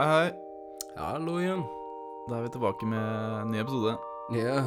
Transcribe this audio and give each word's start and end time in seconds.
Hei, 0.00 0.06
hei. 0.08 0.28
Hallo 0.96 1.34
igjen. 1.42 1.60
Da 2.30 2.38
er 2.38 2.46
vi 2.46 2.50
tilbake 2.54 2.86
med 2.88 3.02
en 3.42 3.50
ny 3.52 3.58
episode. 3.60 3.90
Ja. 4.32 4.62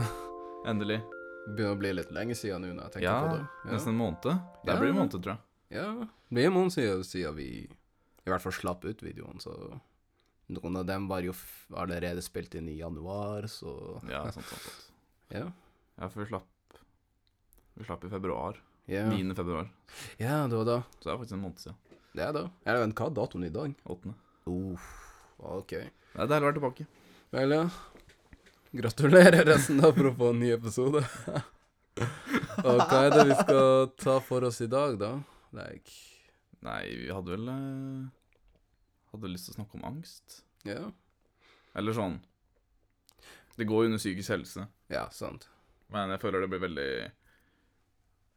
Endelig. 0.70 1.00
Begynner 1.48 1.72
å 1.74 1.78
bli 1.80 1.94
litt 1.96 2.12
lenge 2.14 2.36
siden 2.38 2.62
nå 2.62 2.70
når 2.76 2.84
jeg 2.84 2.94
tenker 2.94 3.08
Ja, 3.08 3.16
på 3.24 3.32
det. 3.40 3.72
Nesten 3.72 3.96
en 3.96 3.98
måned. 3.98 4.22
Det 4.22 4.70
Ja. 4.70 4.76
blir 4.78 4.90
en 4.92 5.00
måned, 5.00 5.12
tror 5.24 5.32
jeg. 5.34 5.40
Ja. 5.72 5.88
Det 6.06 6.36
blir 6.38 6.46
en 6.46 6.54
måned 6.54 6.72
siden, 6.76 7.02
siden 7.04 7.36
vi 7.36 7.48
i 7.66 8.30
hvert 8.30 8.42
fall 8.44 8.52
slapp 8.52 8.86
ut 8.86 9.02
videoen, 9.02 9.40
så 9.42 9.82
noen 10.50 10.78
av 10.78 10.86
dem 10.86 11.08
var 11.08 11.22
jo 11.22 11.32
f 11.32 11.66
allerede 11.74 12.22
spilt 12.22 12.54
inn 12.54 12.70
i 12.70 12.78
januar, 12.78 13.48
så 13.50 14.02
Ja, 14.08 14.30
sant, 14.30 14.46
sant, 14.46 14.62
sant. 14.62 14.92
Ja. 15.32 15.52
Ja, 15.98 16.10
for 16.10 16.20
vi 16.24 16.30
slapp 16.30 16.46
Vi 17.76 17.84
slapp 17.86 18.04
i 18.06 18.10
februar. 18.10 18.60
Ja, 18.88 19.10
9. 19.10 19.34
februar. 19.34 19.68
ja 20.20 20.48
det 20.48 20.56
var 20.58 20.66
da. 20.66 20.84
Så 21.00 21.10
det 21.10 21.14
er 21.14 21.18
faktisk 21.18 21.34
en 21.34 21.42
måned 21.42 21.58
siden. 21.58 21.76
Det 22.14 22.22
er 22.22 22.32
da. 22.34 22.52
Jeg 22.68 22.76
vet, 22.88 22.96
hva 22.96 23.08
er 23.08 23.14
datoen 23.16 23.44
i 23.46 23.50
dag? 23.50 23.74
8. 23.88 24.14
Uff, 24.46 25.13
ok. 25.44 25.74
Det 26.14 26.22
er 26.24 26.30
deilig 26.30 26.46
å 26.46 26.50
være 26.50 26.58
tilbake. 26.60 26.86
Vel, 27.34 27.56
ja. 27.58 27.64
Gratulerer 28.74 29.46
resten 29.46 29.82
få 30.18 30.30
en 30.34 30.40
ny 30.42 30.52
episode. 30.56 31.04
Og 32.64 32.80
hva 32.90 33.00
er 33.06 33.14
det 33.14 33.26
vi 33.30 33.36
skal 33.38 33.90
ta 34.02 34.18
for 34.26 34.46
oss 34.48 34.60
i 34.66 34.70
dag, 34.72 34.96
da? 35.02 35.12
Like, 35.54 35.94
Nei, 36.66 36.82
vi 37.04 37.10
hadde 37.14 37.36
vel 37.36 37.50
eh, 37.52 38.06
Hadde 39.12 39.30
lyst 39.30 39.46
til 39.50 39.54
å 39.54 39.58
snakke 39.60 39.78
om 39.78 39.86
angst. 39.92 40.40
ja. 40.66 40.88
Eller 41.78 41.94
sånn 41.98 42.16
Det 43.58 43.66
går 43.70 43.84
jo 43.84 43.90
under 43.92 44.02
psykisk 44.02 44.34
helse, 44.34 44.66
Ja, 44.94 45.08
sant. 45.14 45.48
men 45.94 46.10
jeg 46.14 46.22
føler 46.22 46.42
det 46.42 46.50
blir 46.50 46.62
veldig 46.64 46.90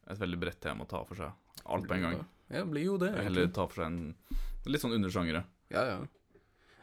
et 0.07 0.21
veldig 0.21 0.39
bredt 0.39 0.61
tema 0.61 0.85
å 0.85 0.89
ta 0.91 1.01
for 1.05 1.19
seg. 1.19 1.33
Alt 1.65 1.89
på 1.89 1.97
en 1.97 2.05
gang. 2.05 2.19
Ja, 2.53 2.61
blir 2.69 2.85
jo 2.85 2.99
det. 3.01 3.09
Eller 3.17 3.47
egentlig. 3.47 3.55
ta 3.57 3.65
for 3.67 3.81
seg 3.81 3.87
en 3.89 4.71
litt 4.71 4.83
sånn 4.85 4.95
undersjangere. 4.95 5.41
Ja, 5.73 5.83
ja. 5.89 5.97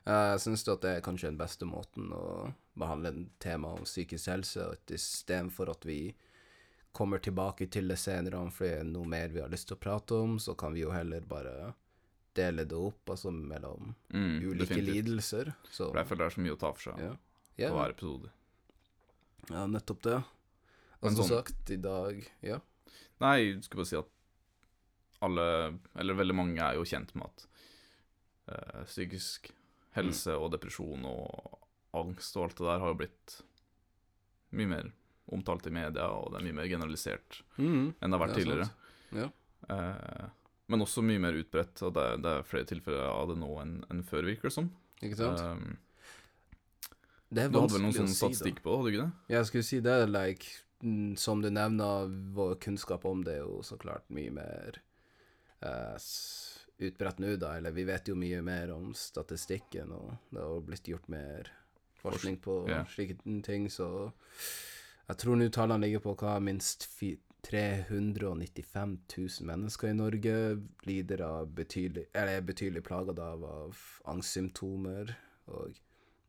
Jeg 0.06 0.40
syns 0.44 0.66
at 0.68 0.82
det 0.84 0.98
er 0.98 1.02
kanskje 1.06 1.30
den 1.32 1.38
beste 1.40 1.66
måten 1.66 2.10
å 2.12 2.54
behandle 2.76 3.10
en 3.14 3.30
tema 3.40 3.70
om 3.78 3.86
psykisk 3.88 4.28
helse, 4.34 4.66
og 4.66 4.74
at 4.74 4.92
istedenfor 4.98 5.70
at 5.72 5.86
vi 5.88 6.14
kommer 6.94 7.22
tilbake 7.24 7.70
til 7.72 7.88
det 7.88 7.98
senere, 8.02 8.42
for 8.52 8.66
det 8.68 8.82
er 8.82 8.90
noe 8.90 9.08
mer 9.10 9.32
vi 9.34 9.40
har 9.42 9.50
lyst 9.50 9.68
til 9.70 9.78
å 9.78 9.82
prate 9.82 10.18
om, 10.20 10.36
så 10.44 10.56
kan 10.60 10.74
vi 10.76 10.84
jo 10.84 10.92
heller 10.94 11.22
bare 11.26 11.74
dele 12.36 12.66
det 12.66 12.76
opp, 12.76 13.10
altså 13.14 13.32
mellom 13.32 13.94
Mm, 14.14 14.42
ulike 14.42 14.66
definitivt. 14.66 14.94
lidelser. 15.06 15.54
Så 15.72 15.88
For 15.92 15.98
jeg 16.02 16.08
føler 16.10 16.24
det 16.26 16.32
er 16.32 16.36
så 16.36 16.42
mye 16.46 16.54
å 16.56 16.60
ta 16.60 16.72
for 16.74 16.82
seg 16.90 17.00
ja. 17.58 17.70
på 17.70 17.78
hver 17.80 17.94
episode. 17.96 18.30
ja, 19.50 19.66
nettopp 19.68 20.02
det. 20.04 20.24
Og 21.02 21.12
som 21.12 21.16
sånn- 21.24 21.30
sagt, 21.38 21.70
i 21.72 21.76
dag 21.78 22.24
Ja. 22.42 22.60
Nei, 23.22 23.38
jeg 23.54 23.64
skulle 23.64 23.84
bare 23.84 23.90
si 23.94 23.96
at 23.96 24.10
alle, 25.22 25.80
eller 25.96 26.14
veldig 26.20 26.36
mange, 26.36 26.60
er 26.60 26.76
jo 26.76 26.84
kjent 26.84 27.14
med 27.16 27.24
at 27.30 27.46
uh, 28.50 28.84
psykisk 28.86 29.52
helse 29.98 30.36
og 30.38 30.52
depresjon 30.56 31.06
og 31.10 31.60
angst 31.94 32.38
og 32.38 32.48
alt 32.48 32.60
det 32.60 32.68
der 32.68 32.82
har 32.82 32.94
jo 32.94 33.00
blitt 33.04 33.36
mye 34.54 34.70
mer 34.70 34.92
omtalt 35.34 35.68
i 35.70 35.74
media, 35.74 36.10
og 36.12 36.34
det 36.34 36.40
er 36.42 36.48
mye 36.50 36.58
mer 36.58 36.70
generalisert 36.70 37.42
mm. 37.58 37.94
enn 38.00 38.12
det 38.12 38.18
har 38.18 38.24
vært 38.26 38.38
tidligere. 38.38 38.70
Ja. 39.16 39.30
Eh, 39.72 40.26
men 40.74 40.84
også 40.86 41.04
mye 41.06 41.22
mer 41.22 41.38
utbredt, 41.38 41.80
og 41.86 41.94
det, 41.96 42.06
det 42.26 42.34
er 42.40 42.48
flere 42.48 42.68
tilfeller 42.70 43.08
av 43.08 43.32
det 43.32 43.38
nå 43.40 43.50
enn 43.62 43.78
enn 43.92 44.04
før, 44.08 44.28
virker 44.30 44.50
det 44.50 44.56
som. 44.58 44.70
Ikke 45.04 45.20
sant? 45.20 45.42
Eh, 45.42 46.92
det 47.34 47.48
er 47.48 47.54
du 47.54 47.58
hadde 47.62 47.74
vel 47.74 47.86
noen 47.86 47.94
vanskelig 47.94 48.04
å 48.04 48.12
sånn 48.12 48.14
si, 48.14 48.20
statistikk 48.20 48.62
på 48.62 48.70
det, 48.70 48.78
hadde 48.78 48.90
du 48.90 48.94
ikke 48.94 49.06
det? 49.06 49.36
Jeg 49.36 49.50
skulle 49.50 49.68
si 49.70 49.80
det, 49.86 49.98
like, 50.12 50.52
mm, 50.86 51.14
som 51.20 51.42
du 51.42 51.50
nevner, 51.50 52.12
vår 52.38 52.58
kunnskap 52.62 53.08
om 53.10 53.24
det 53.26 53.40
er 53.40 53.46
jo 53.46 53.62
så 53.66 53.78
klart 53.82 54.06
mye 54.14 54.34
mer 54.36 54.82
eh, 55.64 55.96
s- 55.98 56.53
utbredt 56.90 57.20
nå, 57.24 57.36
da. 57.42 57.56
Eller 57.58 57.76
vi 57.76 57.86
vet 57.88 58.10
jo 58.10 58.16
mye 58.20 58.42
mer 58.46 58.74
om 58.76 58.92
statistikken, 58.98 59.92
og 59.96 60.16
det 60.34 60.42
har 60.44 60.64
blitt 60.68 60.90
gjort 60.92 61.10
mer 61.12 61.52
forskning 62.04 62.40
på 62.44 62.62
slike 62.92 63.20
ting, 63.46 63.70
så 63.72 63.88
jeg 65.08 65.20
tror 65.20 65.40
nå 65.40 65.48
tallene 65.52 65.86
ligger 65.86 66.04
på 66.04 66.16
hva 66.20 66.38
minst 66.44 66.88
395 67.44 68.94
000 69.18 69.48
mennesker 69.48 69.92
i 69.92 69.98
Norge 69.98 70.36
lider 70.88 71.24
av 71.26 71.50
betydelig, 71.56 72.06
eller 72.14 72.38
er 72.38 72.46
betydelig 72.48 72.84
plaget 72.88 73.20
av, 73.20 73.44
av 73.44 73.82
angstsymptomer, 74.14 75.12
og 75.52 75.80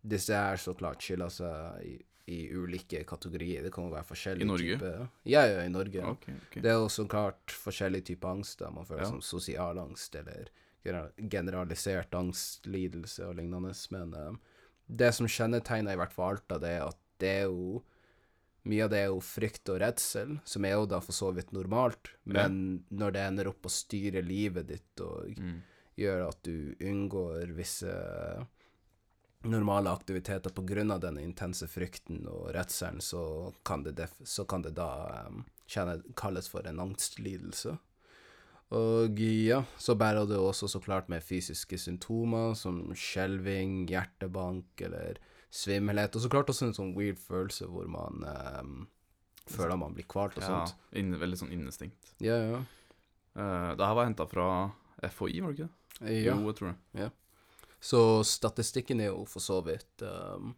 disse 0.03 0.35
her 0.35 0.59
så 0.61 0.75
klart 0.79 1.03
skylder 1.03 1.31
seg 1.33 2.03
i, 2.27 2.49
ulike 2.57 3.05
kategorier. 3.05 3.63
Det 3.63 3.73
kan 3.73 3.91
være 3.91 4.05
forskjellige 4.09 4.43
I 4.43 4.49
Norge? 4.49 4.77
typer 4.79 5.09
Ja, 5.25 5.43
ja, 5.47 5.63
i 5.65 5.69
Norge. 5.69 6.01
Okay, 6.05 6.35
Ok, 6.35 6.43
ok. 6.49 6.63
Det 6.63 6.71
er 6.71 6.79
jo 6.81 6.89
så 6.89 7.07
klart 7.09 7.47
forskjellige 7.53 8.05
typer 8.05 8.29
angst. 8.29 8.59
da. 8.59 8.71
Man 8.71 8.85
føler 8.87 9.03
Ja. 9.03 9.11
som 9.11 9.21
sosial 9.21 9.79
angst 9.79 10.15
eller 10.17 10.49
gener- 10.85 11.13
generalisert 11.31 12.11
angstlidelse 12.15 13.27
og 13.29 13.37
lignende. 13.37 13.75
Men 13.91 14.15
eh, 14.15 14.33
det 14.89 15.15
som 15.15 15.27
kjennetegner 15.27 15.93
i 15.93 15.97
hvert 15.97 16.13
fall 16.13 16.35
alt 16.37 16.53
av 16.53 16.61
det, 16.61 16.71
er 16.71 16.87
at 16.89 16.97
det 17.19 17.29
er 17.29 17.45
jo 17.49 17.83
Mye 18.67 18.85
av 18.85 18.89
det 18.89 18.97
er 19.03 19.09
jo 19.13 19.19
frykt 19.21 19.69
og 19.69 19.79
redsel, 19.83 20.41
som 20.49 20.65
er 20.65 20.71
jo 20.73 20.87
da 20.87 20.99
for 21.05 21.13
så 21.13 21.35
vidt 21.37 21.51
normalt, 21.53 22.09
Ja. 22.25 22.49
men 22.49 22.85
når 22.91 23.13
det 23.13 23.21
ender 23.21 23.49
opp 23.49 23.61
å 23.63 23.69
styre 23.69 24.23
livet 24.25 24.67
ditt 24.69 25.01
og 25.03 25.37
Mm. 25.37 25.61
gjør 25.99 26.29
at 26.29 26.43
du 26.43 26.75
unngår 26.81 27.53
visse 27.55 27.85
normale 29.45 29.93
aktiviteter 29.93 30.51
på 30.51 30.63
grunn 30.67 30.91
av 30.91 31.01
den 31.01 31.19
intense 31.21 31.69
frykten 31.69 32.25
og 32.31 32.51
redselen, 32.55 33.01
så 33.05 33.53
kan 33.67 33.85
det, 33.85 34.09
så 34.25 34.45
kan 34.49 34.65
det 34.65 34.75
da 34.79 34.89
um, 35.29 35.45
kjenne, 35.71 35.99
kalles 36.17 36.49
for 36.51 36.67
en 36.69 36.81
angstlidelse. 36.85 37.77
Og 38.75 39.21
ja, 39.21 39.61
så 39.79 39.95
bærer 39.95 40.27
det 40.27 40.41
også 40.41 40.69
så 40.73 40.81
klart 40.83 41.11
med 41.13 41.23
fysiske 41.23 41.79
symptomer 41.79 42.57
som 42.59 42.81
skjelving, 42.97 43.85
hjertebank 43.91 44.81
eller 44.87 45.21
svimmelhet, 45.55 46.17
og 46.17 46.25
så 46.25 46.31
klart 46.33 46.51
også 46.51 46.71
en 46.71 46.77
sånn 46.77 46.95
weird 46.97 47.21
følelse 47.23 47.69
hvor 47.71 47.87
man 47.91 48.25
um, 48.27 48.79
føler 49.47 49.79
man 49.79 49.95
blir 49.95 50.09
kvalt 50.11 50.41
og 50.41 50.47
Ja, 50.47 50.65
sånt. 50.65 50.89
Ja, 50.97 51.21
veldig 51.21 51.43
sånn 51.45 51.53
innestinkt. 51.55 52.15
Ja, 52.25 52.41
ja. 52.41 52.65
Uh, 53.35 53.71
det 53.77 53.85
her 53.85 53.99
var 53.99 54.09
henta 54.09 54.27
fra 54.31 54.49
FHI, 55.05 55.43
var 55.45 55.53
det 55.53 55.59
ikke 55.59 55.69
det? 55.69 55.81
ja. 56.25 56.35
Jo, 56.35 56.49
jeg 56.49 56.59
tror 56.59 56.73
det. 56.73 57.11
Så 57.85 58.25
statistikken 58.25 59.03
er 59.05 59.11
jo 59.11 59.27
for 59.29 59.45
så 59.45 59.59
vidt 59.61 60.03
um, 60.09 60.55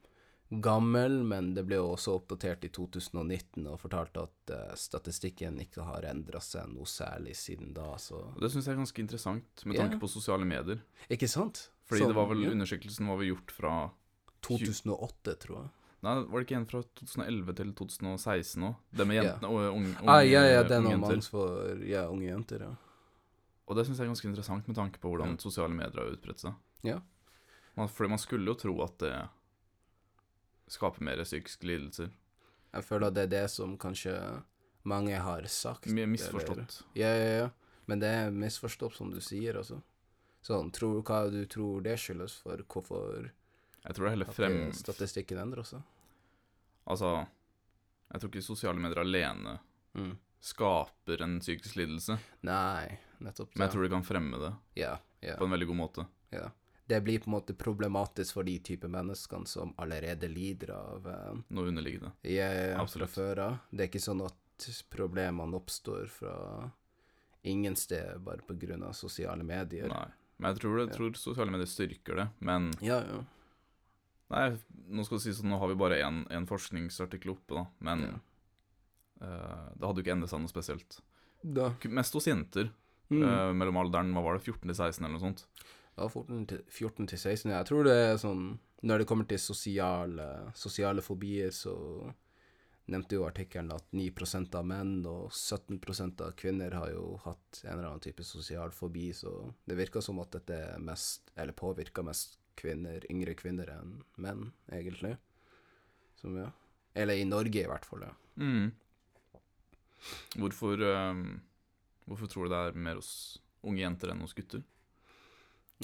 gammel, 0.63 1.19
men 1.27 1.49
det 1.57 1.65
ble 1.67 1.81
jo 1.81 1.89
også 1.97 2.15
oppdatert 2.21 2.63
i 2.69 2.71
2019 2.71 3.65
og 3.67 3.81
fortalt 3.83 4.21
at 4.21 4.53
uh, 4.55 4.75
statistikken 4.79 5.59
ikke 5.65 5.89
har 5.89 6.07
endra 6.07 6.39
seg 6.45 6.69
noe 6.71 6.87
særlig 6.87 7.35
siden 7.35 7.73
da, 7.75 7.97
så 7.99 8.29
Det 8.39 8.53
syns 8.53 8.69
jeg 8.69 8.77
er 8.77 8.83
ganske 8.85 9.03
interessant, 9.03 9.65
med 9.65 9.75
tanke 9.75 9.97
tanke 9.97 10.05
på 10.05 10.13
sosiale 10.13 10.47
medier. 10.47 10.85
Ikke 11.11 11.27
sant? 11.31 11.65
Fordi 11.91 12.05
så, 12.05 12.13
det 12.13 12.19
var 12.19 12.31
vel 12.31 12.45
ja. 12.47 12.53
undersøkelsen 12.55 13.11
var 13.11 13.19
vel 13.19 13.33
gjort 13.33 13.57
fra 13.57 13.75
2008, 14.47 15.37
tror 15.43 15.59
jeg. 15.65 15.73
Nei, 16.07 16.15
var 16.31 16.39
det 16.39 16.47
ikke 16.47 16.59
en 16.61 16.69
fra 16.71 16.85
2011 17.01 17.59
til 17.59 17.75
2016 17.83 18.69
òg? 18.69 18.79
Det 18.95 19.09
med 19.11 19.19
jentene 19.19 19.51
og 19.51 19.65
unge, 19.73 19.97
unge, 19.97 20.13
ah, 20.15 20.23
ja, 20.23 20.45
ja, 20.47 20.63
den 20.63 20.87
unge 20.87 21.11
jenter. 21.11 21.31
for 21.33 21.83
ja, 21.83 22.07
unge 22.13 22.29
jenter, 22.29 22.69
ja. 22.69 22.73
Og 23.67 23.75
det 23.75 23.89
syns 23.89 23.99
jeg 23.99 24.07
er 24.07 24.13
ganske 24.13 24.31
interessant, 24.31 24.71
med 24.71 24.79
tanke 24.79 25.03
på 25.03 25.11
hvordan 25.11 25.35
Ja. 25.35 25.43
sosiale 25.43 25.75
medier 25.75 26.05
har 26.05 26.15
utbredt 26.15 26.45
seg. 26.45 26.55
Ja. 26.87 27.01
Man, 27.77 27.89
fordi 27.89 28.09
man 28.11 28.19
skulle 28.19 28.47
jo 28.51 28.55
tro 28.59 28.75
at 28.85 28.99
det 29.03 29.15
skaper 30.73 31.03
mer 31.05 31.21
psykiske 31.25 31.67
lidelser. 31.69 32.11
Jeg 32.75 32.85
føler 32.85 33.07
at 33.11 33.15
det 33.17 33.23
er 33.27 33.33
det 33.35 33.45
som 33.53 33.77
kanskje 33.79 34.15
mange 34.87 35.17
har 35.23 35.43
sagt. 35.51 35.87
Mye 35.87 36.03
eller- 36.05 36.13
misforstått. 36.15 36.83
Ja, 36.95 37.13
ja, 37.15 37.31
ja. 37.45 37.51
Men 37.87 38.01
det 38.01 38.09
er 38.09 38.31
misforstått, 38.35 38.97
som 38.97 39.11
du 39.11 39.21
sier, 39.21 39.55
altså. 39.57 39.81
Sånn, 40.43 40.71
tror, 40.73 41.03
hva 41.03 41.31
du 41.31 41.45
tror 41.47 41.83
det 41.83 41.97
skyldes 41.99 42.35
for 42.43 42.57
hvorfor 42.69 43.31
Jeg 43.87 43.95
tror 43.95 44.05
det 44.05 44.07
er 44.07 44.17
heller 44.17 44.33
frem... 44.35 44.69
At 44.69 44.75
statistikken 44.75 45.39
endrer 45.39 45.63
også. 45.63 45.83
Altså, 46.87 47.27
jeg 48.13 48.21
tror 48.21 48.31
ikke 48.31 48.43
sosiale 48.43 48.79
medier 48.83 48.99
alene 49.03 49.59
Mm. 49.97 50.17
skaper 50.41 51.23
en 51.23 51.39
psykisk 51.41 51.77
lidelse, 51.77 52.19
Nei, 52.43 52.99
nettopp 53.21 53.49
det. 53.53 53.57
men 53.59 53.67
jeg 53.69 53.73
tror 53.73 53.83
de 53.83 53.89
kan 53.89 54.03
fremme 54.05 54.39
det 54.39 54.53
Ja, 54.77 54.99
ja, 55.23 55.37
på 55.37 55.45
en 55.45 55.51
veldig 55.51 55.67
god 55.69 55.77
måte. 55.77 56.07
ja. 56.33 56.51
Det 56.89 57.01
blir 57.03 57.19
på 57.19 57.27
en 57.31 57.35
måte 57.35 57.55
problematisk 57.59 58.35
for 58.39 58.47
de 58.47 58.59
type 58.63 58.87
menneskene 58.89 59.47
som 59.51 59.73
allerede 59.83 60.29
lider 60.31 60.71
av 60.77 61.07
eh, 61.11 61.39
Noe 61.49 61.69
underliggende. 61.73 62.13
Yeah, 62.23 62.55
ja, 62.55 62.75
fra 62.77 62.83
Absolutt. 62.85 63.11
før 63.11 63.39
av. 63.43 63.57
Det 63.71 63.85
er 63.85 63.91
ikke 63.91 64.05
sånn 64.05 64.23
at 64.27 64.69
problemene 64.91 65.59
oppstår 65.59 66.07
fra 66.09 66.71
ingen 67.47 67.77
sted 67.77 68.21
bare 68.25 68.43
av 68.87 68.93
sosiale 68.93 69.43
medier. 69.43 69.89
Nei. 69.89 70.07
Men 70.39 70.53
jeg 70.53 70.61
tror, 70.61 70.77
det, 70.79 70.87
Ja. 70.91 70.97
tror 70.97 71.13
sosiale 71.17 71.51
medier 71.51 71.67
styrker 71.67 72.17
det. 72.17 72.29
Men 72.41 72.73
Ja, 72.81 73.03
ja. 73.03 73.25
Nei, 74.31 74.59
nå 74.91 75.05
skal 75.05 75.19
det 75.19 75.23
sies 75.23 75.39
at 75.39 75.45
nå 75.47 75.59
har 75.59 75.69
vi 75.69 75.75
bare 75.75 76.01
én 76.03 76.47
forskningsartikkel 76.47 77.31
oppe, 77.31 77.55
da. 77.55 77.67
Men 77.81 78.01
Ja. 78.03 78.15
uh, 79.23 79.69
det 79.77 79.87
hadde 79.87 79.97
jo 80.03 80.03
ikke 80.05 80.17
endret 80.17 80.31
seg 80.31 80.41
noe 80.41 80.49
spesielt. 80.49 81.01
Da. 81.43 81.71
Mest 81.89 82.13
hos 82.13 82.27
jenter. 82.27 82.71
Mm. 83.09 83.23
Uh, 83.23 83.53
mellom 83.55 83.77
alderen 83.77 84.13
hva 84.13 84.23
var 84.25 84.35
det, 84.39 84.43
14 84.45 84.67
til 84.67 84.75
16 84.75 85.05
eller 85.05 85.19
noe 85.19 85.27
sånt. 85.29 85.47
Ja, 85.97 86.09
14 86.09 86.47
til, 86.51 86.63
14 86.69 87.09
til 87.09 87.19
16. 87.19 87.51
Jeg 87.55 87.69
tror 87.69 87.87
det 87.89 87.97
er 87.97 88.19
sånn 88.21 88.45
Når 88.87 89.01
det 89.01 89.09
kommer 89.09 89.27
til 89.29 89.41
sosiale, 89.41 90.27
sosiale 90.55 91.03
fobier, 91.03 91.51
så 91.55 91.75
nevnte 92.93 93.17
jo 93.17 93.25
artikkelen 93.27 93.73
at 93.75 93.89
9% 93.97 94.55
av 94.55 94.67
menn 94.69 95.01
og 95.11 95.33
17% 95.33 96.21
av 96.23 96.35
kvinner 96.39 96.77
har 96.77 96.93
jo 96.93 97.17
hatt 97.25 97.63
en 97.65 97.73
eller 97.73 97.89
annen 97.89 98.05
type 98.05 98.23
sosial 98.23 98.71
fobi, 98.77 99.09
så 99.17 99.33
det 99.67 99.79
virker 99.81 100.05
som 100.05 100.21
at 100.23 100.37
dette 100.37 100.77
mest, 100.85 101.33
eller 101.35 101.57
påvirker 101.57 102.07
mest 102.07 102.39
kvinner, 102.57 103.03
yngre 103.11 103.35
kvinner 103.35 103.73
enn 103.75 103.97
menn, 104.23 104.53
egentlig. 104.71 105.17
Som, 106.21 106.39
ja. 106.39 106.53
Eller 106.95 107.19
i 107.19 107.27
Norge, 107.27 107.65
i 107.65 107.69
hvert 107.73 107.89
fall. 107.89 108.07
ja. 108.07 108.15
Mm. 108.37 108.71
Hvorfor, 110.37 110.81
um, 110.87 111.41
hvorfor 112.07 112.31
tror 112.31 112.47
du 112.47 112.55
det 112.55 112.63
er 112.69 112.81
mer 112.87 113.01
hos 113.01 113.13
unge 113.67 113.83
jenter 113.83 114.13
enn 114.13 114.23
hos 114.23 114.37
gutter? 114.37 114.63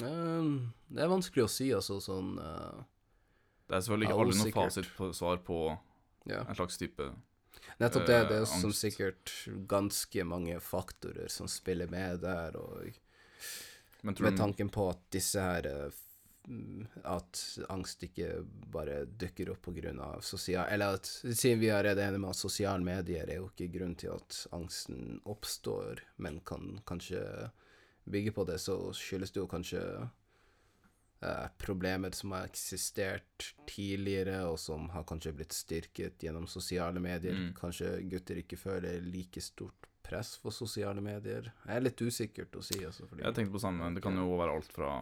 Ehm, 0.01 0.71
det 0.89 1.03
er 1.03 1.11
vanskelig 1.11 1.45
å 1.45 1.51
si, 1.51 1.67
altså, 1.75 1.99
sånn 2.01 2.33
uh, 2.41 2.81
Det 3.69 3.77
er 3.77 3.83
selvfølgelig 3.83 4.09
ikke 4.09 4.21
aldri 4.23 4.37
noe 4.39 4.53
fasit 4.55 4.89
på 4.97 5.11
svar 5.13 5.43
på 5.45 5.59
Ja. 6.25 6.45
en 6.47 6.55
slags 6.55 6.79
type 6.79 7.11
Nettopp 7.77 8.07
det. 8.07 8.21
Det 8.29 8.37
er 8.39 8.45
uh, 8.47 8.49
som 8.49 8.73
sikkert 8.73 9.33
ganske 9.69 10.25
mange 10.25 10.57
faktorer 10.63 11.29
som 11.29 11.49
spiller 11.51 11.91
med 11.91 12.23
der, 12.25 12.57
og 12.57 12.89
Men 14.01 14.15
tror 14.15 14.31
med 14.31 14.39
tanken 14.39 14.69
på 14.73 14.89
at 14.89 15.03
disse 15.13 15.39
her 15.39 15.67
eh, 15.69 15.99
mm, 16.47 16.87
At 17.07 17.39
angst 17.69 18.03
ikke 18.03 18.41
bare 18.73 19.05
dukker 19.05 19.53
opp 19.53 19.61
på 19.63 19.75
grunn 19.77 20.01
av 20.03 20.25
sosial... 20.25 20.67
Eller 20.73 20.97
at 20.97 21.07
siden 21.07 21.61
vi 21.61 21.69
er 21.71 21.87
enige 21.93 22.17
med 22.17 22.33
at 22.33 22.41
sosiale 22.41 22.83
medier 22.83 23.29
er 23.29 23.39
jo 23.39 23.47
ikke 23.51 23.69
grunn 23.77 23.95
til 23.95 24.11
at 24.17 24.41
angsten 24.51 25.21
oppstår, 25.23 26.03
men 26.17 26.41
kan 26.43 26.81
kanskje 26.89 27.23
bygge 28.05 28.33
på 28.35 28.45
det, 28.49 28.59
så 28.59 28.77
skyldes 28.95 29.31
det 29.31 29.39
jo 29.41 29.47
kanskje 29.51 29.81
eh, 31.21 31.47
problemer 31.61 32.11
som 32.15 32.35
har 32.35 32.49
eksistert 32.49 33.53
tidligere, 33.69 34.43
og 34.49 34.59
som 34.59 34.89
har 34.93 35.07
kanskje 35.09 35.33
blitt 35.37 35.55
styrket 35.55 36.23
gjennom 36.23 36.47
sosiale 36.47 36.99
medier. 37.03 37.35
Mm. 37.37 37.49
Kanskje 37.57 37.95
gutter 38.11 38.43
ikke 38.43 38.59
føler 38.59 39.01
like 39.01 39.41
stort 39.41 39.89
press 40.03 40.35
for 40.37 40.51
sosiale 40.51 41.01
medier. 41.01 41.51
Det 41.63 41.75
er 41.77 41.83
litt 41.83 42.01
usikkert 42.01 42.55
å 42.59 42.63
si, 42.65 42.81
altså. 42.85 43.07
Jeg 43.17 43.35
tenkte 43.35 43.55
på 43.55 43.63
samme, 43.63 43.93
det 43.95 44.03
kan 44.03 44.17
jo 44.19 44.35
være 44.37 44.57
alt 44.57 44.73
fra 44.75 44.93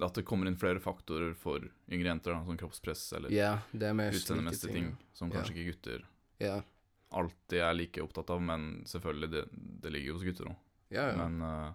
at 0.00 0.14
det 0.16 0.24
kommer 0.24 0.48
inn 0.48 0.56
flere 0.56 0.80
faktorer 0.80 1.34
for 1.36 1.64
yngre 1.92 2.08
jenter, 2.08 2.38
som 2.46 2.58
kroppspress 2.58 3.04
eller 3.18 3.34
ja, 3.34 3.58
utseendemessige 3.72 4.72
ting, 4.72 4.94
som 5.12 5.28
Ja. 5.28 5.36
kanskje 5.36 5.52
ikke 5.52 5.72
gutter 5.72 6.06
yeah. 6.40 6.62
alltid 7.10 7.60
er 7.60 7.74
like 7.74 8.02
opptatt 8.02 8.30
av, 8.30 8.40
men 8.42 8.84
selvfølgelig, 8.88 9.30
det, 9.30 9.44
det 9.52 9.92
ligger 9.92 10.08
jo 10.08 10.14
hos 10.16 10.24
gutter 10.24 10.48
òg. 10.48 10.56
Ja, 10.92 11.08
ja. 11.10 11.16
Men 11.18 11.40
uh, 11.42 11.72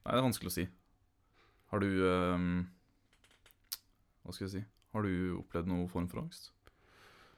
Nei, 0.00 0.12
det 0.14 0.18
er 0.18 0.24
vanskelig 0.24 0.50
å 0.50 0.54
si. 0.54 0.64
Har 1.70 1.82
du 1.84 1.88
eh, 2.08 2.44
Hva 4.24 4.32
skal 4.34 4.46
jeg 4.48 4.54
si? 4.54 4.62
Har 4.94 5.04
du 5.06 5.12
opplevd 5.38 5.68
noen 5.70 5.90
form 5.92 6.08
for 6.10 6.22
angst? 6.24 6.48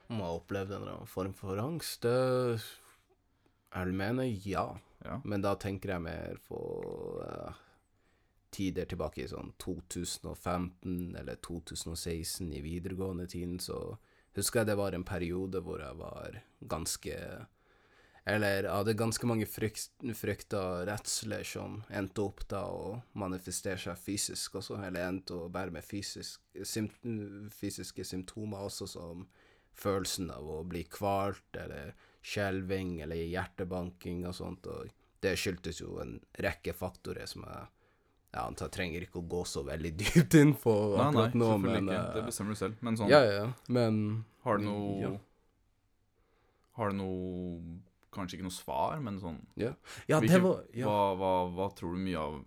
Om 0.09 0.21
jeg 0.21 0.25
har 0.29 0.39
opplevd 0.39 0.71
en 0.73 0.79
eller 0.85 0.95
annen 0.95 1.11
form 1.11 1.35
for 1.37 1.61
angst 1.61 2.07
det, 2.07 2.63
Jeg 3.75 3.89
vil 3.91 3.99
mene 3.99 4.27
ja, 4.47 4.65
Ja. 5.05 5.19
men 5.25 5.43
da 5.43 5.55
tenker 5.59 5.95
jeg 5.97 6.05
mer 6.05 6.39
på 6.47 6.59
eh, 7.27 7.61
tider 8.55 8.87
tilbake 8.87 9.25
i 9.25 9.29
sånn 9.31 9.53
2015 9.59 11.17
eller 11.19 11.41
2016 11.43 12.53
i 12.53 12.61
videregående 12.63 13.27
tiden, 13.27 13.59
så 13.59 13.97
husker 14.37 14.61
jeg 14.63 14.71
det 14.71 14.77
var 14.79 14.95
en 14.95 15.05
periode 15.09 15.61
hvor 15.65 15.81
jeg 15.83 15.97
var 15.99 16.39
ganske 16.71 17.17
Eller 18.25 18.63
jeg 18.63 18.71
hadde 18.71 18.95
ganske 18.95 19.27
mange 19.27 19.47
frykt, 19.51 20.05
frykter 20.15 20.61
og 20.61 20.85
redsler 20.87 21.43
som 21.47 21.81
endte 21.91 22.23
opp 22.23 22.45
da 22.51 22.61
å 22.71 23.01
manifestere 23.19 23.81
seg 23.83 23.99
fysisk 23.99 24.61
også, 24.61 24.79
eller 24.79 25.09
endte 25.09 25.35
å 25.35 25.49
bære 25.51 25.75
med 25.75 25.83
fysisk, 25.83 26.39
fysiske 27.51 28.07
symptomer 28.07 28.69
også, 28.69 28.87
som 28.95 29.27
følelsen 29.75 30.31
av 30.31 30.47
å 30.47 30.61
bli 30.69 30.85
kvalt, 30.87 31.49
eller 31.59 31.97
skjelving, 32.23 33.01
eller 33.03 33.25
hjertebanking 33.27 34.23
og 34.31 34.39
sånt, 34.39 34.71
og 34.71 34.93
det 35.23 35.35
skyldtes 35.39 35.83
jo 35.83 35.99
en 36.03 36.21
rekke 36.47 36.75
faktorer 36.79 37.27
som 37.31 37.47
jeg 37.49 37.71
jeg 38.33 38.49
antar 38.49 38.71
trenger 38.73 39.05
ikke 39.05 39.21
å 39.21 39.27
gå 39.29 39.43
så 39.45 39.61
veldig 39.67 39.91
dypt 40.01 40.35
inn 40.41 40.55
på 40.57 40.73
Nei, 40.73 40.97
nei, 40.97 41.09
akkurat 41.11 41.35
nå, 41.37 41.49
men 41.61 41.91
ikke. 41.91 41.97
Det 42.15 42.21
eh, 42.23 42.27
bestemmer 42.31 42.57
du 42.57 42.61
selv. 42.63 42.79
Men 42.81 42.97
sånn, 42.97 43.11
Ja, 43.13 43.19
ja, 43.27 43.35
ja, 43.43 43.49
men 43.69 43.99
har 44.47 44.57
du 44.57 44.65
noe 44.71 44.95
ja. 45.03 45.11
Har 46.79 46.89
du 46.89 46.97
noe 46.97 47.75
Kanskje 48.13 48.37
ikke 48.39 48.45
noe 48.49 48.55
svar, 48.55 49.01
men 49.01 49.19
sånn 49.21 49.39
Ja, 49.57 49.73
det 50.07 50.21
hvilke- 50.21 50.43
var 50.45 50.65
ja, 50.77 50.87
hva, 50.87 51.17
hva, 51.17 51.33
hva 51.57 51.69
tror 51.75 51.95
du 51.97 52.03
mye 52.05 52.19
av 52.21 52.45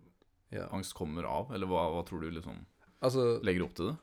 ja. 0.52 0.68
angst 0.72 0.94
kommer 0.94 1.26
av? 1.26 1.52
Eller 1.56 1.66
hva, 1.68 1.88
hva 1.96 2.04
tror 2.08 2.22
du 2.22 2.30
liksom 2.32 2.66
Altså 3.02 3.40
legger 3.44 3.64
opp 3.66 3.74
til 3.76 3.90
det? 3.92 3.98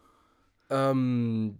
Um, 0.73 1.59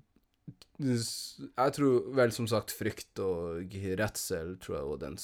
jeg 0.83 1.73
tror 1.77 2.09
vel 2.17 2.33
som 2.35 2.47
sagt 2.51 2.73
frykt 2.75 3.21
og 3.23 3.71
redsel 4.01 4.57
tror 4.63 4.77
jeg 4.79 4.89
og 4.95 4.99
den 5.03 5.17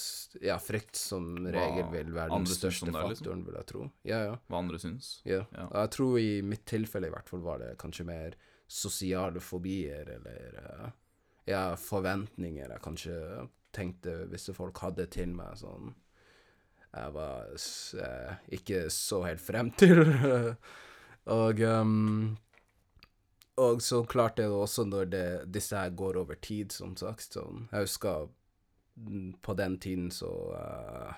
Ja, 0.45 0.59
frykt 0.63 0.95
som 0.99 1.33
regel 1.47 1.89
vil 1.93 2.13
være 2.15 2.31
den 2.37 2.47
største 2.47 2.87
der, 2.93 2.93
det, 3.01 3.09
liksom? 3.11 3.25
faktoren, 3.25 3.45
vil 3.49 3.59
jeg 3.59 3.67
tro. 3.73 3.87
Ja, 4.07 4.21
ja. 4.29 4.37
Hva 4.49 4.61
andre 4.63 4.79
syns? 4.79 5.11
ja. 5.27 5.43
Ja. 5.57 5.67
Jeg 5.75 5.91
tror 5.97 6.19
i 6.21 6.43
mitt 6.43 6.65
tilfelle 6.71 7.09
i 7.11 7.15
hvert 7.15 7.29
fall 7.29 7.41
var 7.43 7.59
det 7.65 7.73
kanskje 7.81 8.07
mer 8.07 8.37
sosiale 8.69 9.41
fobier 9.41 10.09
eller 10.19 10.59
eh, 10.63 10.91
ja, 11.49 11.75
forventninger 11.81 12.69
jeg 12.69 12.83
kanskje 12.85 13.17
tenkte 13.75 14.25
visse 14.33 14.55
folk 14.57 14.79
hadde 14.83 15.07
til 15.13 15.35
meg 15.37 15.59
sånn 15.61 15.93
Jeg 16.95 17.15
var 17.15 17.51
eh, 17.53 18.37
ikke 18.59 18.87
så 18.93 19.23
helt 19.27 19.43
frem 19.45 19.71
til. 19.77 20.01
og 21.39 21.61
um, 21.61 22.37
og 23.59 23.83
så 23.83 24.05
klart 24.07 24.39
er 24.39 24.49
det 24.53 24.55
også 24.55 24.85
når 24.87 25.11
det, 25.13 25.27
disse 25.55 25.77
her 25.77 25.91
går 25.91 26.21
over 26.21 26.39
tid, 26.41 26.73
som 26.73 26.95
sagt. 26.97 27.35
Sånn. 27.35 27.67
Jeg 27.73 27.89
husker 27.89 28.29
på 29.43 29.55
den 29.59 29.77
tiden 29.83 30.09
så 30.15 30.31
uh, 30.55 31.13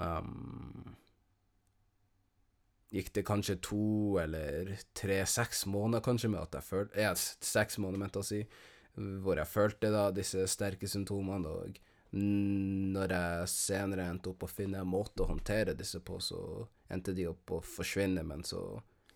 um, 0.00 0.94
Gikk 2.94 3.10
det 3.18 3.26
kanskje 3.26 3.58
to 3.66 4.16
eller 4.22 4.70
tre-seks 4.96 5.66
måneder 5.68 6.04
kanskje 6.06 6.30
med 6.32 6.46
at 6.46 6.54
jeg 6.56 6.64
følte 6.64 7.02
Ja, 7.02 7.10
seks 7.16 7.80
måneder, 7.82 8.00
mente 8.04 8.22
jeg 8.22 8.24
å 8.24 8.28
si. 8.30 8.40
Hvor 8.96 9.36
jeg 9.36 9.48
følte 9.50 9.90
da 9.92 10.08
disse 10.14 10.46
sterke 10.48 10.88
symptomene. 10.88 11.48
Og 11.48 11.78
når 12.16 13.12
jeg 13.12 13.48
senere 13.52 14.06
endte 14.08 14.30
opp 14.32 14.46
å 14.46 14.50
finne 14.50 14.80
en 14.80 14.88
måte 14.88 15.22
å 15.24 15.30
håndtere 15.30 15.74
disse 15.76 16.00
på, 16.00 16.16
så 16.22 16.40
endte 16.88 17.12
de 17.12 17.26
opp 17.28 17.50
å 17.52 17.60
forsvinne, 17.60 18.22
men 18.24 18.44
så 18.46 18.62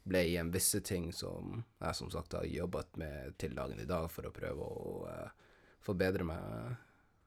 ble 0.03 0.25
igjen 0.27 0.51
visse 0.53 0.81
ting 0.85 1.11
som 1.13 1.63
jeg 1.79 1.97
som 1.97 2.11
sagt 2.11 2.33
har 2.37 2.45
jobbet 2.49 2.97
med 3.01 3.37
til 3.39 3.55
dagen 3.55 3.81
i 3.81 3.89
dag 3.89 4.09
for 4.11 4.27
å 4.27 4.33
prøve 4.35 4.65
å 4.65 4.95
uh, 5.07 5.51
forbedre 5.85 6.25
meg 6.25 6.75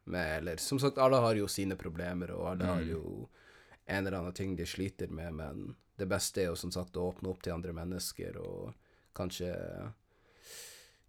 med. 0.06 0.38
Eller 0.38 0.58
som 0.62 0.80
sagt, 0.82 0.98
alle 0.98 1.22
har 1.24 1.38
jo 1.40 1.48
sine 1.48 1.78
problemer, 1.80 2.34
og 2.36 2.52
alle 2.52 2.70
har 2.70 2.82
Mm. 2.82 2.90
jo 2.92 3.30
en 3.86 4.08
eller 4.08 4.18
annen 4.18 4.34
ting 4.34 4.56
de 4.56 4.66
sliter 4.66 5.08
med, 5.10 5.34
men 5.34 5.76
det 5.98 6.06
beste 6.10 6.42
er 6.42 6.46
jo 6.52 6.56
som 6.56 6.72
sagt 6.72 6.98
å 6.98 7.10
åpne 7.12 7.30
opp 7.30 7.42
til 7.44 7.54
andre 7.54 7.74
mennesker 7.74 8.38
og 8.38 8.74
kanskje 9.16 9.54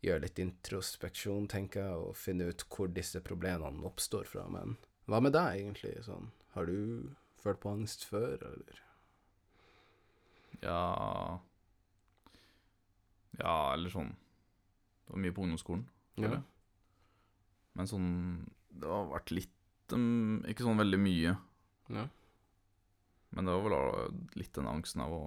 gjøre 0.05 0.25
litt 0.27 0.41
introspeksjon, 0.43 1.49
tenker 1.51 1.85
jeg, 1.85 2.01
og 2.09 2.17
finne 2.19 2.49
ut 2.51 2.65
hvor 2.71 2.91
disse 2.93 3.21
problemene 3.25 3.85
oppstår 3.89 4.29
fra. 4.29 4.47
Men 4.53 4.77
hva 5.11 5.21
med 5.25 5.35
deg, 5.37 5.61
egentlig? 5.61 5.95
Sånn, 6.07 6.31
har 6.57 6.69
du 6.69 7.11
følt 7.43 7.61
på 7.61 7.73
angst 7.75 8.07
før, 8.09 8.39
eller? 8.53 8.81
Ja 10.63 11.41
Ja, 13.37 13.75
eller 13.75 13.91
sånn 13.93 14.13
Det 14.15 15.13
var 15.13 15.21
mye 15.21 15.35
på 15.35 15.43
ungdomsskolen. 15.45 15.83
føler 16.17 16.39
Ja. 16.39 16.43
Men 17.75 17.91
sånn 17.91 18.11
Det 18.71 18.89
har 18.89 19.11
vært 19.11 19.35
litt 19.35 19.93
um, 19.93 20.41
Ikke 20.49 20.65
sånn 20.65 20.81
veldig 20.81 21.01
mye. 21.03 21.35
Ja. 21.93 22.07
Men 23.35 23.51
det 23.51 23.57
var 23.57 23.67
vel 23.67 24.23
litt 24.39 24.55
den 24.57 24.71
angsten 24.71 25.03
av 25.05 25.13
å 25.13 25.25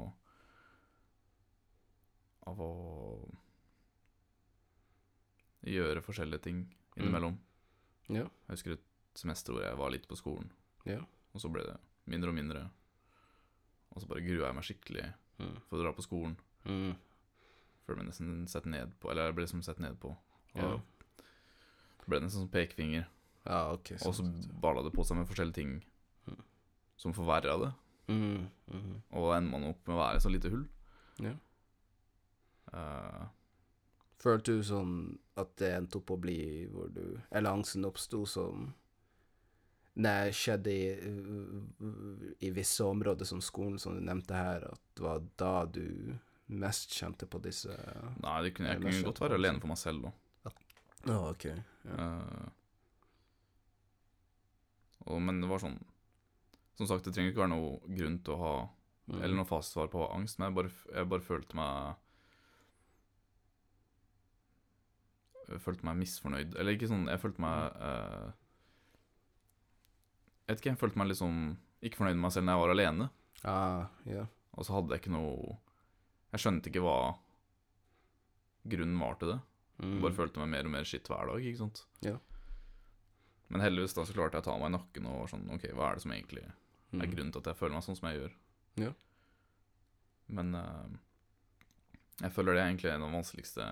Av 2.47 2.63
å 2.63 2.71
gjøre 5.73 6.01
forskjellige 6.05 6.41
ting 6.41 6.63
innimellom. 6.97 7.37
Ja. 8.09 8.23
Jeg 8.23 8.49
husker 8.55 8.71
et 8.77 8.83
semester 9.15 9.53
hvor 9.53 9.63
jeg 9.63 9.77
var 9.77 9.89
litt 9.91 10.07
på 10.07 10.15
skolen, 10.17 10.49
Ja. 10.85 10.99
og 11.33 11.41
så 11.41 11.51
ble 11.51 11.63
det 11.63 11.77
mindre 12.07 12.29
og 12.29 12.35
mindre. 12.35 12.69
Og 13.95 14.01
så 14.01 14.07
bare 14.07 14.21
grua 14.21 14.47
jeg 14.47 14.55
meg 14.55 14.63
skikkelig 14.63 15.13
Mm. 15.39 15.61
for 15.69 15.77
å 15.77 15.83
dra 15.83 15.91
på 15.93 16.01
skolen. 16.01 16.35
Mm. 16.65 16.95
Følte 17.85 17.97
meg 17.97 18.07
nesten 18.07 18.47
sett 18.49 18.65
ned 18.65 18.91
på, 18.99 19.09
eller 19.11 19.27
jeg 19.27 19.35
ble 19.35 19.43
liksom 19.45 19.63
sett 19.63 19.79
ned 19.79 19.99
på. 19.99 20.09
Og 20.55 20.61
Ja. 20.61 20.79
ble 22.07 22.19
nesten 22.19 22.47
sånn 22.47 22.51
pekefinger. 22.51 23.05
Ja, 23.45 23.71
ok. 23.73 23.91
Og 24.05 24.13
så 24.15 24.23
balla 24.59 24.81
det 24.83 24.93
på 24.93 25.05
seg 25.05 25.17
med 25.17 25.27
forskjellige 25.27 25.53
ting 25.53 25.83
Mm. 26.27 26.41
som 26.97 27.13
forverra 27.13 27.57
det. 27.59 27.73
Mm, 28.09 28.49
mm, 28.71 29.01
Og 29.11 29.29
da 29.31 29.37
ender 29.37 29.51
man 29.51 29.63
opp 29.65 29.85
med 29.87 29.95
å 29.95 29.99
være 29.99 30.15
et 30.15 30.21
så 30.23 30.31
lite 30.31 30.49
hull. 30.49 30.67
Ja. 31.19 31.33
Eh, 32.73 33.25
Følte 34.21 34.55
du 34.57 34.63
sånn 34.65 34.93
at 35.37 35.51
det 35.61 35.71
endte 35.75 35.99
opp 35.99 36.11
å 36.15 36.17
bli 36.21 36.65
hvor 36.73 36.89
du 36.89 37.19
Eller 37.29 37.51
angsten 37.53 37.85
oppsto 37.85 38.23
som 38.29 38.71
Nei, 39.97 40.29
skjedde 40.29 40.69
i, 40.69 40.89
i 42.45 42.49
visse 42.53 42.85
områder 42.85 43.25
som 43.25 43.39
skolen, 43.41 43.79
som 43.81 43.95
du 43.97 44.01
nevnte 44.05 44.37
her, 44.37 44.67
at 44.69 44.81
det 44.93 45.01
var 45.01 45.23
da 45.41 45.53
du 45.65 46.13
mest 46.53 46.93
kjente 46.93 47.25
på 47.25 47.39
disse 47.41 47.73
nei, 48.21 48.35
det 48.45 48.51
kunne, 48.53 48.75
jeg 48.75 48.83
kunne 48.83 49.07
godt 49.07 49.21
være 49.23 49.39
alene 49.39 49.59
for 49.63 49.71
meg 49.71 49.79
selv, 49.81 50.05
da. 50.05 50.53
Å, 51.09 51.17
ok. 51.31 51.47
Ja. 51.89 51.97
Uh, 51.97 52.45
og, 55.07 55.17
men 55.23 55.41
det 55.41 55.49
var 55.49 55.61
sånn 55.63 55.79
Som 56.77 56.85
sagt, 56.91 57.07
det 57.07 57.15
trenger 57.15 57.33
ikke 57.33 57.41
være 57.47 57.55
noe 57.55 57.97
grunn 57.97 58.21
til 58.21 58.37
å 58.37 58.41
ha 58.43 58.55
Mm. 59.07 59.21
eller 59.23 59.35
noe 59.39 59.47
fasitsvar 59.47 59.87
på 59.87 60.01
angst, 60.11 60.35
men 60.35 60.49
jeg 60.49 60.55
bare, 60.57 60.71
jeg 60.91 61.07
bare 61.07 61.23
følte 61.23 61.55
meg 61.55 61.93
Jeg 65.23 65.31
følte 65.63 65.85
meg 65.87 65.95
misfornøyd. 66.01 66.55
Eller 66.59 66.75
ikke 66.75 66.89
sånn 66.91 67.05
Jeg 67.07 67.21
følte 67.21 67.39
meg 67.43 67.77
eh, 67.79 68.31
Jeg 70.47 70.51
vet 70.51 70.59
ikke, 70.61 70.73
jeg 70.73 70.81
følte 70.81 70.99
meg 71.01 71.07
liksom 71.13 71.37
ikke 71.87 71.99
fornøyd 72.01 72.17
med 72.17 72.25
meg 72.25 72.33
selv 72.35 72.47
når 72.47 72.53
jeg 72.57 72.63
var 72.65 72.73
alene. 72.73 73.09
Ah, 73.47 73.85
ja. 74.09 74.25
Og 74.57 74.65
så 74.67 74.73
hadde 74.75 74.95
jeg 74.95 75.03
ikke 75.03 75.13
noe 75.13 75.57
Jeg 76.33 76.41
skjønte 76.43 76.71
ikke 76.71 76.83
hva 76.83 76.97
grunnen 78.67 78.99
var 78.99 79.15
til 79.21 79.29
det. 79.31 79.39
Mm. 79.79 79.91
Jeg 79.93 80.01
bare 80.03 80.17
følte 80.17 80.41
meg 80.41 80.49
mer 80.55 80.67
og 80.67 80.73
mer 80.73 80.87
skitt 80.89 81.07
hver 81.07 81.29
dag, 81.29 81.43
ikke 81.47 81.61
sant. 81.61 81.83
Ja. 82.03 82.15
Men 83.47 83.63
heldigvis 83.63 83.93
da 83.95 84.03
så 84.03 84.15
klarte 84.17 84.35
jeg 84.39 84.43
å 84.43 84.47
ta 84.49 84.55
meg 84.59 84.73
i 84.73 84.75
nakken 84.75 85.05
og 85.07 85.19
var 85.21 85.29
sånn 85.31 85.45
OK, 85.55 85.67
hva 85.77 85.91
er 85.91 85.99
det 85.99 86.03
som 86.07 86.15
egentlig 86.17 86.43
er 86.47 86.55
Mm. 86.87 87.01
grunnen 87.11 87.31
til 87.35 87.41
at 87.43 87.47
jeg 87.51 87.57
føler 87.59 87.73
meg 87.75 87.83
sånn 87.83 87.97
som 87.99 88.05
jeg 88.07 88.15
gjør? 88.21 88.33
Ja. 88.79 88.91
Men 90.31 90.53
uh, 90.55 90.87
jeg 92.23 92.31
føler 92.31 92.55
det 92.55 92.61
er 92.61 92.69
egentlig 92.71 92.91
en 92.93 93.03
av 93.03 93.09
de 93.11 93.17
vanskeligste 93.17 93.65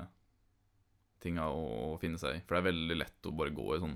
tinga 1.23 1.47
å, 1.49 1.63
å 1.93 1.97
finne 2.01 2.19
seg 2.21 2.37
i. 2.37 2.43
For 2.45 2.55
det 2.55 2.61
er 2.61 2.69
veldig 2.71 2.97
lett 2.99 3.29
å 3.29 3.33
bare 3.35 3.53
gå 3.55 3.67
i 3.75 3.81
sånn 3.83 3.95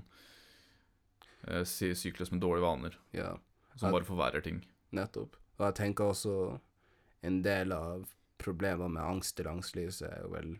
uh, 1.48 1.64
syklus 1.64 2.32
med 2.32 2.42
dårlige 2.42 2.66
vaner, 2.66 2.98
Ja, 3.16 3.34
som 3.76 3.92
bare 3.94 4.08
forverrer 4.08 4.44
ting. 4.44 4.64
nettopp. 4.90 5.36
Og 5.58 5.66
jeg 5.68 5.76
tenker 5.78 6.10
også 6.10 6.34
en 7.22 7.42
del 7.44 7.72
av 7.76 8.08
problemene 8.40 8.96
med 8.96 9.04
angst 9.04 9.38
eller 9.40 9.52
angstlidelse 9.58 10.08
er 10.08 10.22
jo 10.24 10.32
vel 10.32 10.54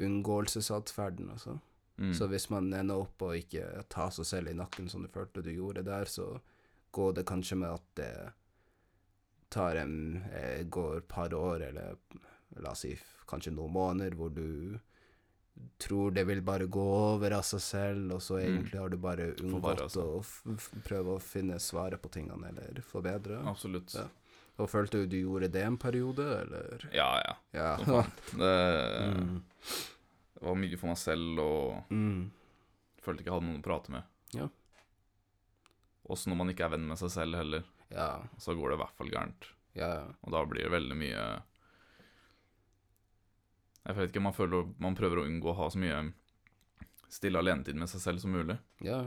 unngåelsesatferden, 0.00 1.28
altså. 1.30 1.58
Mm. 1.96 2.14
Så 2.16 2.26
hvis 2.26 2.48
man 2.50 2.72
ender 2.74 3.04
opp 3.04 3.22
og 3.22 3.36
ikke 3.38 3.84
tar 3.92 4.10
seg 4.10 4.26
selv 4.26 4.50
i 4.50 4.56
nakken 4.58 4.88
som 4.90 5.04
du 5.04 5.10
følte 5.12 5.44
du 5.44 5.52
gjorde 5.52 5.84
der, 5.86 6.08
så 6.10 6.40
går 6.94 7.12
det 7.20 7.26
kanskje 7.28 7.58
med 7.60 7.76
at 7.76 7.84
det 8.00 8.14
tar 9.54 9.78
en 9.78 10.24
eh, 10.32 10.64
går 10.66 10.96
et 10.98 11.08
par 11.08 11.34
år, 11.34 11.68
eller 11.68 11.94
la 12.58 12.72
oss 12.72 12.82
si 12.82 12.96
kanskje 13.30 13.52
noen 13.54 13.76
måneder, 13.76 14.16
hvor 14.18 14.32
du 14.34 14.80
tror 15.78 16.10
det 16.14 16.24
vil 16.26 16.40
bare 16.42 16.66
gå 16.66 16.82
over 16.82 17.32
av 17.38 17.42
seg 17.46 17.60
selv, 17.60 18.12
og 18.16 18.20
så 18.22 18.38
Mm. 18.40 18.44
egentlig 18.56 18.80
har 18.80 18.88
du 18.90 18.96
bare 18.96 19.26
unngått 19.40 19.80
altså. 19.80 20.02
å 20.20 20.56
prøve 20.84 21.14
å 21.16 21.20
finne 21.22 21.58
svaret 21.60 22.00
på 22.02 22.10
tingene, 22.10 22.48
eller 22.48 22.80
forbedre. 22.82 23.40
Absolutt. 23.46 23.94
Ja. 23.94 24.06
Og 24.58 24.68
følte 24.70 25.02
du 25.02 25.06
du 25.06 25.16
gjorde 25.20 25.50
det 25.50 25.62
en 25.64 25.76
periode, 25.76 26.22
eller? 26.40 26.88
Ja, 26.92 27.20
ja. 27.26 27.34
Ja. 27.52 27.76
Det, 28.38 28.52
mm. 29.16 29.42
det 30.34 30.42
var 30.42 30.54
mye 30.54 30.76
for 30.78 30.86
meg 30.88 30.98
selv, 30.98 31.38
og 31.38 31.84
Mm. 31.90 32.30
følte 33.02 33.20
ikke 33.22 33.30
jeg 33.32 33.34
hadde 33.40 33.48
noen 33.50 33.62
å 33.62 33.66
prate 33.66 33.90
med. 33.90 34.02
Ja. 34.34 34.48
Også 36.10 36.28
når 36.30 36.36
man 36.36 36.48
ikke 36.52 36.64
er 36.66 36.74
venn 36.76 36.86
med 36.88 36.98
seg 37.00 37.10
selv 37.10 37.34
heller, 37.40 37.64
Ja, 37.90 38.22
så 38.38 38.54
går 38.56 38.70
det 38.70 38.78
i 38.78 38.82
hvert 38.82 38.96
fall 38.98 39.10
gærent. 39.10 39.50
ja, 39.74 40.04
Og 40.24 40.32
da 40.32 40.44
blir 40.44 40.62
det 40.64 40.72
veldig 40.72 40.96
mye 40.96 41.42
Jeg 43.84 43.96
vet 43.98 44.12
ikke, 44.12 44.22
man 44.24 44.36
føler 44.36 44.70
man 44.80 44.96
prøver 44.96 45.20
å 45.20 45.26
unngå 45.28 45.50
å 45.52 45.58
ha 45.58 45.68
så 45.72 45.80
mye 45.80 45.98
stille 47.12 47.38
alenetid 47.38 47.76
med 47.78 47.90
seg 47.92 48.02
selv 48.02 48.24
som 48.24 48.34
mulig. 48.34 48.58
ja. 48.84 49.04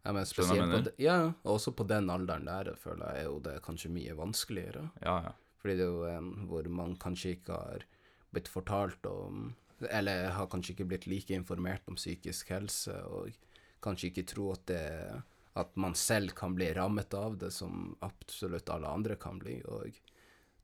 Jeg 0.00 0.26
spesielt 0.30 0.72
på 0.72 0.80
de, 0.86 0.92
Ja, 1.04 1.32
og 1.44 1.58
også 1.58 1.74
på 1.76 1.84
den 1.84 2.06
alderen 2.08 2.46
der, 2.48 2.72
føler 2.80 3.10
jeg 3.12 3.20
er 3.20 3.26
jo 3.28 3.40
det 3.44 3.58
kanskje 3.66 3.90
mye 3.92 4.14
vanskeligere. 4.16 4.86
Ja, 5.04 5.16
ja. 5.26 5.32
Fordi 5.60 5.74
det 5.76 5.84
er 5.84 5.90
jo 5.92 6.06
en 6.08 6.30
hvor 6.48 6.68
man 6.72 6.94
kanskje 6.96 7.34
ikke 7.36 7.52
har 7.58 7.84
blitt 8.32 8.48
fortalt 8.48 9.04
om 9.10 9.50
Eller 9.80 10.30
har 10.36 10.48
kanskje 10.52 10.74
ikke 10.74 10.86
blitt 10.88 11.06
like 11.08 11.34
informert 11.36 11.86
om 11.88 11.96
psykisk 11.96 12.50
helse, 12.52 12.96
og 13.08 13.36
kanskje 13.84 14.10
ikke 14.10 14.26
tro 14.28 14.50
at 14.52 14.64
det 14.68 15.22
At 15.56 15.76
man 15.76 15.94
selv 15.94 16.32
kan 16.36 16.54
bli 16.54 16.72
rammet 16.72 17.12
av 17.14 17.36
det, 17.36 17.50
som 17.52 17.96
absolutt 18.00 18.70
alle 18.70 18.88
andre 18.88 19.16
kan 19.16 19.38
bli. 19.38 19.60
Og 19.66 20.00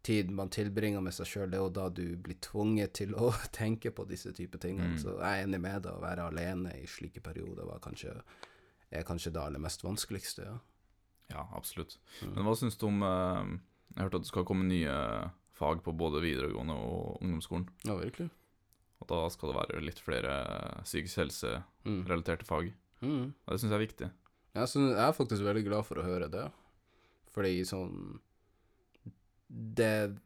tid 0.07 0.31
man 0.31 0.51
tilbringer 0.55 1.03
med 1.03 1.15
seg 1.17 1.27
sjøl, 1.29 1.49
det 1.51 1.59
er 1.59 1.65
jo 1.65 1.73
da 1.75 1.89
du 1.91 2.05
blir 2.23 2.39
tvunget 2.45 2.95
til 3.01 3.15
å 3.19 3.33
tenke 3.59 3.91
på 3.95 4.07
disse 4.09 4.31
typer 4.37 4.63
ting. 4.63 4.79
Mm. 4.79 4.97
Så 5.03 5.17
jeg 5.19 5.27
er 5.27 5.47
enig 5.49 5.61
med 5.65 5.83
deg. 5.87 5.97
Å 5.99 6.05
være 6.05 6.29
alene 6.31 6.73
i 6.79 6.87
slike 6.91 7.23
perioder 7.25 7.67
var 7.69 7.83
kanskje, 7.85 8.15
er 8.95 9.07
kanskje 9.09 9.33
det 9.35 9.43
aller 9.43 9.63
mest 9.63 9.83
vanskeligste. 9.87 10.47
Ja. 10.47 10.57
ja 11.35 11.45
absolutt. 11.59 11.99
Mm. 12.23 12.33
Men 12.39 12.47
hva 12.49 12.55
syns 12.61 12.79
du 12.79 12.87
om 12.89 13.03
eh, 13.03 13.55
Jeg 13.97 14.05
hørte 14.07 14.21
at 14.23 14.27
det 14.29 14.31
skal 14.33 14.47
komme 14.49 14.69
nye 14.69 14.97
fag 15.57 15.81
på 15.85 15.95
både 15.97 16.21
videregående 16.25 16.75
og 16.77 17.23
ungdomsskolen. 17.25 17.67
ja, 17.89 17.95
virkelig. 17.97 18.31
Og 19.01 19.09
da 19.11 19.23
skal 19.29 19.51
det 19.51 19.57
være 19.59 19.81
litt 19.85 19.99
flere 20.01 20.33
psykisk 20.85 21.19
helse-relaterte 21.21 22.45
Mm. 22.47 22.49
fag. 22.49 22.71
Mm. 23.05 23.27
Og 23.45 23.51
det 23.53 23.59
syns 23.61 23.73
jeg 23.73 23.77
er 23.77 23.85
viktig. 23.87 24.07
Jeg, 24.57 24.69
synes, 24.73 24.95
jeg 24.97 25.05
er 25.05 25.13
faktisk 25.17 25.45
veldig 25.45 25.65
glad 25.67 25.85
for 25.85 26.01
å 26.01 26.05
høre 26.07 26.29
det. 26.33 26.47
Fordi 27.35 27.59
sånn 27.69 28.21
Det 29.49 29.87
er 29.87 30.17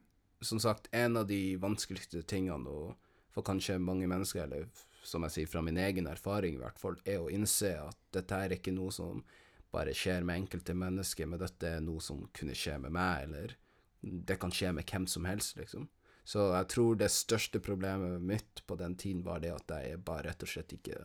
som 0.40 0.60
sagt 0.62 0.88
en 0.96 1.20
av 1.20 1.26
de 1.28 1.56
vanskeligste 1.60 2.22
tingene 2.22 2.94
for 3.30 3.46
kanskje 3.46 3.78
mange 3.82 4.08
mennesker, 4.10 4.46
eller 4.46 4.68
som 5.04 5.24
jeg 5.26 5.34
sier 5.34 5.50
fra 5.50 5.62
min 5.64 5.78
egen 5.80 6.08
erfaring 6.10 6.56
i 6.56 6.62
hvert 6.62 6.80
fall, 6.80 6.96
er 7.04 7.20
å 7.20 7.30
innse 7.32 7.74
at 7.80 7.98
dette 8.16 8.36
er 8.36 8.56
ikke 8.56 8.74
noe 8.74 8.92
som 8.94 9.22
bare 9.70 9.94
skjer 9.94 10.24
med 10.26 10.42
enkelte 10.42 10.74
mennesker, 10.74 11.28
men 11.30 11.40
dette 11.40 11.76
er 11.76 11.84
noe 11.84 12.02
som 12.02 12.24
kunne 12.36 12.56
skje 12.58 12.76
med 12.82 12.94
meg, 12.96 13.28
eller 13.28 13.54
det 14.00 14.38
kan 14.40 14.52
skje 14.54 14.72
med 14.74 14.88
hvem 14.88 15.06
som 15.10 15.28
helst, 15.28 15.56
liksom. 15.60 15.86
Så 16.24 16.50
jeg 16.52 16.68
tror 16.70 16.98
det 16.98 17.10
største 17.12 17.60
problemet 17.64 18.20
mitt 18.22 18.62
på 18.68 18.76
den 18.78 18.96
tiden 19.00 19.22
var 19.26 19.40
det 19.42 19.54
at 19.54 19.72
jeg 19.72 20.02
bare 20.04 20.28
rett 20.28 20.44
og 20.44 20.50
slett 20.50 20.74
ikke 20.76 20.98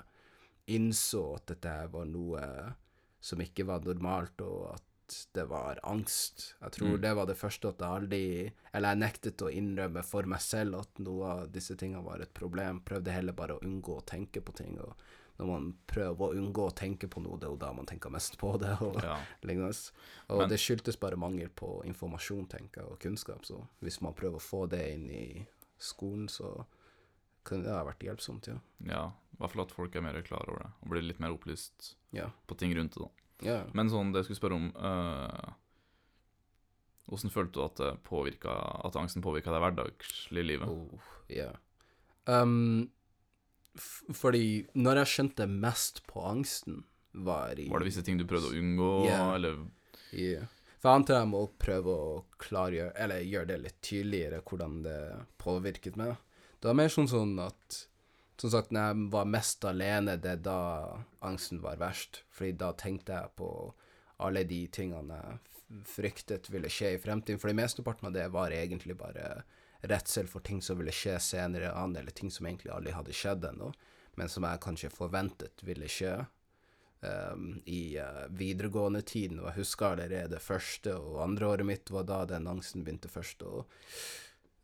innså 0.76 1.22
at 1.38 1.48
dette 1.54 1.76
var 1.94 2.10
noe 2.10 2.42
som 3.24 3.42
ikke 3.42 3.66
var 3.70 3.86
normalt, 3.86 4.42
og 4.46 4.76
at 4.76 4.86
det 5.34 5.46
var 5.50 5.80
angst. 5.84 6.56
Jeg 6.62 6.72
tror 6.72 6.94
Mm. 6.96 7.02
det 7.02 7.16
var 7.16 7.26
det 7.26 7.38
første 7.38 7.68
at 7.70 7.80
jeg 7.80 7.90
aldri 7.90 8.54
Eller 8.74 8.90
jeg 8.90 9.00
nektet 9.00 9.38
å 9.46 9.52
innrømme 9.54 10.04
for 10.04 10.24
meg 10.24 10.40
selv 10.42 10.80
at 10.82 11.00
noe 11.00 11.24
av 11.26 11.52
disse 11.52 11.76
tingene 11.78 12.04
var 12.04 12.20
et 12.22 12.34
problem. 12.34 12.82
Prøvde 12.82 13.12
heller 13.12 13.34
bare 13.34 13.56
å 13.58 13.62
unngå 13.64 13.98
å 14.02 14.06
tenke 14.06 14.42
på 14.42 14.54
ting. 14.56 14.78
Og 14.80 14.96
når 15.40 15.48
man 15.48 15.74
prøver 15.88 16.18
å 16.18 16.34
unngå 16.36 16.66
å 16.70 16.76
tenke 16.76 17.08
på 17.08 17.22
noe, 17.24 17.38
det 17.40 17.48
er 17.48 17.52
jo 17.52 17.58
da 17.58 17.72
man 17.74 17.86
tenker 17.86 18.10
mest 18.12 18.38
på 18.38 18.58
det. 18.60 18.76
Og 18.82 19.02
Ja. 19.04 19.20
Og 20.30 20.40
Men- 20.40 20.50
det 20.50 20.60
skyldtes 20.60 21.00
bare 21.00 21.16
mangel 21.16 21.50
på 21.50 21.84
informasjon, 21.86 22.48
tenker 22.50 22.82
jeg, 22.82 22.92
og 22.92 23.00
kunnskap. 23.00 23.46
Så 23.46 23.68
hvis 23.82 24.02
man 24.02 24.14
prøver 24.14 24.36
å 24.36 24.42
få 24.42 24.68
det 24.70 24.94
inn 24.94 25.10
i 25.10 25.48
skolen, 25.80 26.28
så 26.28 26.66
kunne 27.46 27.64
det 27.64 27.72
ha 27.74 27.84
vært 27.86 28.00
hjelpsomt, 28.00 28.48
ja. 28.48 28.60
ja. 28.86 29.12
I 29.34 29.38
hvert 29.38 29.52
fall 29.52 29.62
at 29.66 29.72
folk 29.72 29.96
er 29.96 30.02
mer 30.02 30.22
klar 30.24 30.46
over 30.50 30.60
det, 30.64 30.72
og 30.82 30.90
blir 30.90 31.02
litt 31.04 31.20
mer 31.20 31.30
opplyst 31.36 31.96
Ja. 32.12 32.30
på 32.48 32.58
ting 32.58 32.74
rundt 32.74 32.94
det. 32.94 33.02
da. 33.04 33.10
Ja. 33.44 33.62
Men 33.76 33.92
sånn, 33.92 34.14
det 34.14 34.22
jeg 34.22 34.30
skulle 34.30 34.40
spørre 34.40 34.58
om 34.60 34.68
eh, 34.80 35.54
Hvordan 37.06 37.34
følte 37.34 37.54
du 37.54 37.62
at, 37.66 37.78
det 37.82 37.90
påvirka, 38.08 38.54
at 38.88 38.96
angsten 38.98 39.22
påvirka 39.22 39.52
deg 39.54 39.62
hverdagslig 39.62 40.42
i 40.42 40.48
livet? 40.48 40.72
Oh, 40.72 41.10
yeah. 41.30 41.54
Um, 42.26 42.88
fordi 44.16 44.66
når 44.74 45.04
jeg 45.04 45.12
skjønte 45.12 45.46
mest 45.52 46.02
på 46.10 46.24
angsten, 46.26 46.84
var 47.16 47.60
i 47.62 47.68
Var 47.70 47.84
det 47.84 47.88
visse 47.88 48.04
ting 48.04 48.18
du 48.20 48.26
prøvde 48.28 48.50
å 48.50 48.58
unngå, 48.58 48.92
yeah. 49.06 49.30
eller 49.36 49.60
yeah. 50.12 50.50
For 50.80 50.90
jeg 50.90 51.02
antar 51.02 51.22
jeg 51.22 51.30
må 51.32 51.44
prøve 51.62 51.94
å 51.94 52.10
klargjøre, 52.42 52.92
eller 53.02 53.24
gjøre 53.26 53.50
det 53.54 53.60
litt 53.64 53.78
tydeligere, 53.86 54.42
hvordan 54.46 54.82
det 54.86 55.00
påvirket 55.42 55.96
meg. 56.02 56.18
Det 56.60 56.70
var 56.70 56.78
mer 56.78 56.92
sånn 56.94 57.10
sånn 57.10 57.38
at 57.42 57.80
Som 58.42 58.52
sagt, 58.52 58.72
når 58.76 58.90
jeg 58.90 59.10
var 59.14 59.28
mest 59.32 59.66
alene, 59.66 60.18
det 60.20 60.32
er 60.38 60.44
da 60.44 60.60
angsten 61.24 61.62
var 61.64 61.80
verst. 61.80 62.24
Fordi 62.36 62.56
da 62.60 62.74
tenkte 62.76 63.16
jeg 63.16 63.36
på 63.40 63.50
alle 64.24 64.44
de 64.48 64.66
tingene 64.72 65.20
jeg 65.20 65.84
fryktet 65.90 66.50
ville 66.54 66.70
skje 66.70 66.96
i 66.96 67.02
fremtiden. 67.02 67.40
For 67.42 67.56
mesteparten 67.56 68.10
av 68.10 68.16
det 68.16 68.28
var 68.34 68.54
egentlig 68.54 68.98
bare 69.00 69.44
redsel 69.86 70.28
for 70.30 70.46
ting 70.46 70.62
som 70.62 70.80
ville 70.80 70.94
skje 70.94 71.18
senere 71.22 71.74
an, 71.74 71.96
eller 71.96 72.14
ting 72.16 72.32
som 72.32 72.48
egentlig 72.48 72.74
aldri 72.74 72.94
hadde 72.96 73.16
skjedd 73.16 73.46
ennå, 73.52 73.72
men 74.16 74.32
som 74.32 74.46
jeg 74.48 74.64
kanskje 74.64 74.94
forventet 74.94 75.64
ville 75.66 75.90
skje 75.92 76.14
um, 77.02 77.50
i 77.66 77.98
uh, 78.00 78.26
videregående 78.30 79.02
tiden, 79.06 79.42
og 79.42 79.52
jeg 79.52 79.62
husker 79.64 79.94
allerede 79.94 80.42
første 80.42 80.96
og 80.96 81.24
andre 81.26 81.50
året 81.54 81.70
mitt 81.70 81.92
var 81.94 82.08
da 82.10 82.24
den 82.30 82.48
angsten 82.50 82.86
begynte 82.86 83.12
først 83.12 83.44
å 83.46 83.66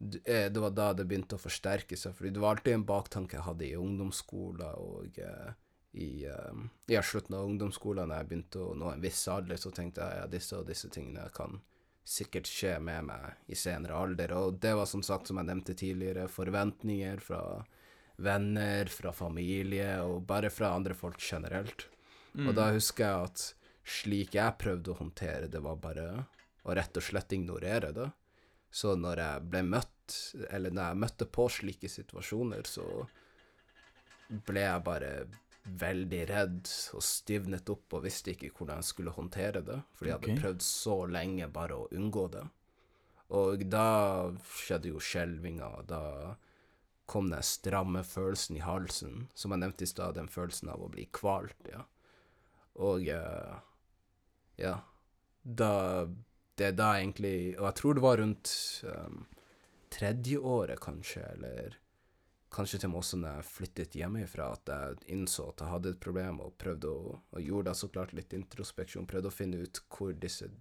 Det 0.02 0.58
var 0.58 0.72
da 0.74 0.88
det 0.98 1.06
begynte 1.06 1.38
å 1.38 1.42
forsterke 1.42 1.98
seg, 2.00 2.16
fordi 2.18 2.32
det 2.34 2.42
var 2.42 2.56
alltid 2.56 2.74
en 2.74 2.88
baktanke 2.90 3.38
jeg 3.38 3.46
hadde 3.46 3.68
i 3.68 3.76
ungdomsskolen 3.78 4.64
og 4.82 5.20
eh, 5.22 5.52
i, 5.92 6.26
um, 6.26 6.70
i 6.88 6.98
slutten 7.04 7.36
av 7.38 7.46
ungdomsskolen, 7.46 8.08
når 8.10 8.22
jeg 8.22 8.30
begynte 8.30 8.64
å 8.64 8.72
nå 8.80 8.94
en 8.94 9.04
viss 9.04 9.22
alder, 9.30 9.60
så 9.62 9.74
tenkte 9.76 10.08
jeg 10.08 10.24
ja, 10.24 10.30
disse 10.32 10.58
og 10.58 10.70
disse 10.72 10.90
tingene 10.90 11.28
kan 11.36 11.60
sikkert 12.08 12.50
skje 12.50 12.78
med 12.82 13.12
meg 13.12 13.52
i 13.52 13.58
senere 13.60 14.00
alder, 14.00 14.34
og 14.40 14.58
det 14.64 14.74
var 14.80 14.90
som 14.90 15.04
sagt, 15.06 15.30
som 15.30 15.38
jeg 15.38 15.50
nevnte 15.52 15.78
tidligere, 15.78 16.32
forventninger 16.32 17.22
fra 17.22 17.42
venner, 18.22 18.90
fra 18.92 19.14
familie, 19.14 20.00
og 20.06 20.24
bare 20.30 20.50
fra 20.54 20.74
andre 20.76 20.98
folk 20.98 21.22
generelt. 21.22 21.88
Mm. 22.34 22.48
Og 22.48 22.56
da 22.58 22.72
husker 22.74 23.06
jeg 23.06 23.30
at 23.30 23.46
slik 23.92 24.36
jeg 24.38 24.58
prøvde 24.62 24.94
å 24.94 25.00
håndtere 25.02 25.50
det, 25.52 25.62
var 25.64 25.80
bare 25.82 26.08
å 26.64 26.76
rett 26.78 26.98
og 26.98 27.06
slett 27.06 27.34
ignorere 27.36 27.92
det. 27.96 28.10
Så 28.72 28.96
når 28.96 29.20
jeg 29.20 29.48
ble 29.52 29.62
møtt, 29.68 30.18
eller 30.50 30.74
når 30.74 30.92
jeg 30.92 31.02
møtte 31.04 31.28
på 31.28 31.48
slike 31.52 31.92
situasjoner, 31.92 32.68
så 32.68 32.86
ble 34.48 34.64
jeg 34.64 34.84
bare 34.86 35.12
veldig 35.62 36.22
redd 36.30 36.70
og 36.98 37.04
stivnet 37.06 37.70
opp 37.70 37.94
og 37.98 38.06
visste 38.06 38.34
ikke 38.34 38.50
hvordan 38.56 38.80
jeg 38.80 38.90
skulle 38.90 39.14
håndtere 39.14 39.62
det, 39.66 39.78
fordi 39.94 40.10
jeg 40.10 40.18
hadde 40.18 40.32
okay. 40.32 40.42
prøvd 40.42 40.64
så 40.66 40.96
lenge 41.12 41.50
bare 41.54 41.78
å 41.78 41.90
unngå 41.94 42.26
det. 42.34 42.46
Og 43.38 43.66
da 43.72 43.88
skjedde 44.56 44.92
jo 44.92 45.04
skjelvinga, 45.04 45.70
da 45.88 46.02
kom 47.12 47.30
den 47.32 47.44
stramme 47.44 48.04
følelsen 48.08 48.58
i 48.58 48.64
halsen, 48.64 49.28
som 49.36 49.54
jeg 49.54 49.64
nevnte 49.64 49.86
i 49.86 49.92
stad, 49.92 50.16
den 50.16 50.32
følelsen 50.32 50.72
av 50.72 50.84
å 50.84 50.90
bli 50.92 51.08
kvalt, 51.12 51.60
ja. 51.72 51.84
Og 52.82 53.08
eh, 53.12 53.56
ja, 54.64 54.78
da 55.44 55.72
Det 56.62 56.68
er 56.70 56.76
da 56.78 56.92
egentlig 57.00 57.56
Og 57.58 57.66
jeg 57.66 57.78
tror 57.80 57.96
det 57.98 58.04
var 58.06 58.20
rundt 58.22 58.52
um, 58.86 59.24
tredje 59.90 60.38
året, 60.38 60.80
kanskje, 60.80 61.24
eller 61.34 61.78
kanskje 62.54 62.82
til 62.82 62.90
og 62.90 62.92
med 62.92 63.00
også 63.02 63.18
når 63.20 63.34
jeg 63.38 63.48
flyttet 63.48 63.96
hjemmefra, 63.98 64.52
at 64.54 64.70
jeg 64.72 65.16
innså 65.16 65.48
at 65.50 65.64
jeg 65.64 65.72
hadde 65.72 65.94
et 65.96 66.04
problem, 66.04 66.40
og 66.44 66.54
prøvde 66.62 66.92
å 66.92 67.16
Og 67.32 67.42
gjorde 67.42 67.72
da 67.72 67.74
så 67.80 67.90
klart 67.92 68.14
litt 68.14 68.36
introspeksjon, 68.38 69.08
prøvde 69.10 69.32
å 69.32 69.36
finne 69.36 69.64
ut 69.64 69.82
hvor 69.90 70.14
disse 70.14 70.52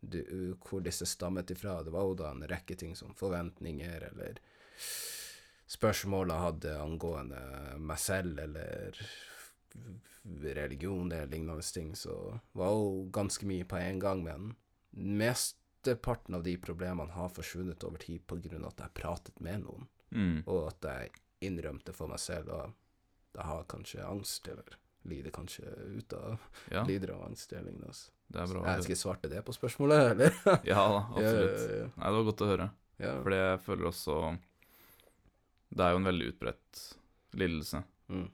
du, 0.00 0.20
hvor 0.64 0.80
disse 0.80 1.04
stammet 1.04 1.50
ifra. 1.52 1.82
Det 1.84 1.92
var 1.92 2.06
jo 2.08 2.16
da 2.22 2.30
en 2.32 2.46
rekke 2.48 2.76
ting 2.78 2.94
som 2.96 3.12
forventninger, 3.16 4.06
eller 4.12 4.38
spørsmål 5.70 6.32
jeg 6.32 6.44
hadde 6.46 6.78
angående 6.80 7.42
meg 7.76 8.00
selv, 8.00 8.40
eller 8.46 8.96
religion 10.56 11.12
eller 11.12 11.28
lignende 11.28 11.62
ting, 11.62 11.92
så 11.96 12.38
var 12.52 12.72
jo 12.76 13.06
ganske 13.12 13.46
mye 13.48 13.68
på 13.68 13.76
en 13.80 14.00
gang, 14.00 14.24
men 14.24 14.50
mesteparten 14.90 16.34
av 16.34 16.42
de 16.42 16.56
problemene 16.60 17.10
har 17.14 17.28
forsvunnet 17.32 17.84
over 17.84 17.98
tid 18.02 18.22
av 18.30 18.66
at 18.72 18.78
jeg 18.84 18.94
pratet 18.94 19.40
med 19.40 19.62
noen, 19.64 19.86
Mm. 20.10 20.42
og 20.46 20.66
at 20.72 20.80
jeg 20.82 21.10
innrømte 21.46 21.92
for 21.94 22.08
meg 22.08 22.18
selv 22.18 22.48
at 22.50 22.70
jeg 23.34 23.44
har 23.46 23.64
kanskje 23.64 24.02
angst, 24.04 24.48
eller 24.48 24.64
lider 25.06 25.30
kanskje 25.30 25.62
ut 25.98 26.12
av 26.12 26.38
Ja, 26.70 26.82
lider 26.84 27.12
av 27.14 27.22
angst 27.28 27.52
eller 27.52 27.70
lignende. 27.70 27.86
altså. 27.88 28.10
det 28.28 28.40
er 28.42 28.46
bra. 28.46 28.64
Jeg 28.74 28.82
skal 28.82 28.96
svarte 28.96 29.28
det 29.30 29.44
på 29.44 29.52
spørsmålet, 29.54 30.10
eller? 30.10 30.34
Ja 30.66 30.82
da, 30.88 30.98
absolutt. 31.14 31.60
Ja, 31.70 31.76
ja, 31.76 31.86
Nei, 31.96 32.06
det 32.10 32.16
var 32.18 32.24
godt 32.32 32.42
å 32.42 32.50
høre. 32.50 32.70
ja, 32.98 33.06
ja. 33.06 33.22
Fordi 33.22 33.36
jeg 33.36 33.60
føler 33.60 33.86
også 33.88 34.38
Det 35.70 35.80
er 35.86 35.90
jo 35.94 35.96
en 36.02 36.04
veldig 36.10 36.28
utbredt 36.34 36.82
lidelse. 37.38 37.84
Mm. 38.08 38.26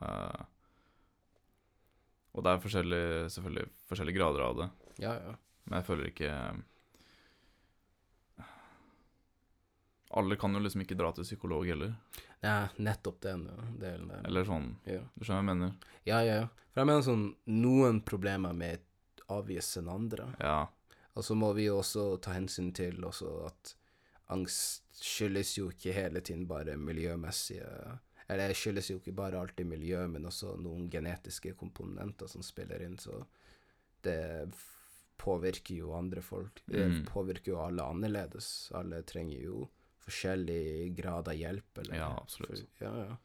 Uh, 0.00 0.42
og 2.34 2.42
det 2.44 2.50
er 2.54 2.62
forskjellige, 2.62 3.30
selvfølgelig 3.34 3.68
forskjellige 3.90 4.18
grader 4.18 4.40
av 4.46 4.56
det. 4.62 4.68
ja, 5.02 5.14
ja. 5.18 5.34
Men 5.64 5.78
jeg 5.80 5.86
føler 5.86 6.10
ikke 6.10 6.30
Alle 10.14 10.36
kan 10.36 10.54
jo 10.54 10.60
liksom 10.62 10.84
ikke 10.84 10.94
dra 10.98 11.10
til 11.16 11.26
psykolog 11.26 11.66
heller. 11.66 11.94
Ja, 12.44 12.68
nettopp 12.76 13.20
den 13.24 13.46
delen 13.80 14.10
der. 14.12 14.20
Eller 14.28 14.46
sånn 14.46 14.74
Ja. 14.86 15.00
Du 15.16 15.24
skjønner 15.24 15.40
hva 15.40 15.42
jeg 15.42 15.48
mener? 15.50 15.72
ja, 16.04 16.20
ja. 16.22 16.34
ja. 16.42 16.48
For 16.74 16.82
jeg 16.82 16.90
mener 16.90 17.04
sånn, 17.06 17.24
noen 17.46 18.00
problemer 18.02 18.54
med 18.54 18.82
avvise 19.30 19.78
enn 19.80 19.88
andre. 19.90 20.26
Ja. 20.42 20.66
Og 21.14 21.22
så 21.24 21.36
må 21.38 21.52
vi 21.54 21.68
jo 21.68 21.78
også 21.78 22.16
ta 22.22 22.34
hensyn 22.34 22.72
til 22.74 23.04
også 23.06 23.30
at 23.46 23.74
angst 24.34 24.82
skyldes 24.98 25.52
jo 25.58 25.68
ikke 25.70 25.94
hele 25.94 26.20
tiden 26.24 26.46
bare 26.50 26.76
miljømessige 26.80 27.66
Eller 28.28 28.48
det 28.48 28.56
skyldes 28.56 28.90
jo 28.90 28.96
ikke 28.98 29.12
bare 29.12 29.38
alltid 29.40 29.66
miljø, 29.68 30.06
men 30.08 30.24
også 30.26 30.54
noen 30.56 30.88
genetiske 30.90 31.52
komponenter 31.60 32.26
som 32.26 32.42
spiller 32.42 32.80
inn, 32.82 32.96
så 32.98 33.18
det 34.00 34.48
påvirker 35.18 35.76
jo 35.76 35.92
andre 35.94 36.20
folk. 36.22 36.62
Det 36.66 36.84
Mm. 36.86 37.04
påvirker 37.06 37.52
jo 37.52 37.58
alle 37.60 37.82
annerledes. 37.82 38.70
Alle 38.74 39.02
trenger 39.02 39.40
jo 39.42 39.68
forskjellig 40.04 40.94
grad 40.96 41.28
av 41.28 41.34
hjelp, 41.34 41.78
eller 41.78 41.96
Ja, 41.96 42.18
absolutt. 42.20 42.68
For, 42.78 42.84
ja, 42.84 43.06
ja. 43.06 43.16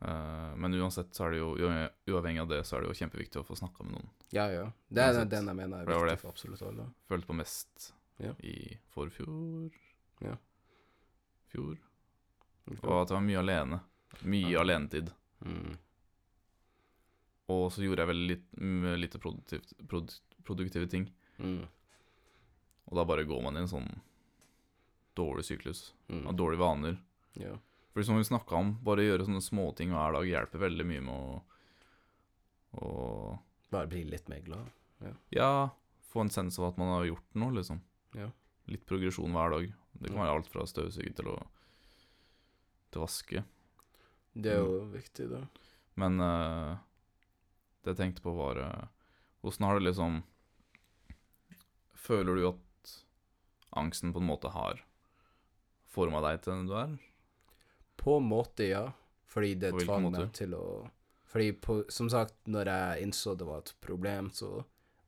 Uh, 0.00 0.54
men 0.56 0.72
uansett 0.74 1.10
så 1.12 1.24
er 1.26 1.30
det 1.32 1.38
jo 1.38 1.56
Uavhengig 2.06 2.40
av 2.40 2.48
det 2.48 2.60
så 2.64 2.76
er 2.76 2.80
det 2.82 2.88
jo 2.94 3.06
kjempeviktig 3.06 3.40
å 3.40 3.44
få 3.44 3.56
snakka 3.58 3.82
med 3.84 3.92
noen. 3.96 4.08
Ja, 4.30 4.46
ja. 4.48 4.70
Det 4.88 5.02
er 5.02 5.12
Uansett. 5.12 5.30
den 5.30 5.46
jeg 5.46 5.56
mener 5.56 5.80
er 5.82 5.86
viktig 5.86 6.18
for 6.20 6.30
absolutt 6.30 6.62
alle. 6.62 6.86
Følte 7.08 7.26
på 7.26 7.34
mest 7.34 7.92
Ja. 8.20 8.32
i 8.38 8.78
forfjor 8.94 9.70
Ja. 10.20 10.36
Fjor. 11.52 11.78
Og 12.68 13.02
at 13.02 13.08
jeg 13.08 13.16
var 13.16 13.20
mye 13.20 13.38
alene. 13.38 13.80
Mye 14.24 14.50
Ja. 14.50 14.60
alenetid. 14.60 15.10
Mm. 15.44 15.78
Og 17.48 17.70
så 17.72 17.80
gjorde 17.82 18.04
jeg 18.04 18.10
veldig 18.12 18.36
mm, 18.60 18.86
lite 19.00 19.18
produktivt, 19.18 19.72
produ- 19.88 20.20
produktive 20.44 20.88
ting. 20.90 21.06
Mm. 21.38 21.62
Og 22.88 22.96
da 22.96 23.04
bare 23.08 23.24
går 23.28 23.42
man 23.42 23.56
i 23.56 23.60
en 23.60 23.70
sånn 23.70 23.88
dårlig 25.16 25.44
syklus 25.48 25.92
Mm. 26.08 26.26
av 26.28 26.34
dårlige 26.36 26.60
vaner. 26.60 26.98
Ja. 27.34 27.56
For 27.92 28.02
som 28.02 28.16
vi 28.16 28.24
snakka 28.24 28.54
om, 28.56 28.74
bare 28.84 29.02
gjøre 29.06 29.24
sånne 29.26 29.42
småting 29.42 29.90
hver 29.90 30.12
dag 30.12 30.26
hjelper 30.28 30.58
veldig 30.68 30.86
mye 30.86 31.00
med 31.00 31.14
å 31.14 31.42
å 32.78 33.38
Bare 33.70 33.86
bli 33.88 34.04
litt 34.04 34.28
mer 34.28 34.40
glad. 34.40 34.70
Ja, 35.30 35.70
få 36.08 36.20
en 36.24 36.30
sens 36.30 36.58
av 36.58 36.66
at 36.72 36.78
man 36.78 36.88
har 36.88 37.04
gjort 37.08 37.34
noe, 37.34 37.52
liksom. 37.52 37.80
Ja. 38.14 38.30
Litt 38.66 38.84
progresjon 38.88 39.32
hver 39.32 39.50
dag. 39.50 39.72
Det 39.98 40.08
kan 40.12 40.20
være 40.20 40.34
alt 40.36 40.46
fra 40.52 40.64
støvsuge 40.68 41.14
til 41.16 41.26
å 41.32 41.36
til 42.92 43.02
vaske. 43.02 43.44
Det 44.34 44.52
er 44.52 44.60
Mm. 44.62 44.66
jo 44.68 44.84
viktig, 44.92 45.28
da. 45.30 45.40
Men 45.96 46.20
eh, 46.20 46.76
det 47.88 47.96
jeg 47.96 48.02
tenkte 48.04 48.24
på, 48.24 48.36
var 48.36 48.60
Hvordan 48.60 48.94
Åssen 49.48 49.64
har 49.64 49.78
det 49.78 49.86
liksom 49.86 50.22
Føler 51.98 52.38
du 52.38 52.46
at 52.48 52.94
angsten 53.76 54.12
på 54.12 54.22
en 54.22 54.28
måte 54.28 54.52
har 54.54 54.80
forma 55.88 56.22
deg 56.24 56.40
til 56.42 56.54
den 56.54 56.68
du 56.68 56.76
er? 56.78 56.94
På 57.98 58.16
en 58.20 58.28
måte, 58.30 58.68
ja. 58.68 58.86
Fordi 59.28 59.54
det 59.60 59.74
tvang 59.82 60.08
meg 60.12 60.30
til 60.36 60.54
å 60.56 60.64
Fordi 61.28 61.52
på, 61.60 61.82
som 61.92 62.08
sagt, 62.08 62.38
når 62.48 62.70
jeg 62.72 63.04
innså 63.04 63.34
det 63.36 63.48
var 63.48 63.64
et 63.64 63.74
problem, 63.84 64.30
så 64.32 64.62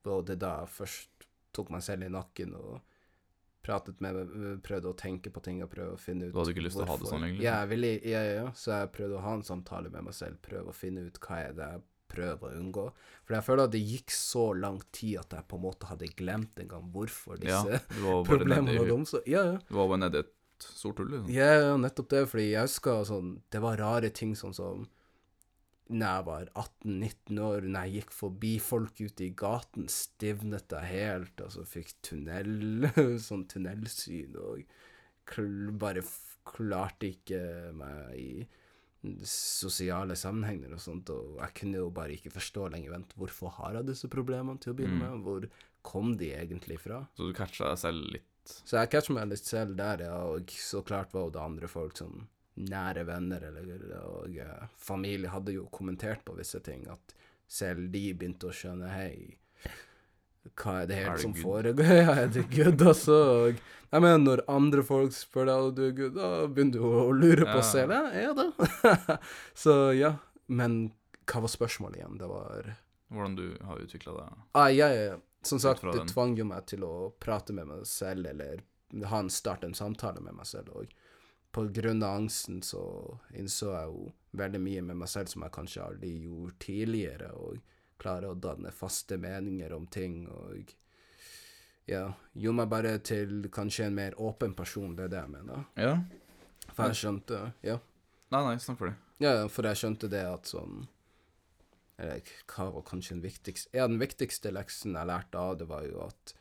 var 0.04 0.24
det 0.28 0.36
da 0.42 0.58
jeg 0.60 0.74
først 0.74 1.28
tok 1.56 1.70
meg 1.72 1.84
selv 1.84 2.04
i 2.04 2.10
nakken 2.12 2.52
og 2.58 2.80
pratet 3.64 4.00
med 4.04 4.16
meg, 4.16 4.60
prøvde 4.64 4.92
å 4.92 4.96
tenke 4.96 5.32
på 5.32 5.40
ting 5.44 5.62
og 5.64 5.70
prøve 5.72 5.96
å 5.96 6.00
finne 6.00 6.28
ut 6.28 6.34
Du 6.34 6.40
hadde 6.40 6.54
ikke 6.54 6.64
lyst 6.64 6.78
til 6.78 6.84
å 6.84 6.90
ha 6.90 6.98
det 7.00 7.08
sånn, 7.08 7.24
egentlig? 7.26 7.44
Ja, 7.44 7.54
jeg 7.62 7.70
ville, 7.72 7.92
ja, 8.08 8.20
ja, 8.24 8.34
ja. 8.42 8.52
Så 8.56 8.72
jeg 8.72 8.92
prøvde 8.96 9.18
å 9.18 9.24
ha 9.24 9.34
en 9.36 9.46
samtale 9.46 9.92
med 9.92 10.06
meg 10.08 10.16
selv, 10.16 10.40
prøve 10.44 10.72
å 10.72 10.76
finne 10.76 11.06
ut 11.08 11.20
hva 11.24 11.40
er 11.46 11.56
det 11.56 11.70
jeg 11.72 11.86
prøver 12.10 12.50
å 12.50 12.58
unngå. 12.58 12.86
For 13.24 13.36
jeg 13.36 13.46
føler 13.46 13.68
at 13.68 13.74
det 13.74 13.80
gikk 13.84 14.14
så 14.14 14.50
lang 14.58 14.80
tid 14.94 15.20
at 15.22 15.38
jeg 15.38 15.48
på 15.50 15.58
en 15.58 15.64
måte 15.64 15.88
hadde 15.90 16.10
glemt 16.18 16.60
en 16.60 16.70
gang 16.70 16.92
hvorfor 16.94 17.40
disse 17.40 17.80
ja, 17.80 18.20
problemene 18.26 18.76
hadde 18.76 18.96
oppstått. 18.96 19.28
Ja, 19.30 19.46
ja. 19.54 19.58
Du 19.68 19.76
var 19.78 19.90
bare 19.92 20.04
nedi 20.04 20.22
et 20.24 20.36
sort 20.66 21.00
hull, 21.00 21.12
liksom. 21.14 21.28
Ja, 21.34 21.50
ja, 21.56 21.76
nettopp 21.80 22.10
det, 22.12 22.24
fordi 22.30 22.48
jeg 22.50 22.68
husker 22.68 23.04
sånn 23.08 23.36
Det 23.52 23.62
var 23.64 23.78
rare 23.80 24.10
ting 24.12 24.34
sånn 24.38 24.56
som 24.56 24.88
når 25.90 26.06
jeg 26.06 26.26
var 26.28 26.50
18-19 26.54 27.38
år, 27.42 27.64
når 27.66 27.86
jeg 27.86 27.94
gikk 27.98 28.12
forbi 28.14 28.50
folk 28.62 29.00
ute 29.00 29.24
i 29.26 29.32
gaten, 29.34 29.88
stivnet 29.90 30.70
jeg 30.70 30.86
helt, 30.86 31.42
altså 31.42 31.64
fikk 31.66 31.96
tunnel, 32.06 32.86
sånn 33.26 33.42
tunnelsyn, 33.50 34.36
og 34.38 34.62
kl 35.30 35.72
bare 35.80 36.04
klarte 36.46 37.10
ikke 37.10 37.42
meg 37.76 38.14
i 38.18 38.30
sosiale 39.24 40.16
sammenhenger 40.18 40.74
og 40.76 40.80
sånt, 40.82 41.10
og 41.14 41.38
jeg 41.40 41.54
kunne 41.60 41.80
jo 41.80 41.90
bare 41.94 42.16
ikke 42.16 42.32
forstå 42.34 42.66
lenger, 42.74 42.90
vent, 42.96 43.14
hvorfor 43.16 43.52
har 43.56 43.78
jeg 43.78 43.88
disse 43.88 44.10
problemene 44.12 44.60
til 44.60 44.74
å 44.74 44.76
begynne 44.76 44.98
Mm. 45.00 45.04
med, 45.04 45.22
hvor 45.24 45.48
kom 45.82 46.16
de 46.20 46.32
egentlig 46.36 46.78
fra? 46.80 47.06
Så 47.16 47.26
du 47.28 47.32
catcha 47.32 47.70
deg 47.70 47.78
selv 47.78 48.10
litt. 48.12 48.26
Så 48.44 48.76
jeg 48.76 48.90
catcha 48.90 49.12
meg 49.14 49.28
litt 49.28 49.44
selv 49.46 49.76
der, 49.76 50.02
ja, 50.04 50.16
og 50.24 50.46
så 50.50 50.82
klart 50.84 51.12
var 51.12 51.28
jo 51.28 51.30
det 51.30 51.40
andre 51.40 51.68
folk 51.68 51.96
som 51.96 52.28
nære 52.60 53.06
venner 53.06 53.40
eller, 53.48 54.02
og 54.04 54.36
eh, 54.36 54.66
familie 54.76 55.30
hadde 55.32 55.52
jo 55.54 55.66
kommentert 55.72 56.24
på 56.24 56.34
visse 56.36 56.60
ting, 56.60 56.86
at 56.88 57.14
selv 57.48 57.90
de 57.92 58.12
begynte 58.14 58.48
å 58.50 58.52
skjønne, 58.52 58.90
hei, 58.92 59.36
hva 60.60 60.76
er 60.82 60.88
det 60.88 60.98
helt 61.02 61.22
som 61.22 61.34
foregår? 61.36 61.84
Ja, 62.00 62.14
er 62.22 62.30
det 62.32 62.46
Gud, 62.52 62.82
altså? 62.82 63.16
Og, 63.44 63.60
jeg 63.90 64.04
mener, 64.04 64.22
når 64.22 64.44
andre 64.48 64.84
folk 64.86 65.12
spør 65.14 65.48
deg 65.50 65.64
om 65.66 65.74
du 65.76 65.82
er 65.88 65.96
Gud, 65.96 66.14
da 66.16 66.30
begynner 66.46 66.78
du 66.78 66.84
å 66.86 67.08
lure 67.12 67.48
på 67.48 67.58
Ja. 67.58 67.66
selv, 67.66 67.96
ja, 68.14 68.32
det? 68.38 69.18
så 69.64 69.74
ja, 69.96 70.14
men 70.46 70.92
hva 71.30 71.42
var 71.44 71.52
spørsmålet 71.52 72.00
igjen? 72.00 72.20
Det 72.20 72.30
var... 72.30 72.72
Hvordan 73.10 73.34
du 73.36 73.46
har 73.66 73.82
utvikla 73.82 74.14
deg. 74.14 74.40
Ah, 74.54 74.70
ja, 74.70 74.88
ja, 74.94 75.02
ja. 75.12 75.18
Som 75.42 75.58
sagt, 75.58 75.82
det 75.82 76.12
tvang 76.12 76.36
jo 76.38 76.44
meg 76.46 76.66
til 76.70 76.84
å 76.84 77.10
prate 77.18 77.54
med 77.56 77.66
meg 77.70 77.86
selv, 77.88 78.28
eller 78.28 78.60
ha 79.10 79.20
en 79.22 79.30
start 79.32 79.64
en 79.64 79.74
samtale 79.74 80.20
med 80.22 80.36
meg 80.36 80.46
selv. 80.46 80.70
Og 80.76 80.92
på 81.50 81.64
grunn 81.74 82.04
av 82.06 82.20
angsten 82.20 82.60
så 82.62 82.82
innså 83.34 83.72
jeg 83.72 83.90
jo 83.90 84.10
veldig 84.38 84.60
mye 84.62 84.82
med 84.86 85.00
meg 85.02 85.10
selv 85.10 85.32
som 85.32 85.42
jeg 85.42 85.54
kanskje 85.56 85.86
aldri 85.86 86.12
gjorde 86.26 86.58
tidligere, 86.62 87.32
og 87.34 87.58
klare 88.00 88.30
å 88.30 88.38
danne 88.38 88.72
faste 88.74 89.18
meninger 89.20 89.72
om 89.76 89.86
ting, 89.86 90.24
og 90.28 90.72
ja, 91.90 92.06
gjorde 92.32 92.58
meg 92.62 92.72
bare 92.72 92.96
til 93.04 93.50
kanskje 93.52 93.88
en 93.88 93.98
mer 93.98 94.16
åpen 94.20 94.54
person, 94.56 94.96
det 94.96 95.08
er 95.08 95.14
det 95.14 95.22
jeg 95.22 95.34
mener. 95.34 95.68
Ja. 95.80 95.94
For 96.70 96.90
jeg 96.90 97.00
skjønte, 97.02 97.44
ja. 97.66 97.78
Nei, 98.30 98.42
nei, 98.46 98.56
snakk 98.62 98.78
for 98.78 98.90
det. 98.90 98.96
Ja, 99.20 99.34
for 99.52 99.68
jeg 99.68 99.76
skjønte 99.80 100.08
det 100.08 100.22
at 100.24 100.48
sånn 100.48 100.86
Eller 102.00 102.22
hva 102.48 102.70
var 102.72 102.84
kanskje 102.88 103.18
den 103.18 103.24
viktigste 103.26 103.76
Ja, 103.76 103.84
den 103.90 103.98
viktigste 104.00 104.52
leksen 104.54 104.94
jeg 104.96 105.08
lærte 105.10 105.42
av 105.42 105.58
det, 105.60 105.66
var 105.68 105.84
jo 105.84 106.06
at 106.06 106.32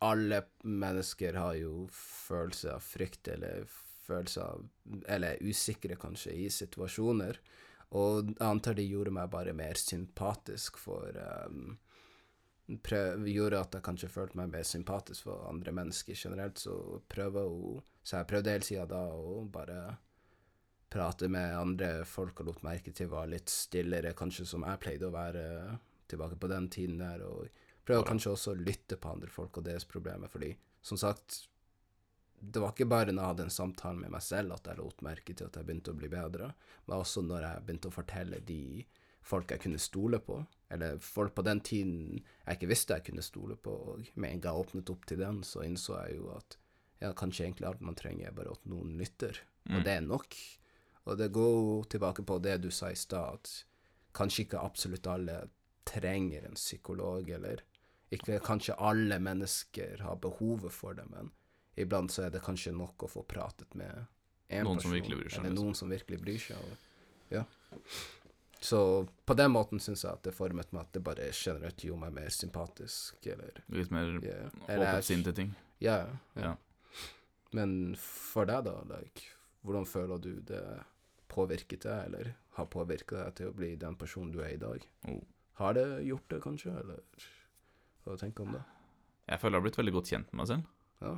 alle 0.00 0.44
mennesker 0.62 1.36
har 1.36 1.56
jo 1.58 1.88
følelse 1.92 2.76
av 2.76 2.84
frykt, 2.84 3.26
eller 3.28 3.66
følelse 4.06 4.44
av 4.44 4.62
Eller 5.10 5.34
er 5.34 5.50
usikre, 5.50 5.98
kanskje, 6.00 6.32
i 6.32 6.46
situasjoner. 6.52 7.40
Og 7.98 8.28
jeg 8.30 8.46
antar 8.46 8.76
det 8.78 8.86
gjorde 8.86 9.12
meg 9.14 9.30
bare 9.32 9.54
mer 9.56 9.78
sympatisk 9.78 10.78
for 10.78 11.16
um, 11.48 11.72
prøv, 12.86 13.26
gjorde 13.26 13.62
at 13.64 13.74
jeg 13.74 13.86
kanskje 13.86 14.12
følte 14.12 14.38
meg 14.38 14.52
mer 14.52 14.66
sympatisk 14.66 15.26
for 15.26 15.48
andre 15.50 15.74
mennesker 15.74 16.14
generelt, 16.14 16.62
så 16.62 17.00
prøver 17.10 17.48
hun 17.50 17.82
Så 18.02 18.16
jeg 18.16 18.30
prøvde 18.30 18.54
hele 18.54 18.64
tida 18.64 18.86
da 18.88 19.02
å 19.12 19.42
bare 19.52 19.80
prate 20.90 21.28
med 21.28 21.54
andre 21.54 22.04
folk 22.08 22.40
og 22.40 22.48
lot 22.48 22.62
merke 22.66 22.94
til 22.96 23.10
var 23.10 23.28
litt 23.30 23.50
stillere, 23.52 24.14
kanskje 24.16 24.46
som 24.48 24.64
jeg 24.66 24.80
pleide 24.82 25.06
å 25.06 25.14
være 25.14 25.44
tilbake 26.10 26.38
på 26.40 26.48
den 26.50 26.66
tiden 26.72 26.98
der, 26.98 27.22
og 27.22 27.46
prøve 27.86 28.06
kanskje 28.08 28.32
også 28.32 28.54
å 28.54 28.58
lytte 28.58 28.98
på 28.98 29.12
andre 29.12 29.30
folk 29.30 29.60
og 29.60 29.66
deres 29.68 29.86
problemer, 29.86 30.30
fordi 30.32 30.54
som 30.82 30.98
sagt 30.98 31.44
det 32.40 32.62
var 32.62 32.72
ikke 32.72 32.88
bare 32.88 33.12
når 33.12 33.22
jeg 33.22 33.32
hadde 33.32 33.44
en 33.46 33.54
samtale 33.54 34.00
med 34.00 34.14
meg 34.14 34.24
selv 34.24 34.56
at 34.56 34.68
jeg 34.70 34.80
lot 34.80 35.04
merke 35.04 35.34
til 35.36 35.48
at 35.48 35.58
jeg 35.58 35.66
begynte 35.68 35.92
å 35.92 35.98
bli 35.98 36.08
bedre, 36.12 36.50
men 36.86 36.96
også 36.96 37.22
når 37.26 37.46
jeg 37.46 37.66
begynte 37.66 37.90
å 37.90 37.94
fortelle 37.94 38.40
de 38.48 38.62
folk 39.30 39.52
jeg 39.52 39.62
kunne 39.62 39.80
stole 39.82 40.20
på, 40.24 40.38
eller 40.72 41.00
folk 41.04 41.34
på 41.36 41.44
den 41.44 41.60
tiden 41.66 42.00
jeg 42.22 42.56
ikke 42.56 42.70
visste 42.70 42.96
jeg 42.96 43.10
kunne 43.10 43.24
stole 43.24 43.58
på, 43.60 43.74
og 43.92 44.08
med 44.14 44.32
en 44.32 44.42
gang 44.42 44.56
jeg 44.56 44.66
åpnet 44.66 44.92
opp 44.94 45.06
til 45.08 45.20
den, 45.20 45.42
så 45.44 45.64
innså 45.66 45.98
jeg 46.04 46.16
jo 46.16 46.30
at 46.36 46.56
ja, 47.00 47.12
kanskje 47.16 47.46
egentlig 47.46 47.68
alt 47.68 47.84
man 47.84 47.98
trenger 47.98 48.28
er 48.28 48.36
bare 48.36 48.56
at 48.56 48.66
noen 48.68 48.96
lytter, 49.00 49.38
og 49.70 49.84
det 49.84 49.92
er 49.94 50.04
nok. 50.04 50.36
Og 51.08 51.16
det 51.16 51.30
går 51.32 51.50
jo 51.56 51.76
tilbake 51.88 52.24
på 52.28 52.36
det 52.44 52.58
du 52.60 52.68
sa 52.72 52.90
i 52.92 52.98
stad, 52.98 53.40
at 53.40 53.52
kanskje 54.16 54.44
ikke 54.44 54.60
absolutt 54.60 55.08
alle 55.08 55.42
trenger 55.88 56.44
en 56.44 56.58
psykolog, 56.58 57.28
eller 57.36 57.62
ikke 58.12 58.40
kanskje 58.44 58.76
alle 58.76 59.20
mennesker 59.22 60.02
har 60.04 60.20
behovet 60.20 60.74
for 60.74 60.96
det, 60.98 61.06
men 61.12 61.30
iblant 61.82 62.12
så 62.12 62.26
er 62.26 62.34
det 62.34 62.42
kanskje 62.44 62.72
nok 62.76 63.06
å 63.06 63.10
få 63.10 63.24
pratet 63.28 63.74
med 63.78 64.06
én 64.50 64.64
Noen 64.66 64.78
person, 64.78 64.88
som 64.88 64.96
virkelig 64.96 65.18
bryr 65.20 65.30
seg, 65.30 65.38
eller 65.40 65.52
liksom. 65.54 65.66
noen 65.66 65.78
som 65.78 65.92
virkelig 65.92 66.20
bryr 66.22 66.42
seg. 66.42 66.64
Og, 66.64 66.88
ja. 67.30 67.44
Så 68.60 68.80
på 69.24 69.36
den 69.38 69.54
måten 69.54 69.80
syns 69.80 70.04
jeg 70.04 70.12
at 70.12 70.24
det 70.26 70.34
formet 70.36 70.72
meg 70.74 70.82
at 70.82 70.92
det 70.96 71.02
bare 71.04 71.30
generelt 71.32 71.84
gjorde 71.84 72.02
meg 72.02 72.16
mer 72.18 72.34
sympatisk, 72.34 73.20
eller 73.32 73.62
Litt 73.72 73.92
mer 73.94 74.18
yeah. 74.20 74.50
Åpent 74.66 75.06
sinn 75.08 75.24
til 75.24 75.36
ting. 75.36 75.54
Ja, 75.80 76.02
ja. 76.02 76.44
Ja. 76.44 76.54
Men 77.56 77.94
for 77.98 78.48
deg, 78.50 78.66
da? 78.68 78.76
Like, 78.90 79.30
hvordan 79.64 79.88
føler 79.88 80.20
du 80.22 80.32
det 80.46 80.64
påvirket 81.30 81.86
deg, 81.86 82.10
eller 82.10 82.34
har 82.58 82.68
påvirket 82.70 83.16
deg 83.16 83.38
til 83.38 83.50
å 83.50 83.56
bli 83.56 83.72
den 83.80 83.96
personen 83.98 84.34
du 84.34 84.42
er 84.44 84.54
i 84.54 84.60
dag? 84.60 84.84
Oh. 85.08 85.22
Har 85.60 85.76
det 85.78 85.86
gjort 86.08 86.28
det, 86.32 86.42
kanskje, 86.44 86.74
eller 86.82 87.26
hva 88.04 88.16
tenker 88.20 88.44
du 88.44 88.50
om 88.50 88.54
det? 88.58 88.62
Jeg 89.30 89.40
føler 89.40 89.56
jeg 89.56 89.60
har 89.60 89.66
blitt 89.68 89.78
veldig 89.80 89.94
godt 89.94 90.12
kjent 90.12 90.30
med 90.32 90.42
meg 90.42 90.50
selv. 90.50 90.70
Ja. 91.00 91.16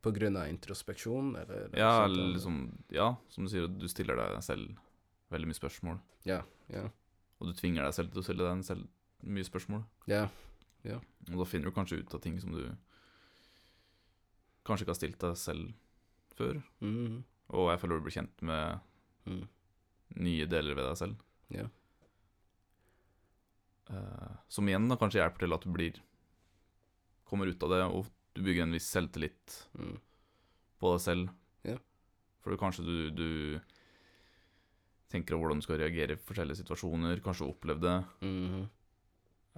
På 0.00 0.12
grunn 0.16 0.36
av 0.40 0.48
introspeksjon, 0.48 1.34
eller? 1.36 1.68
Ja, 1.76 1.90
sånt, 2.06 2.14
eller? 2.14 2.30
liksom, 2.34 2.60
ja, 2.94 3.08
som 3.28 3.44
du 3.44 3.50
sier, 3.52 3.66
du 3.68 3.88
stiller 3.90 4.16
deg 4.16 4.38
selv 4.44 4.78
veldig 5.30 5.50
mye 5.50 5.58
spørsmål. 5.58 5.98
Ja, 6.28 6.40
ja, 6.72 6.86
Og 7.40 7.50
du 7.50 7.56
tvinger 7.56 7.84
deg 7.86 7.96
selv 7.96 8.12
til 8.12 8.22
å 8.22 8.24
stille 8.24 8.46
deg 8.46 8.64
selv 8.66 8.88
mye 9.28 9.46
spørsmål. 9.46 9.84
ja. 10.08 10.28
Og 11.28 11.36
da 11.36 11.44
finner 11.44 11.68
du 11.68 11.76
kanskje 11.76 12.00
ut 12.00 12.14
av 12.16 12.22
ting 12.24 12.38
som 12.40 12.54
du 12.56 12.62
kanskje 14.64 14.86
ikke 14.86 14.94
har 14.94 14.98
stilt 14.98 15.20
deg 15.20 15.36
selv 15.36 15.72
før. 16.38 16.62
Mm. 16.80 17.20
Og 17.52 17.68
jeg 17.72 17.80
føler 17.82 17.98
du 17.98 18.06
blir 18.06 18.14
kjent 18.14 18.44
med 18.46 18.80
mm, 19.28 19.42
nye 20.24 20.48
deler 20.48 20.78
ved 20.78 20.88
deg 20.88 20.96
selv. 21.02 21.26
ja. 21.52 21.66
Uh, 23.90 24.36
som 24.46 24.68
igjen 24.70 24.86
da 24.86 24.94
kanskje 24.94 25.18
hjelper 25.18 25.42
til 25.42 25.54
at 25.56 25.64
du 25.66 25.70
blir 25.74 25.96
Kommer 27.26 27.46
ut 27.50 27.62
av 27.62 27.70
det, 27.70 27.78
og 27.86 28.06
du 28.40 28.46
bygger 28.48 28.64
en 28.66 28.72
viss 28.76 28.88
selvtillit 28.90 29.58
Mm, 29.78 29.96
på 30.80 30.92
deg 30.94 31.00
selv. 31.04 31.30
Ja. 31.68 31.76
For 32.40 32.56
kanskje 32.56 32.84
du, 32.86 33.10
du 33.12 33.60
tenker 35.12 35.34
over 35.36 35.48
hvordan 35.50 35.60
du 35.60 35.66
skal 35.66 35.80
reagere 35.82 36.14
i 36.16 36.20
forskjellige 36.24 36.60
situasjoner, 36.62 37.20
kanskje 37.24 37.46
du 37.46 37.52
opplevd 37.54 37.82
det. 37.86 37.96
mhm, 38.24 38.68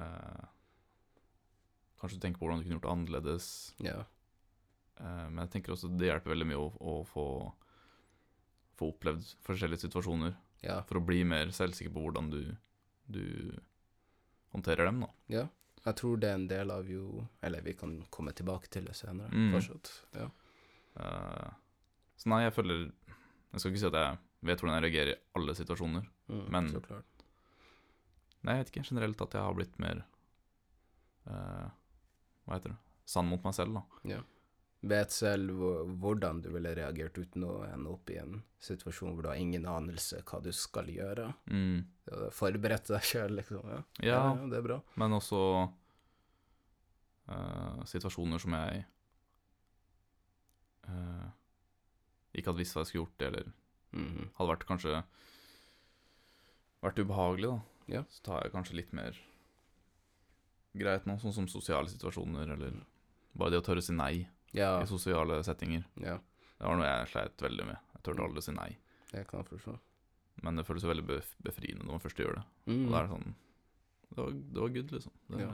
Eh, 0.02 0.44
kanskje 2.00 2.16
du 2.16 2.22
tenker 2.24 2.40
på 2.40 2.46
hvordan 2.48 2.62
du 2.62 2.64
kunne 2.64 2.78
gjort 2.78 2.86
det 2.88 2.94
annerledes. 2.96 3.48
ja. 3.84 3.98
Eh, 5.00 5.28
men 5.30 5.42
jeg 5.44 5.50
tenker 5.52 5.72
også 5.74 5.90
det 5.98 6.08
hjelper 6.08 6.32
veldig 6.32 6.46
mye 6.48 6.60
å, 6.60 6.70
å 6.80 6.94
få, 7.08 7.24
få 8.78 8.88
opplevd 8.92 9.24
forskjellige 9.44 9.84
situasjoner, 9.86 10.34
Ja. 10.62 10.80
for 10.82 10.96
å 11.00 11.04
bli 11.04 11.24
mer 11.24 11.46
selvsikker 11.52 11.92
på 11.92 12.02
hvordan 12.06 12.30
du, 12.30 12.56
du 13.08 13.58
håndterer 14.52 14.84
dem. 14.88 15.00
da. 15.04 15.08
Ja. 15.28 15.46
Jeg 15.84 15.96
tror 15.98 16.16
det 16.22 16.28
er 16.30 16.34
en 16.38 16.46
del 16.48 16.70
av 16.70 16.86
jo 16.86 17.26
Eller 17.42 17.60
vi 17.60 17.72
kan 17.74 17.96
komme 18.10 18.32
tilbake 18.32 18.68
til 18.70 18.84
det 18.84 18.94
senere, 18.94 19.30
Mm. 19.30 19.52
fortsatt. 19.52 19.90
Ja. 20.14 20.28
Uh, 20.96 21.50
så 22.16 22.28
nei, 22.28 22.42
jeg 22.44 22.52
føler 22.54 22.92
Jeg 23.52 23.60
skal 23.60 23.70
ikke 23.72 23.80
si 23.80 23.86
at 23.86 23.92
jeg 23.98 24.18
vet 24.42 24.60
hvordan 24.60 24.76
jeg 24.82 24.84
reagerer 24.86 25.12
i 25.14 25.20
alle 25.36 25.54
situasjoner. 25.54 26.06
Mm, 26.28 26.50
Men- 26.50 26.68
Så 26.70 26.80
klart. 26.80 27.04
Nei, 28.42 28.54
jeg 28.56 28.64
vet 28.64 28.70
ikke 28.76 28.88
generelt 28.88 29.20
at 29.22 29.32
jeg 29.34 29.42
har 29.42 29.54
blitt 29.54 29.78
mer 29.78 30.04
uh, 31.26 31.68
Hva 32.46 32.54
heter 32.58 32.70
det? 32.74 32.78
Sann 33.06 33.26
mot 33.28 33.42
meg 33.44 33.54
selv, 33.54 33.74
da. 33.74 33.82
Ja. 34.08 34.20
Vet 34.82 35.14
selv 35.14 35.60
hvordan 36.02 36.40
du 36.42 36.48
ville 36.50 36.72
reagert 36.74 37.18
uten 37.18 37.44
å 37.46 37.60
ende 37.68 37.92
opp 37.92 38.10
i 38.10 38.16
en 38.18 38.40
situasjon 38.62 39.12
hvor 39.14 39.22
du 39.22 39.28
har 39.30 39.38
ingen 39.38 39.66
anelse 39.70 40.22
hva 40.26 40.40
du 40.42 40.50
skal 40.54 40.90
gjøre. 40.90 41.28
Mm. 41.46 41.84
Det 42.08 42.30
deg 42.96 43.06
sjøl, 43.06 43.36
liksom. 43.38 43.68
Ja. 43.70 43.78
Ja, 44.02 44.18
ja, 44.32 44.48
det 44.50 44.58
er 44.58 44.66
bra. 44.66 44.80
men 44.98 45.14
også 45.18 45.40
uh, 47.30 47.82
situasjoner 47.86 48.42
som 48.42 48.58
jeg 48.58 48.82
uh, 50.90 51.30
ikke 52.34 52.50
hadde 52.50 52.62
visst 52.64 52.74
hva 52.74 52.82
jeg 52.82 52.90
skulle 52.90 53.04
gjort, 53.04 53.26
eller 53.28 53.52
mm. 53.94 54.30
hadde 54.38 54.50
vært 54.50 54.68
kanskje 54.68 55.02
vært 56.82 57.02
ubehagelig, 57.02 57.52
da. 57.52 57.58
Ja. 58.00 58.02
Så 58.10 58.22
tar 58.26 58.42
jeg 58.42 58.54
kanskje 58.54 58.78
litt 58.78 58.94
mer 58.96 59.18
greit 60.78 61.06
nå, 61.06 61.18
sånn 61.20 61.34
som 61.36 61.50
sosiale 61.50 61.90
situasjoner, 61.92 62.54
eller 62.56 62.78
bare 63.38 63.54
det 63.54 63.62
å 63.62 63.66
tørre 63.66 63.82
å 63.82 63.86
si 63.86 63.94
nei 63.94 64.14
Ja, 64.52 64.82
i 64.82 64.86
sosiale 64.86 65.42
settinger. 65.44 65.84
ja, 65.96 66.18
Det 66.58 66.66
var 66.66 66.76
noe 66.76 66.86
jeg 66.86 67.08
sleit 67.08 67.36
veldig 67.42 67.66
med. 67.66 67.76
Jeg 67.94 68.02
turte 68.02 68.22
aldri 68.26 68.38
å 68.38 68.42
si 68.42 68.52
nei. 68.52 68.76
det 69.12 69.26
kan 69.28 69.40
jeg 69.42 69.48
forstå. 69.48 69.78
Men 70.42 70.56
det 70.56 70.64
føles 70.66 70.82
veldig 70.84 71.06
befriende 71.44 71.84
når 71.84 71.92
man 71.92 72.00
først 72.00 72.16
gjør 72.20 72.34
det. 72.38 72.44
Mm. 72.66 72.86
Og 72.86 72.92
det 72.92 73.00
er 73.00 73.08
sånn 73.08 73.34
Det 74.12 74.16
var, 74.18 74.30
det 74.32 74.60
var 74.60 74.68
good, 74.68 74.90
liksom. 74.92 75.12
Det, 75.30 75.40
Ja. 75.40 75.50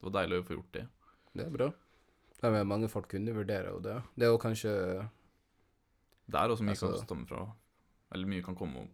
det 0.00 0.02
var 0.08 0.14
deilig 0.22 0.38
å 0.40 0.44
få 0.48 0.54
gjort 0.56 0.72
det. 0.72 0.86
Det 1.36 1.46
er 1.46 1.50
bra. 1.50 1.70
Ja, 2.42 2.50
men 2.50 2.66
mange 2.68 2.88
folk 2.88 3.08
kunne 3.12 3.34
vurdere 3.36 3.68
jo 3.74 3.80
det. 3.84 4.02
Det 4.16 4.24
er 4.26 4.30
jo 4.32 4.38
kanskje 4.38 4.72
Det 6.30 6.38
er 6.40 6.48
også 6.48 6.62
mye 6.64 6.70
Altså- 6.76 6.96
kan 6.96 7.06
stamme 7.06 7.26
fra 7.28 7.52
Eller 8.12 8.26
mye 8.26 8.42
kan 8.42 8.54
komme 8.56 8.88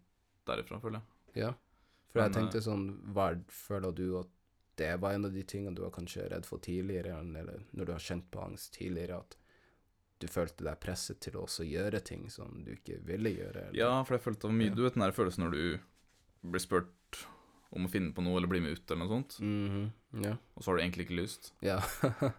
derifra, 0.46 0.80
føler 0.80 1.00
jeg. 1.34 1.42
Ja. 1.44 1.52
For 2.12 2.20
jeg 2.22 2.32
tenkte 2.32 2.60
sånn 2.62 3.12
Hva 3.12 3.30
er- 3.32 3.44
føler 3.48 3.94
du 3.94 4.18
at 4.18 4.26
det 4.76 4.92
var 5.00 5.12
en 5.16 5.24
av 5.24 5.32
de 5.32 5.42
tingene 5.42 5.74
du 5.76 5.82
var 5.82 5.90
kanskje 5.94 6.28
redd 6.30 6.44
for 6.46 6.58
tidligere, 6.58 7.16
eller 7.22 7.62
når 7.72 7.86
du 7.88 7.92
har 7.92 8.02
kjent 8.04 8.30
på 8.30 8.42
angst 8.44 8.74
tidligere, 8.76 9.18
at 9.22 9.36
du 10.20 10.26
følte 10.32 10.64
deg 10.64 10.78
presset 10.80 11.18
til 11.20 11.36
å 11.36 11.42
også 11.44 11.64
gjøre 11.68 12.00
ting 12.04 12.28
som 12.32 12.62
du 12.64 12.70
ikke 12.74 12.98
ville 13.04 13.30
gjøre? 13.34 13.66
Eller? 13.68 13.76
Ja, 13.78 14.02
for 14.04 14.16
jeg 14.16 14.22
følte 14.24 14.46
det 14.46 14.50
var 14.52 14.58
mye. 14.60 14.74
Du 14.76 14.82
vet 14.84 14.94
den 14.96 15.04
der 15.04 15.12
følelsen 15.16 15.44
når 15.44 15.56
du 15.56 16.50
blir 16.52 16.60
spurt 16.64 16.92
om 17.76 17.84
å 17.84 17.90
finne 17.92 18.14
på 18.16 18.22
noe 18.24 18.38
eller 18.38 18.48
bli 18.48 18.60
med 18.64 18.76
ut, 18.78 18.90
eller 18.90 19.04
noe 19.04 19.12
sånt, 19.12 19.38
Mhm. 19.40 19.92
Ja. 20.24 20.36
og 20.56 20.62
så 20.62 20.70
har 20.70 20.76
du 20.78 20.82
egentlig 20.84 21.06
ikke 21.08 21.20
lyst, 21.20 21.52
Ja. 21.60 21.80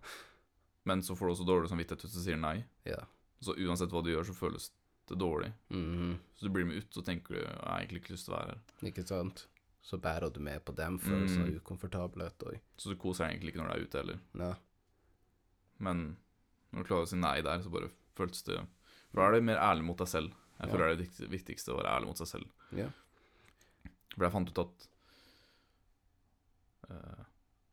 men 0.88 1.02
så 1.04 1.16
får 1.16 1.28
du 1.28 1.34
også 1.36 1.46
dårlig 1.48 1.70
samvittighet 1.70 2.06
hvis 2.06 2.16
du 2.16 2.22
sier 2.24 2.38
nei. 2.40 2.64
ja. 2.86 3.04
Så 3.40 3.54
uansett 3.54 3.92
hva 3.94 4.02
du 4.02 4.10
gjør, 4.10 4.26
så 4.26 4.34
føles 4.34 4.72
det 5.08 5.18
dårlig. 5.22 5.52
Mhm. 5.70 6.16
Så 6.36 6.48
du 6.48 6.50
blir 6.50 6.66
med 6.66 6.78
ut, 6.82 6.88
så 6.90 7.04
tenker 7.06 7.36
du 7.36 7.40
jeg 7.44 7.60
har 7.62 7.84
egentlig 7.84 8.02
ikke 8.02 8.14
lyst 8.16 8.26
til 8.26 8.34
å 8.34 8.38
være 8.40 8.56
her. 8.56 8.62
Ikke 8.90 9.04
sant? 9.06 9.44
Så 9.88 9.96
bærer 10.04 10.28
du 10.34 10.42
med 10.44 10.60
på 10.68 10.74
dem 10.76 10.98
følelsen 11.00 11.44
av 11.46 11.48
Mm. 11.48 11.60
ukomfortabelhet 11.62 12.44
og 12.44 12.58
Så 12.78 12.90
du 12.92 12.96
koser 13.00 13.24
deg 13.26 13.38
egentlig 13.38 13.54
ikke 13.54 13.62
når 13.64 13.68
du 13.70 13.74
er 13.78 13.86
ute 13.88 13.98
heller. 14.02 14.20
Ja. 14.36 14.50
Men 15.80 16.18
når 16.74 16.84
du 16.84 16.88
klarer 16.90 17.06
å 17.06 17.08
si 17.08 17.16
nei 17.16 17.38
der, 17.42 17.60
så 17.64 17.72
bare 17.72 17.90
føles 18.18 18.44
det 18.44 18.58
For 19.14 19.22
da 19.22 19.28
er 19.30 19.32
det 19.38 19.44
mer 19.48 19.58
ærlig 19.64 19.86
mot 19.88 19.98
deg 19.98 20.08
selv. 20.12 20.34
Jeg 20.60 20.68
Ja. 20.68 20.74
føler 20.74 20.96
det 20.98 21.08
er 21.08 21.28
det 21.28 21.30
viktigste- 21.32 21.72
å 21.74 21.78
være 21.80 21.94
ærlig 21.96 22.08
mot 22.08 22.18
seg 22.18 22.28
selv. 22.28 22.50
Ja. 22.76 22.90
For 24.16 24.26
jeg 24.26 24.32
fant 24.34 24.50
ut 24.50 24.60
at 24.60 24.88
uh, 26.92 27.24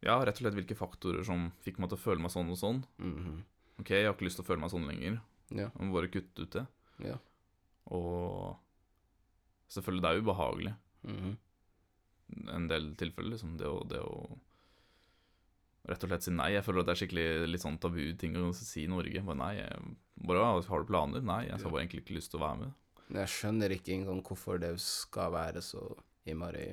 Ja, 0.04 0.18
rett 0.24 0.36
og 0.36 0.42
slett 0.44 0.54
hvilke 0.58 0.76
faktorer 0.76 1.24
som 1.24 1.50
fikk 1.64 1.78
meg 1.80 1.88
til 1.88 1.96
å 1.98 2.02
føle 2.02 2.20
meg 2.20 2.30
sånn 2.30 2.50
og 2.52 2.58
sånn. 2.60 2.82
Mhm. 3.00 3.42
Ok, 3.80 3.88
jeg 3.90 4.04
har 4.06 4.14
ikke 4.14 4.26
lyst 4.28 4.36
til 4.36 4.44
å 4.44 4.48
føle 4.50 4.60
meg 4.60 4.70
sånn 4.70 4.86
lenger. 4.86 5.20
Ja. 5.50 5.70
Jeg 5.70 5.80
må 5.88 5.94
bare 5.96 6.08
kutte 6.12 6.42
ut 6.44 6.50
det. 6.50 6.66
Ja. 7.00 7.16
Og 7.90 8.58
selvfølgelig, 9.72 10.02
det 10.02 10.10
er 10.10 10.20
ubehagelig. 10.22 10.74
Mhm. 11.08 11.36
En 12.54 12.68
del 12.70 12.92
tilfeller, 12.98 13.34
liksom. 13.36 13.56
Det 13.60 13.68
å, 13.70 13.82
det 13.88 14.00
å 14.02 14.38
rett 15.88 16.04
og 16.06 16.08
slett 16.10 16.24
si 16.26 16.32
nei. 16.32 16.50
Jeg 16.54 16.64
føler 16.64 16.80
at 16.82 16.88
det 16.88 16.94
er 16.94 17.00
skikkelig 17.02 17.26
litt 17.50 17.64
sånn 17.64 17.76
tabu-ting 17.82 18.38
å 18.40 18.48
si 18.56 18.84
i 18.86 18.90
Norge. 18.90 19.20
Bare 19.26 19.40
nei, 19.40 19.52
jeg, 19.58 19.92
bare, 20.24 20.46
har 20.70 20.84
du 20.84 20.88
planer? 20.88 21.24
Nei, 21.24 21.42
jeg 21.50 21.60
har 21.60 21.70
bare 21.74 21.84
egentlig 21.84 22.04
ikke 22.04 22.16
lyst 22.18 22.32
til 22.32 22.40
å 22.40 22.46
være 22.46 22.60
med. 22.64 22.74
Jeg 23.14 23.32
skjønner 23.34 23.74
ikke 23.76 23.92
engang 23.98 24.22
hvorfor 24.24 24.60
det 24.62 24.72
skal 24.80 25.34
være 25.34 25.60
så 25.62 25.82
innmari 26.24 26.70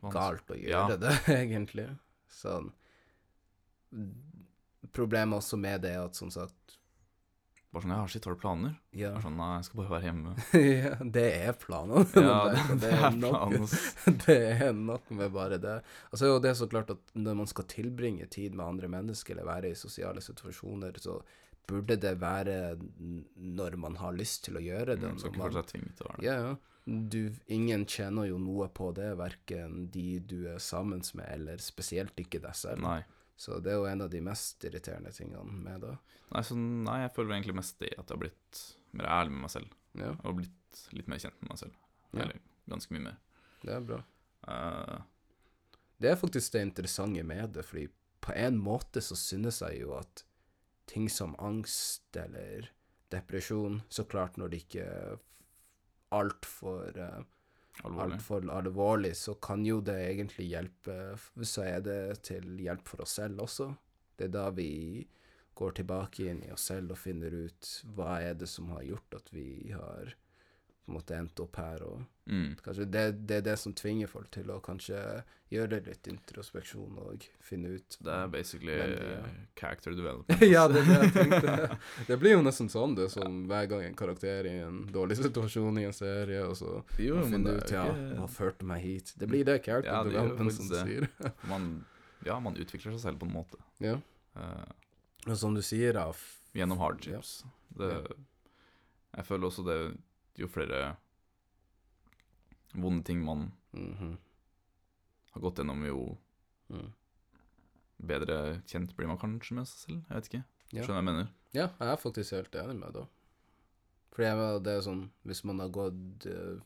galt 0.00 0.48
å 0.54 0.56
gjøre 0.56 0.94
Ja. 0.94 0.96
det, 0.96 1.14
egentlig. 1.42 1.88
Sånn 2.32 2.72
Problemet 4.94 5.40
også 5.40 5.56
med 5.60 5.82
det 5.84 5.94
er 5.96 6.04
at 6.06 6.16
som 6.16 6.30
sagt 6.32 6.76
Bare 7.68 7.84
sånn 7.84 7.92
Ja, 7.92 8.04
shit, 8.08 8.24
har 8.24 8.36
du 8.36 8.40
planer? 8.40 8.76
Ja. 8.96 9.10
Bare 9.12 9.24
sånn, 9.26 9.34
Nei, 9.36 9.48
jeg 9.58 9.66
skal 9.66 9.80
bare 9.82 9.92
være 9.92 10.06
hjemme. 10.08 10.30
ja, 10.78 10.92
det 11.16 11.24
er 11.36 11.58
planen. 11.60 12.06
Ja, 12.16 12.36
det, 12.54 12.78
det, 12.84 12.92
er 12.96 13.18
planen. 13.18 13.66
det 14.24 14.38
er 14.54 14.78
nok 14.78 15.10
med 15.18 15.34
bare 15.34 15.58
det. 15.60 15.74
Altså, 16.08 16.30
og 16.32 16.40
det 16.44 16.54
er 16.54 16.56
så 16.62 16.70
klart 16.70 16.94
at 16.94 17.12
når 17.18 17.36
man 17.42 17.50
skal 17.50 17.68
tilbringe 17.68 18.30
tid 18.32 18.56
med 18.56 18.64
andre 18.64 18.88
mennesker, 18.94 19.36
eller 19.36 19.50
være 19.50 19.74
i 19.74 19.76
sosiale 19.78 20.24
situasjoner, 20.24 20.96
så 21.04 21.18
burde 21.68 21.98
det 22.00 22.14
være 22.22 22.56
når 23.36 23.76
man 23.76 24.00
har 24.00 24.16
lyst 24.16 24.46
til 24.46 24.56
å 24.56 24.64
gjøre 24.64 24.96
det. 24.96 25.12
Mm, 25.12 25.20
Skal 25.20 25.34
ikke 25.34 25.44
føle 25.44 25.60
seg 25.60 25.70
tvunget 25.74 25.98
til 25.98 26.06
å 26.06 26.10
være 26.14 26.22
det. 26.22 26.26
Ja, 26.30 26.38
ja. 26.46 26.56
Du, 26.88 27.20
ingen 27.52 27.84
tjener 27.84 28.30
jo 28.30 28.38
noe 28.40 28.70
på 28.72 28.88
det, 28.96 29.10
verken 29.20 29.90
de 29.92 30.06
du 30.24 30.38
er 30.48 30.56
sammen 30.64 31.04
med, 31.20 31.26
eller 31.28 31.60
spesielt 31.60 32.16
ikke 32.22 32.40
deg 32.40 32.56
selv. 32.56 32.80
Nei. 32.86 33.02
Så 33.38 33.60
det 33.62 33.70
er 33.70 33.78
jo 33.78 33.86
en 33.86 34.02
av 34.02 34.10
de 34.10 34.20
mest 34.24 34.64
irriterende 34.66 35.12
tingene 35.14 35.60
med 35.62 35.84
det. 35.84 35.92
Nei, 36.32 36.40
så, 36.44 36.56
nei, 36.58 36.96
jeg 37.04 37.12
føler 37.14 37.36
egentlig 37.36 37.54
mest 37.60 37.78
det 37.78 37.92
at 37.94 38.02
jeg 38.02 38.16
har 38.16 38.22
blitt 38.24 38.62
mer 38.98 39.10
ærlig 39.14 39.34
med 39.36 39.44
meg 39.44 39.52
selv. 39.54 39.76
Ja, 39.98 40.10
Og 40.26 40.40
blitt 40.40 40.80
litt 40.96 41.10
mer 41.10 41.20
kjent 41.22 41.38
med 41.42 41.52
meg 41.52 41.60
selv. 41.60 41.76
Ja. 42.10 42.24
Eller 42.24 42.40
ganske 42.68 42.94
mye 42.96 43.04
mer. 43.06 43.20
det 43.62 43.76
er 43.76 43.86
bra. 43.86 44.00
Uh, 44.48 44.98
Det 45.98 46.10
er 46.10 46.18
faktisk 46.20 46.52
det 46.54 46.62
interessante 46.62 47.22
med 47.26 47.54
det, 47.56 47.64
fordi 47.66 47.86
på 48.22 48.34
en 48.34 48.58
måte 48.60 49.00
så 49.02 49.16
synes 49.18 49.62
jeg 49.62 49.80
jo 49.82 49.94
at 49.98 50.24
ting 50.90 51.08
som 51.10 51.34
angst 51.38 52.16
eller 52.16 52.68
depresjon, 53.12 53.80
så 53.88 54.04
klart 54.04 54.36
når 54.38 54.48
det 54.52 54.60
ikke 54.64 54.84
er 54.84 55.18
altfor 56.14 56.94
uh, 56.98 57.22
alvorlig. 57.84 58.18
altfor 58.18 58.48
alvorlig, 58.50 59.12
så 59.16 59.34
kan 59.34 59.64
jo 59.66 59.80
det 59.84 59.98
egentlig 60.08 60.48
hjelpe 60.50 60.96
Så 61.42 61.64
er 61.66 61.84
det 61.84 62.22
til 62.28 62.58
hjelp 62.58 62.88
for 62.88 63.04
oss 63.04 63.18
selv 63.20 63.44
også. 63.46 63.70
Det 64.18 64.28
er 64.28 64.34
da 64.34 64.48
vi 64.50 65.06
går 65.58 65.74
tilbake 65.80 66.30
inn 66.30 66.42
i 66.46 66.52
oss 66.54 66.68
selv 66.70 66.94
og 66.94 67.00
finner 67.02 67.34
ut 67.34 67.70
hva 67.96 68.18
er 68.22 68.38
det 68.38 68.48
som 68.50 68.70
har 68.74 68.84
gjort 68.86 69.18
at 69.18 69.30
vi 69.34 69.72
har 69.74 70.14
på 70.88 70.94
en 70.94 70.96
måte 70.98 71.16
endt 71.18 71.40
opp 71.44 71.56
her, 71.60 71.82
og 71.84 72.06
Mm. 72.28 72.56
kanskje 72.60 72.84
det, 72.92 73.02
det 73.24 73.36
er 73.38 73.44
det 73.46 73.54
som 73.56 73.72
tvinger 73.72 74.06
folk 74.12 74.26
til 74.34 74.50
å 74.52 74.58
kanskje 74.60 74.98
gjøre 75.48 75.78
litt 75.86 76.08
introspeksjon 76.10 76.98
og 77.00 77.22
finne 77.40 77.70
ut 77.78 77.96
Det 78.04 78.12
er 78.12 78.26
basically 78.28 78.74
de, 78.76 78.88
ja. 78.98 79.20
eh, 79.24 79.38
character 79.56 79.94
development. 79.96 80.42
ja, 80.56 80.66
det 80.68 80.82
er 80.82 80.90
det 80.90 80.98
jeg 81.06 81.12
tenkte. 81.14 81.78
Det 82.10 82.18
blir 82.20 82.34
jo 82.34 82.42
nesten 82.44 82.68
sånn, 82.68 82.92
det, 82.98 83.06
som 83.14 83.46
hver 83.48 83.64
gang 83.70 83.86
en 83.86 83.96
karakter 83.96 84.44
i 84.50 84.52
en 84.66 84.82
dårlig 84.92 85.16
situasjon 85.22 85.78
i 85.80 85.86
en 85.88 85.96
serie, 85.96 86.42
og 86.44 86.52
så 86.60 86.74
Jo, 87.00 87.22
finner 87.24 87.56
du 87.56 87.62
ut 87.64 87.72
ja, 87.72 87.86
hva 87.88 88.12
ikke 88.18 88.28
førte 88.36 88.68
meg 88.74 88.82
hit. 88.84 89.14
Det 89.16 89.28
blir 89.32 89.48
det 89.48 89.62
character 89.64 89.88
Ja, 89.94 90.02
det 90.04 90.12
development 90.12 90.52
som 90.58 90.68
det. 90.68 90.82
sier. 90.84 91.32
man, 91.48 91.70
Ja, 92.28 92.36
man 92.44 92.56
utvikler 92.60 92.92
seg 92.92 93.00
selv 93.06 93.22
på 93.24 93.30
en 93.30 93.32
måte. 93.38 93.56
ja. 93.80 93.96
Uh, 94.36 94.68
Og 95.26 95.36
som 95.40 95.54
du 95.56 95.62
sier, 95.64 95.96
da 95.96 96.10
gjennom 96.54 96.78
hardships. 96.78 97.38
Det, 97.76 97.88
jeg 99.16 99.24
føler 99.26 99.48
også 99.48 99.64
det 99.64 99.78
Jo 100.38 100.48
flere 100.50 100.96
vonde 102.78 103.04
ting 103.04 103.24
man 103.24 103.48
mhm, 103.72 104.14
har 105.34 105.42
gått 105.42 105.60
gjennom, 105.62 105.82
jo 105.88 106.02
mm. 106.70 106.88
bedre 108.10 108.38
kjent 108.68 108.94
blir 108.96 109.10
man 109.10 109.20
kanskje 109.20 109.58
med 109.58 109.68
seg 109.70 109.84
selv. 109.84 110.00
Jeg 110.04 110.14
vet 110.14 110.30
ikke. 110.30 110.42
Ja. 110.68 110.82
Skjønner 110.84 110.98
hva 110.98 111.02
jeg 111.02 111.08
mener? 111.10 111.30
ja, 111.56 111.70
jeg 111.80 111.92
er 111.92 112.00
faktisk 112.00 112.36
helt 112.36 112.58
enig 112.60 112.76
med 112.78 112.98
det. 112.98 113.04
Fordi 114.12 114.48
det 114.66 114.72
er 114.74 114.82
sånn 114.82 115.04
Hvis 115.28 115.44
man 115.46 115.60
har 115.62 115.68
gått 115.70 116.24
eh, 116.26 116.58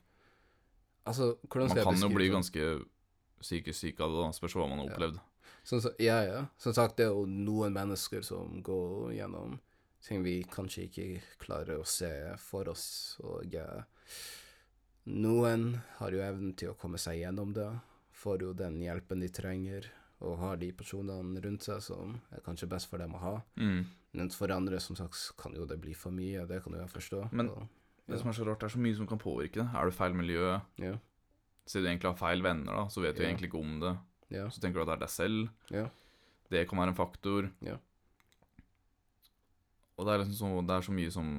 Altså, 1.05 1.35
hvordan 1.45 1.69
Man 1.69 1.75
skal 1.75 1.81
jeg 1.83 1.89
kan 1.89 2.05
jo 2.07 2.09
bli 2.15 2.29
sånn? 2.29 2.37
ganske 2.39 2.67
psykisk 3.43 3.79
syk 3.79 4.01
av 4.01 4.15
det, 4.15 4.23
da. 4.23 4.29
Spørs 4.37 4.55
hva 4.55 4.69
man 4.71 4.81
har 4.81 4.93
opplevd. 4.93 5.17
Ja. 5.19 5.53
Som, 5.67 5.81
ja, 5.99 6.19
ja. 6.23 6.41
Som 6.63 6.75
sagt, 6.77 6.97
det 7.01 7.09
er 7.09 7.11
jo 7.11 7.25
noen 7.27 7.75
mennesker 7.75 8.23
som 8.27 8.61
går 8.63 9.13
gjennom 9.17 9.57
ting 10.03 10.23
vi 10.25 10.43
kanskje 10.51 10.89
ikke 10.89 11.07
klarer 11.39 11.79
å 11.81 11.87
se 11.87 12.11
for 12.43 12.69
oss, 12.73 13.17
og 13.23 13.55
eh, 13.55 13.83
noen 15.13 15.81
har 15.99 16.15
jo 16.15 16.23
evnen 16.23 16.55
til 16.59 16.73
å 16.73 16.77
komme 16.79 16.99
seg 17.01 17.21
gjennom 17.23 17.53
det, 17.57 17.69
får 18.23 18.45
jo 18.47 18.53
den 18.55 18.79
hjelpen 18.83 19.23
de 19.23 19.29
trenger, 19.35 19.89
og 20.23 20.37
har 20.39 20.57
de 20.61 20.69
personene 20.79 21.41
rundt 21.43 21.65
seg 21.67 21.81
som 21.83 22.17
er 22.31 22.43
kanskje 22.47 22.69
best 22.71 22.91
for 22.91 23.03
dem 23.03 23.15
å 23.19 23.23
ha. 23.23 23.33
Mm. 23.59 23.85
Mens 24.19 24.37
for 24.39 24.53
andre, 24.55 24.79
som 24.83 24.95
sagt, 24.99 25.19
kan 25.41 25.55
jo 25.57 25.65
det 25.67 25.81
bli 25.83 25.95
for 25.99 26.15
mye, 26.15 26.45
det 26.47 26.61
kan 26.63 26.75
jo 26.77 26.83
jeg 26.85 26.93
forstå. 26.93 27.23
Men- 27.33 27.49
og, 27.51 27.69
Det 28.09 28.19
som 28.19 28.29
er 28.29 28.33
så 28.35 28.45
rart, 28.45 28.59
det 28.61 28.67
er 28.67 28.75
så 28.77 28.83
mye 28.83 28.97
som 28.97 29.07
kan 29.07 29.19
påvirke 29.19 29.55
det. 29.63 29.69
Er 29.75 29.85
du 29.87 29.91
feil 29.93 30.13
miljø, 30.13 30.61
ja, 30.77 30.99
siden 31.65 31.85
du 31.85 31.89
egentlig 31.89 32.11
har 32.11 32.19
feil 32.19 32.43
venner, 32.43 32.73
da, 32.75 32.85
så 32.91 33.01
vet 33.01 33.17
du 33.17 33.23
Ja. 33.23 33.29
egentlig 33.31 33.49
ikke 33.49 33.61
om 33.61 33.81
det. 33.81 33.99
ja, 34.31 34.49
Så 34.49 34.61
tenker 34.61 34.75
du 34.75 34.81
at 34.83 34.87
det 34.87 34.95
er 34.95 35.07
deg 35.07 35.09
selv. 35.09 35.51
ja, 35.71 35.89
Det 36.51 36.69
kan 36.69 36.79
være 36.79 36.89
en 36.89 36.95
faktor. 36.95 37.51
Ja. 37.63 37.79
Og 40.03 40.09
det 40.09 40.15
er 40.17 40.25
liksom 40.25 40.41
så, 40.41 40.65
det 40.67 40.75
er 40.77 40.87
så 40.89 40.95
mye 40.97 41.13
som 41.15 41.31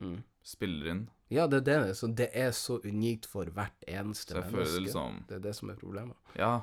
mm. 0.00 0.16
spiller 0.46 0.90
inn. 0.94 1.04
ja, 1.32 1.44
det 1.50 1.60
er 1.68 1.84
det. 1.84 1.96
Så 1.98 2.08
det 2.16 2.30
er 2.32 2.50
så 2.56 2.78
unikt 2.84 3.26
for 3.28 3.44
hvert 3.52 3.86
eneste 3.90 4.34
føler 4.34 4.50
menneske. 4.62 4.72
det 4.78 4.84
liksom 4.86 5.20
Det 5.28 5.36
er 5.36 5.44
det 5.48 5.54
som 5.58 5.70
er 5.70 5.78
problemet. 5.80 6.16
Ja, 6.38 6.62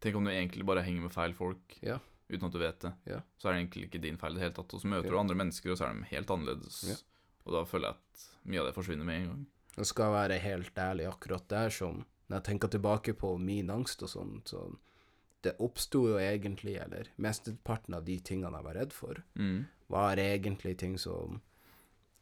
tenk 0.00 0.16
om 0.16 0.24
du 0.28 0.30
egentlig 0.32 0.66
bare 0.68 0.82
henger 0.86 1.02
med 1.08 1.14
feil 1.14 1.34
folk 1.34 1.78
Ja. 1.82 1.98
uten 2.30 2.46
at 2.46 2.52
du 2.52 2.58
vet 2.62 2.80
det. 2.80 2.92
Ja. 3.06 3.20
Så 3.38 3.48
er 3.48 3.52
det 3.54 3.62
egentlig 3.64 3.88
ikke 3.88 4.02
din 4.02 4.18
feil 4.20 4.32
i 4.32 4.34
det 4.38 4.42
hele 4.46 4.54
tatt. 4.54 4.74
Og 4.74 4.80
så 4.80 4.86
møter 4.88 5.10
Ja. 5.10 5.10
du 5.10 5.18
andre 5.18 5.34
mennesker, 5.34 5.70
og 5.72 5.78
så 5.78 5.88
er 5.88 5.94
de 5.94 6.04
helt 6.14 6.30
annerledes. 6.30 6.84
Ja. 6.88 6.96
Og 7.46 7.52
da 7.52 7.64
føler 7.64 7.88
jeg 7.88 7.96
at 7.96 8.28
mye 8.46 8.60
av 8.60 8.66
det 8.66 8.74
forsvinner 8.74 9.04
med 9.04 9.20
en 9.22 9.26
gang. 9.28 9.46
Jeg 9.76 9.86
skal 9.86 10.12
være 10.12 10.38
helt 10.38 10.74
ærlig 10.78 11.06
akkurat 11.08 11.48
der 11.48 11.68
som 11.70 12.04
Når 12.28 12.36
jeg 12.38 12.44
tenker 12.44 12.68
tilbake 12.68 13.12
på 13.18 13.38
min 13.38 13.68
angst 13.70 14.02
og 14.02 14.08
sånn, 14.08 14.42
så 14.46 14.76
det 15.42 15.56
oppsto 15.58 16.04
jo 16.08 16.18
egentlig, 16.18 16.76
eller 16.80 17.08
mesteparten 17.18 17.94
av 17.94 18.04
de 18.04 18.18
tingene 18.20 18.56
jeg 18.58 18.64
var 18.64 18.74
redd 18.74 18.92
for, 18.92 19.22
Mm. 19.36 19.64
var 19.90 20.16
egentlig 20.16 20.76
ting 20.78 20.96
som 20.98 21.40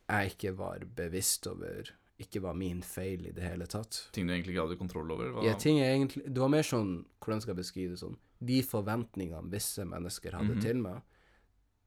jeg 0.08 0.32
ikke 0.34 0.56
var 0.56 0.78
bevisst 0.96 1.46
over, 1.46 1.90
ikke 2.18 2.40
var 2.42 2.54
min 2.54 2.82
feil 2.82 3.26
i 3.26 3.30
det 3.32 3.42
hele 3.42 3.66
tatt. 3.66 4.08
Ting 4.12 4.26
du 4.26 4.32
egentlig 4.34 4.54
ikke 4.56 4.66
hadde 4.68 4.78
kontroll 4.78 5.10
over. 5.12 5.30
Hva? 5.32 5.44
Ja, 5.44 5.54
ting 5.54 5.78
jeg 5.78 5.94
egentlig 5.98 6.24
Det 6.34 6.38
var 6.40 6.48
mer 6.52 6.62
sånn 6.62 7.04
Hvordan 7.20 7.40
skal 7.40 7.54
jeg 7.54 7.60
beskrive 7.64 7.90
det 7.94 7.98
sånn? 8.00 8.16
De 8.44 8.62
forventningene 8.62 9.50
visse 9.50 9.84
mennesker 9.84 10.32
hadde 10.32 10.54
Mhm. 10.56 10.60
til 10.60 10.76
meg, 10.76 11.02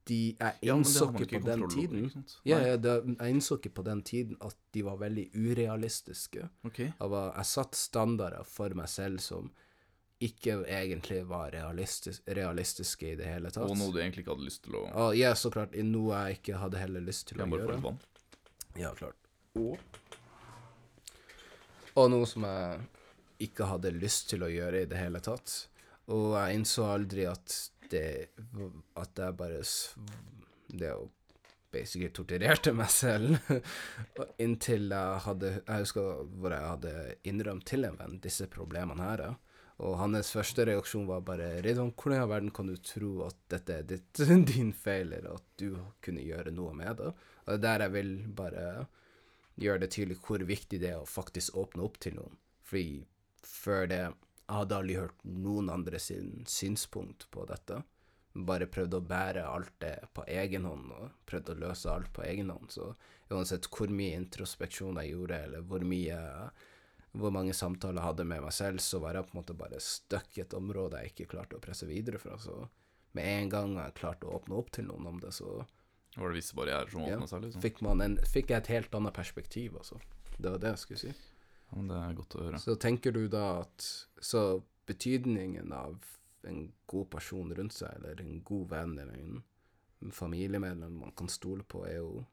de 0.05 0.35
Jeg 0.39 0.53
innså 0.63 1.07
ikke 1.19 1.39
på 1.41 1.45
den 1.45 1.69
tiden? 1.69 2.25
Ja, 2.45 2.59
ja, 2.59 2.77
det, 2.77 3.05
jeg 3.19 3.33
innså 3.35 3.57
ikke 3.59 3.73
på 3.73 3.83
den 3.83 4.01
tiden 4.01 4.37
at 4.41 4.55
de 4.73 4.81
var 4.83 4.97
veldig 4.97 5.31
urealistiske. 5.33 6.49
Okay. 6.65 6.91
Jeg, 6.99 7.09
var, 7.09 7.33
jeg 7.35 7.45
satt 7.45 7.75
standarder 7.75 8.43
for 8.45 8.69
meg 8.75 8.87
selv 8.89 9.19
som 9.19 9.51
ikke 10.27 10.55
egentlig 10.69 11.21
var 11.27 11.51
realistis 11.53 12.21
realistiske 12.25 13.11
i 13.11 13.17
det 13.19 13.27
hele 13.27 13.51
tatt. 13.51 13.65
Og 13.65 13.77
noe 13.79 13.93
du 13.93 13.99
egentlig 14.01 14.23
ikke 14.23 14.35
hadde 14.35 14.47
lyst 14.47 14.63
til 14.65 14.77
å 14.79 14.85
ja, 15.17 15.33
så 15.35 15.51
klart, 15.53 15.75
noe 15.87 16.23
jeg 16.27 16.39
ikke 16.39 16.61
hadde 16.61 16.81
heller 16.81 17.03
lyst 17.03 17.27
til 17.31 17.41
Kan 17.41 17.51
å 17.51 17.55
bare 17.55 17.65
få 17.65 17.69
gjøre. 17.69 17.75
litt 17.75 17.87
vann. 17.89 17.99
Ja, 18.79 18.93
klart. 18.97 19.19
Og? 19.59 19.77
Og 21.93 22.09
noe 22.09 22.29
som 22.29 22.45
jeg 22.47 23.47
ikke 23.49 23.67
hadde 23.69 23.93
lyst 23.95 24.29
til 24.31 24.45
å 24.45 24.51
gjøre 24.51 24.83
i 24.83 24.89
det 24.89 24.97
hele 24.97 25.21
tatt. 25.23 25.57
Og 26.13 26.33
jeg 26.35 26.59
innså 26.59 26.87
aldri 26.89 27.27
at 27.29 27.59
det 27.93 28.31
At 28.99 29.19
jeg 29.19 29.35
bare 29.37 29.61
Det 30.73 30.89
å 30.95 31.03
basically 31.73 32.09
torturerte 32.13 32.73
meg 32.73 32.89
selv. 32.93 33.37
Inntil 34.43 34.91
jeg 34.93 35.21
hadde 35.25 35.51
Jeg 35.55 35.85
husker 35.85 36.27
hvor 36.37 36.53
jeg 36.53 36.69
hadde 36.69 36.93
innrømt 37.29 37.65
til 37.69 37.87
en 37.87 37.97
venn 37.99 38.19
disse 38.23 38.47
problemene 38.51 39.09
her. 39.09 39.25
Og 39.81 39.95
hans 39.97 40.29
første 40.35 40.65
reaksjon 40.69 41.07
var 41.09 41.23
bare 41.25 41.61
Ridwan, 41.65 41.93
hvordan 41.97 42.21
i 42.21 42.29
verden 42.29 42.51
kan 42.53 42.67
du 42.69 42.75
tro 42.77 43.13
at 43.25 43.37
dette 43.49 43.79
er 43.79 43.87
ditt, 43.89 44.21
din 44.53 44.73
feil, 44.73 45.15
eller 45.15 45.39
at 45.39 45.47
du 45.57 45.73
kunne 46.03 46.25
gjøre 46.25 46.53
noe 46.53 46.75
med 46.77 46.99
det? 47.01 47.13
Og 47.43 47.47
det 47.49 47.55
er 47.57 47.63
der 47.65 47.85
jeg 47.87 47.95
vil 47.95 48.13
bare 48.37 48.67
gjøre 49.59 49.83
det 49.83 49.89
tydelig 49.93 50.19
hvor 50.25 50.43
viktig 50.45 50.79
det 50.81 50.93
er 50.93 51.01
å 51.01 51.09
faktisk 51.09 51.57
åpne 51.59 51.85
opp 51.85 51.97
til 52.01 52.17
noen. 52.19 52.37
Fordi 52.63 53.03
før 53.43 53.89
det 53.89 54.03
Jeg 54.43 54.57
hadde 54.59 54.75
aldri 54.75 54.95
hørt 54.99 55.21
noen 55.23 55.69
andre 55.71 55.99
sin 56.03 56.43
synspunkt 56.51 57.29
på 57.31 57.45
dette. 57.47 57.77
Bare 58.35 58.67
prøvde 58.67 58.99
å 58.99 59.05
bære 59.07 59.45
alt 59.47 59.71
det 59.79 60.09
på 60.13 60.25
egen 60.27 60.65
hånd, 60.67 60.89
og 60.91 61.13
prøvde 61.25 61.55
å 61.55 61.61
løse 61.61 61.89
alt 61.89 62.11
på 62.13 62.25
egen 62.27 62.51
hånd. 62.51 62.67
Så 62.69 62.89
uansett 63.31 63.69
hvor 63.71 63.87
mye 63.87 64.17
introspeksjon 64.19 64.99
jeg 64.99 65.13
gjorde, 65.13 65.39
eller 65.47 65.63
hvor 65.63 65.85
mye 65.87 66.17
hvor 67.13 67.31
mange 67.31 67.53
samtaler 67.53 67.99
jeg 68.01 68.07
hadde 68.09 68.25
med 68.25 68.41
meg 68.41 68.53
selv, 68.55 68.79
så 68.81 68.99
var 68.99 69.13
jeg 69.13 69.27
på 69.27 69.35
en 69.35 69.41
måte 69.43 69.55
bare 69.57 69.79
stuck 69.79 70.37
i 70.37 70.41
et 70.41 70.53
område 70.57 70.97
jeg 71.03 71.11
ikke 71.13 71.27
klarte 71.35 71.57
å 71.59 71.61
presse 71.61 71.85
videre 71.85 72.17
fra. 72.21 72.37
Så 72.41 72.55
med 73.13 73.25
en 73.43 73.49
gang 73.53 73.75
jeg 73.77 73.93
klarte 73.99 74.25
å 74.25 74.39
åpne 74.39 74.57
opp 74.57 74.71
til 74.73 74.87
noen 74.89 75.05
om 75.11 75.19
det, 75.21 75.31
så 75.35 75.65
Var 76.15 76.29
det 76.29 76.37
visse 76.37 76.53
barrierer 76.57 76.89
som 76.89 77.01
Ja. 77.05 77.17
åpna 77.17 77.27
seg, 77.27 77.41
liksom? 77.41 77.61
fikk, 77.61 77.81
man 77.81 78.01
en, 78.01 78.17
fikk 78.17 78.49
jeg 78.49 78.57
et 78.63 78.67
helt 78.67 78.93
annet 78.95 79.13
perspektiv, 79.13 79.75
altså. 79.77 79.99
Det 80.39 80.49
var 80.51 80.57
det 80.59 80.69
jeg 80.73 80.77
skulle 80.83 80.99
si. 80.99 81.07
Ja, 81.13 81.75
men 81.77 81.87
det 81.87 81.95
er 81.97 82.13
godt 82.17 82.35
å 82.37 82.43
høre. 82.43 82.59
Så 82.61 82.75
tenker 82.79 83.11
du 83.13 83.27
da 83.27 83.61
at 83.61 84.07
Så 84.21 84.63
betydningen 84.85 85.71
av 85.73 85.97
en 86.45 86.71
god 86.87 87.09
person 87.09 87.53
rundt 87.55 87.73
seg, 87.73 87.89
eller 87.95 88.21
en 88.21 88.41
god 88.43 88.69
venn, 88.69 88.97
eller 88.99 89.13
en 89.13 89.43
familiemedlem 90.11 90.99
man 90.99 91.11
kan 91.17 91.27
stole 91.29 91.63
på, 91.63 91.85
er 91.87 91.95
jo 92.01 92.25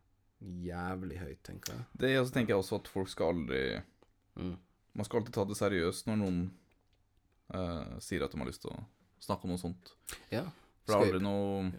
jævlig 0.42 1.18
høyt, 1.20 1.42
tenker 1.46 1.72
jeg. 1.76 1.84
Det 2.00 2.10
og 2.20 2.26
så 2.26 2.32
tenker 2.34 2.54
jeg 2.54 2.62
også 2.64 2.80
at 2.80 2.88
folk 2.88 3.08
skal 3.12 3.34
aldri 3.34 3.82
Mm. 4.36 4.56
Man 4.92 5.06
skal 5.06 5.20
alltid 5.20 5.34
ta 5.36 5.44
det 5.46 5.58
seriøst 5.58 6.08
når 6.08 6.18
noen 6.20 6.40
eh, 7.54 7.98
sier 8.02 8.24
at 8.24 8.32
de 8.32 8.40
har 8.40 8.48
lyst 8.50 8.64
til 8.64 8.72
å 8.74 8.80
snakke 9.22 9.46
om 9.46 9.54
noe 9.54 9.62
sånt. 9.62 9.92
Ja. 10.32 10.46
For 10.84 10.92
det 10.92 10.98
er 10.98 11.06
aldri 11.06 11.22
noe 11.22 11.70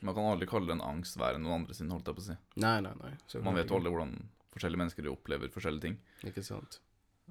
Man 0.00 0.14
kan 0.16 0.28
aldri 0.30 0.46
kalle 0.48 0.70
det 0.70 0.76
en 0.78 0.84
angst 0.84 1.18
verre 1.20 1.36
enn 1.36 1.44
noen 1.44 1.62
andre 1.62 1.74
sin, 1.76 1.90
holdt 1.92 2.08
jeg 2.08 2.16
på 2.16 2.22
å 2.22 2.28
si. 2.30 2.36
Nei, 2.62 2.76
nei, 2.84 2.92
nei. 3.02 3.14
så 3.28 3.42
Man 3.44 3.58
vet 3.58 3.68
jo 3.68 3.76
aldri 3.76 3.92
hvordan 3.92 4.14
forskjellige 4.54 4.80
mennesker 4.80 5.08
opplever 5.10 5.52
forskjellige 5.52 5.86
ting. 5.88 5.98
Ikke 6.30 6.44
sant. 6.46 6.80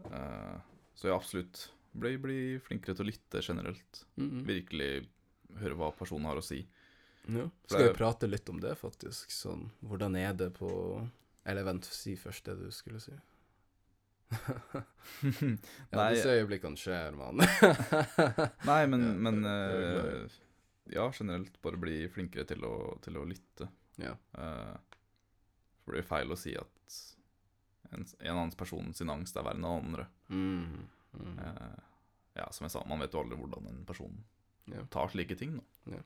Eh, 0.06 0.58
så 0.96 1.10
ja, 1.10 1.16
absolutt. 1.16 1.70
Bli, 1.92 2.14
bli 2.22 2.42
flinkere 2.62 2.94
til 2.96 3.08
å 3.08 3.10
lytte 3.10 3.42
generelt. 3.42 4.06
Mm 4.16 4.30
-hmm. 4.30 4.44
Virkelig 4.46 4.92
høre 5.58 5.80
hva 5.80 5.92
personen 5.98 6.30
har 6.30 6.38
å 6.38 6.46
si. 6.46 6.62
Ja. 7.26 7.50
Skal 7.66 7.88
vi 7.88 7.94
prate 7.98 8.28
litt 8.28 8.50
om 8.50 8.60
det, 8.60 8.76
faktisk? 8.76 9.32
Sånn, 9.32 9.70
hvordan 9.80 10.16
er 10.16 10.34
det 10.34 10.50
på 10.58 10.70
Eller 11.46 11.64
vent, 11.64 11.86
si 11.86 12.16
først 12.16 12.46
det 12.46 12.56
du 12.60 12.72
skulle 12.72 13.00
si. 13.00 13.14
Ja, 15.92 16.04
disse 16.14 16.30
øyeblikkene 16.38 16.78
skjer, 16.78 17.16
mann. 17.18 17.42
Nei, 18.70 18.84
men, 18.92 19.02
Ja, 19.08 19.16
men 19.30 19.40
eh, 19.50 20.38
Ja, 20.94 21.08
generelt 21.14 21.60
bare 21.62 21.78
bli 21.82 22.04
flinkere 22.10 22.46
til 22.50 22.64
å, 22.66 22.74
til 23.06 23.18
å 23.22 23.26
lytte. 23.30 23.68
ja. 24.02 24.16
Uh, 24.38 24.76
for 25.86 25.96
det 25.98 26.04
er 26.04 26.10
feil 26.10 26.30
å 26.34 26.38
si 26.38 26.52
at 26.58 26.96
en, 27.90 28.04
en 28.20 28.32
annen 28.36 28.52
person 28.58 28.92
sin 28.94 29.10
angst 29.10 29.38
er 29.38 29.46
verre 29.48 29.58
enn 29.58 29.66
den 29.66 29.72
andre. 29.74 30.04
Mm. 30.30 30.84
Mm. 31.18 31.38
Uh, 31.42 31.80
ja, 32.38 32.46
som 32.54 32.68
jeg 32.68 32.74
sa, 32.76 32.84
man 32.90 33.02
vet 33.02 33.14
jo 33.18 33.24
aldri 33.24 33.38
hvordan 33.40 33.70
en 33.72 33.86
person 33.90 34.20
Ja. 34.70 34.84
tar 34.94 35.10
slike 35.10 35.34
ting, 35.40 35.56
da. 35.58 36.02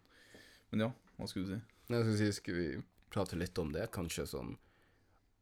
Men 0.72 0.86
ja, 0.86 0.92
hva 1.20 1.28
skulle 1.28 1.50
du 1.50 1.52
si? 1.58 1.62
Jeg 1.92 2.06
skulle 2.06 2.20
si, 2.22 2.30
Skulle 2.40 2.62
vi 2.64 2.84
prate 3.12 3.36
litt 3.38 3.60
om 3.60 3.74
det, 3.76 3.90
kanskje 3.94 4.24
sånn 4.32 4.54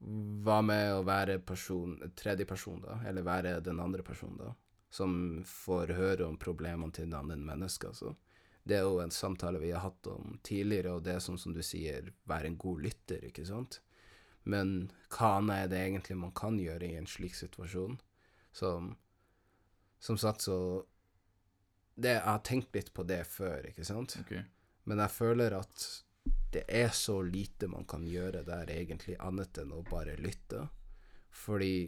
Hva 0.02 0.62
med 0.66 0.96
å 0.96 1.04
være 1.06 1.40
person, 1.46 1.94
tredje 2.18 2.48
person, 2.50 2.82
da? 2.82 2.98
Eller 3.08 3.26
være 3.26 3.60
den 3.62 3.80
andre 3.80 4.04
personen, 4.04 4.40
da? 4.42 4.54
Som 4.92 5.14
får 5.48 5.94
høre 5.96 6.26
om 6.28 6.40
problemene 6.42 6.92
til 6.92 7.06
den 7.06 7.20
andre 7.20 7.38
menneske, 7.38 7.92
altså. 7.92 8.16
Det 8.64 8.78
er 8.78 8.86
jo 8.86 9.00
en 9.02 9.14
samtale 9.14 9.62
vi 9.62 9.72
har 9.74 9.82
hatt 9.86 10.08
om 10.10 10.36
tidligere, 10.46 10.98
og 10.98 11.06
det 11.06 11.16
er 11.16 11.24
sånn 11.24 11.40
som 11.42 11.54
du 11.54 11.62
sier, 11.66 12.12
være 12.30 12.52
en 12.52 12.60
god 12.62 12.84
lytter, 12.86 13.24
ikke 13.30 13.46
sant? 13.48 13.80
Men 14.44 14.92
hva 15.14 15.36
annet 15.38 15.66
er 15.66 15.72
det 15.72 15.82
egentlig 15.86 16.18
man 16.18 16.34
kan 16.38 16.58
gjøre 16.62 16.90
i 16.90 16.98
en 16.98 17.10
slik 17.10 17.38
situasjon? 17.38 18.00
Som 18.52 18.96
Som 20.02 20.18
sagt, 20.18 20.42
så 20.42 20.86
det, 21.96 22.10
Jeg 22.10 22.22
har 22.26 22.40
tenkt 22.40 22.76
litt 22.76 22.94
på 22.94 23.04
det 23.04 23.24
før, 23.28 23.68
ikke 23.70 23.86
sant? 23.86 24.18
Okay. 24.22 24.42
Men 24.86 24.98
jeg 24.98 25.14
føler 25.14 25.54
at 25.54 26.04
det 26.52 26.66
er 26.68 26.90
så 26.92 27.22
lite 27.24 27.70
man 27.72 27.86
kan 27.88 28.04
gjøre 28.08 28.44
der 28.48 28.70
egentlig, 28.74 29.16
annet 29.24 29.58
enn 29.62 29.72
å 29.72 29.84
bare 29.88 30.18
lytte. 30.20 30.66
Fordi 31.32 31.88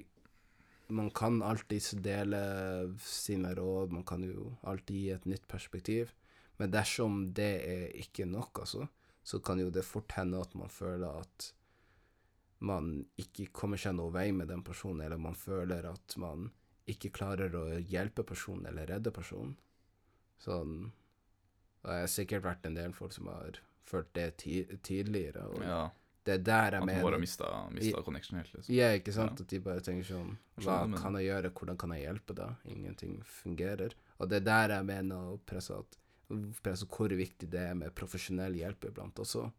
man 0.96 1.10
kan 1.16 1.42
alltids 1.44 1.92
dele 2.04 2.40
sine 3.04 3.52
råd, 3.58 3.92
man 3.92 4.06
kan 4.08 4.24
jo 4.24 4.54
alltid 4.64 4.96
gi 4.96 5.10
et 5.16 5.28
nytt 5.28 5.48
perspektiv. 5.52 6.14
Men 6.62 6.72
dersom 6.72 7.26
det 7.36 7.52
er 7.68 7.90
ikke 8.00 8.28
nok, 8.30 8.64
altså, 8.64 8.88
så 9.24 9.40
kan 9.44 9.60
jo 9.60 9.72
det 9.74 9.84
fort 9.88 10.16
hende 10.16 10.40
at 10.40 10.56
man 10.56 10.72
føler 10.72 11.20
at 11.24 11.50
man 12.64 13.02
ikke 13.20 13.50
kommer 13.52 13.80
seg 13.80 13.98
noe 13.98 14.14
vei 14.16 14.30
med 14.32 14.48
den 14.48 14.64
personen, 14.64 15.02
eller 15.04 15.20
man 15.20 15.36
føler 15.36 15.90
at 15.90 16.16
man 16.22 16.48
ikke 16.88 17.12
klarer 17.16 17.52
å 17.56 17.66
hjelpe 17.80 18.24
personen 18.28 18.70
eller 18.72 18.88
redde 18.96 19.12
personen. 19.12 19.58
Sånn 20.40 20.92
Det 21.84 21.92
har 21.92 22.08
sikkert 22.08 22.46
vært 22.46 22.66
en 22.68 22.78
del 22.80 22.94
folk 22.96 23.12
som 23.12 23.28
har 23.28 23.58
følt 23.90 24.14
det 24.16 24.30
ti 24.38 24.64
tidligere, 24.84 25.44
og 25.50 25.64
ja, 25.64 25.82
det 26.24 26.34
er 26.38 26.44
der 26.48 26.72
jeg 26.78 26.82
At 26.82 26.86
mener 26.88 27.04
bare 27.04 27.18
har 27.18 27.20
mista, 27.20 27.48
mista 27.76 28.02
connection 28.06 28.38
helt, 28.40 28.54
liksom. 28.54 28.76
Ja, 28.76 28.92
ikke 28.96 29.12
sant? 29.14 29.40
Ja. 29.40 29.44
At 29.44 29.50
de 29.52 29.60
bare 29.60 29.82
tenker 29.84 30.08
sånn 30.08 30.38
Hva 30.64 30.78
kan 31.02 31.18
jeg 31.20 31.26
gjøre, 31.28 31.52
hvordan 31.52 31.78
kan 31.82 31.92
jeg 31.92 32.06
hjelpe 32.06 32.36
da? 32.38 32.48
Ingenting 32.66 33.18
fungerer. 33.28 33.92
Og 34.20 34.30
det 34.32 34.38
er 34.40 34.46
der 34.48 34.76
jeg 34.78 34.86
mener 34.88 35.34
å 35.34 35.40
presse 35.46 35.76
at 35.76 35.98
presse 36.64 36.88
hvor 36.88 37.10
viktig 37.12 37.50
det 37.52 37.60
er 37.60 37.76
med 37.76 37.92
profesjonell 37.94 38.56
hjelp 38.56 38.86
iblant 38.88 39.20
også. 39.20 39.50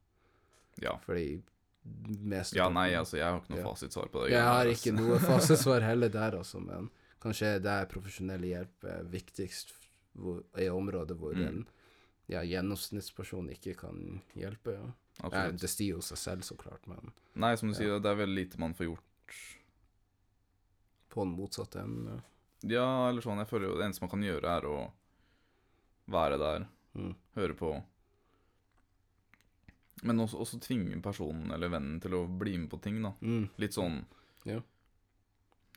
Ja. 0.80 0.96
Fordi 1.04 1.42
mest 2.24 2.56
ja, 2.56 2.70
nei, 2.72 2.94
altså, 2.96 3.18
jeg 3.20 3.28
har 3.28 3.42
ikke 3.42 3.52
noe 3.52 3.60
Ja. 3.60 3.68
fasitsvar 3.68 4.08
på 4.10 4.22
det. 4.24 4.30
Jeg 4.32 4.42
har 4.48 4.66
ikke 4.72 4.90
altså. 4.90 5.04
noe 5.04 5.18
fasitsvar 5.28 5.84
heller 5.84 6.08
der, 6.08 6.38
altså, 6.40 6.60
men 6.64 6.88
kanskje 7.20 7.58
der 7.62 7.84
profesjonell 7.92 8.40
hjelp 8.48 8.84
er 8.88 9.04
viktigst 9.12 9.74
hvor, 10.16 10.42
i 10.56 10.68
området 10.72 11.16
hvor 11.18 11.34
Mm. 11.37 11.46
en 11.46 11.66
ja, 12.28 12.40
gjennomsnittspersonen 12.42 13.50
ikke 13.56 13.76
kan 13.76 14.20
hjelpe. 14.34 14.72
Ja. 14.78 14.92
Absolutt. 15.22 15.60
det 15.60 15.68
stiger 15.70 15.94
jo 15.94 16.00
seg 16.02 16.18
selv, 16.18 16.42
så 16.42 16.56
klart, 16.58 16.87
men 16.90 17.12
Nei, 17.37 17.54
som 17.56 17.68
du 17.68 17.74
Ja. 17.74 17.78
sier, 17.78 18.00
det 18.02 18.10
er 18.10 18.16
veldig 18.26 18.34
lite 18.34 18.58
man 18.58 18.74
får 18.74 18.87
gjort. 18.87 19.00
på 21.10 21.22
den 21.24 21.37
motsatte 21.37 21.78
enden. 21.80 22.22
Ja, 22.62 23.08
eller 23.08 23.22
sånn, 23.22 23.38
jeg 23.38 23.46
føler 23.46 23.68
jo 23.68 23.76
det 23.78 23.84
eneste 23.87 24.00
man 24.02 24.10
kan 24.10 24.22
gjøre, 24.22 24.44
er 24.56 24.62
å 24.66 24.92
være 26.10 26.38
der, 26.38 26.66
Mm. 26.96 27.14
høre 27.37 27.54
på. 27.54 27.84
Men 30.02 30.18
også, 30.20 30.40
også 30.42 30.58
tvinge 30.60 30.98
personen 31.02 31.52
eller 31.54 31.70
vennen 31.72 32.00
til 32.02 32.10
å 32.18 32.24
bli 32.26 32.56
med 32.58 32.68
på 32.72 32.80
ting, 32.82 33.00
da. 33.02 33.12
Mm. 33.22 33.48
Litt 33.62 33.76
sånn 33.76 34.04
Ja. 34.44 34.60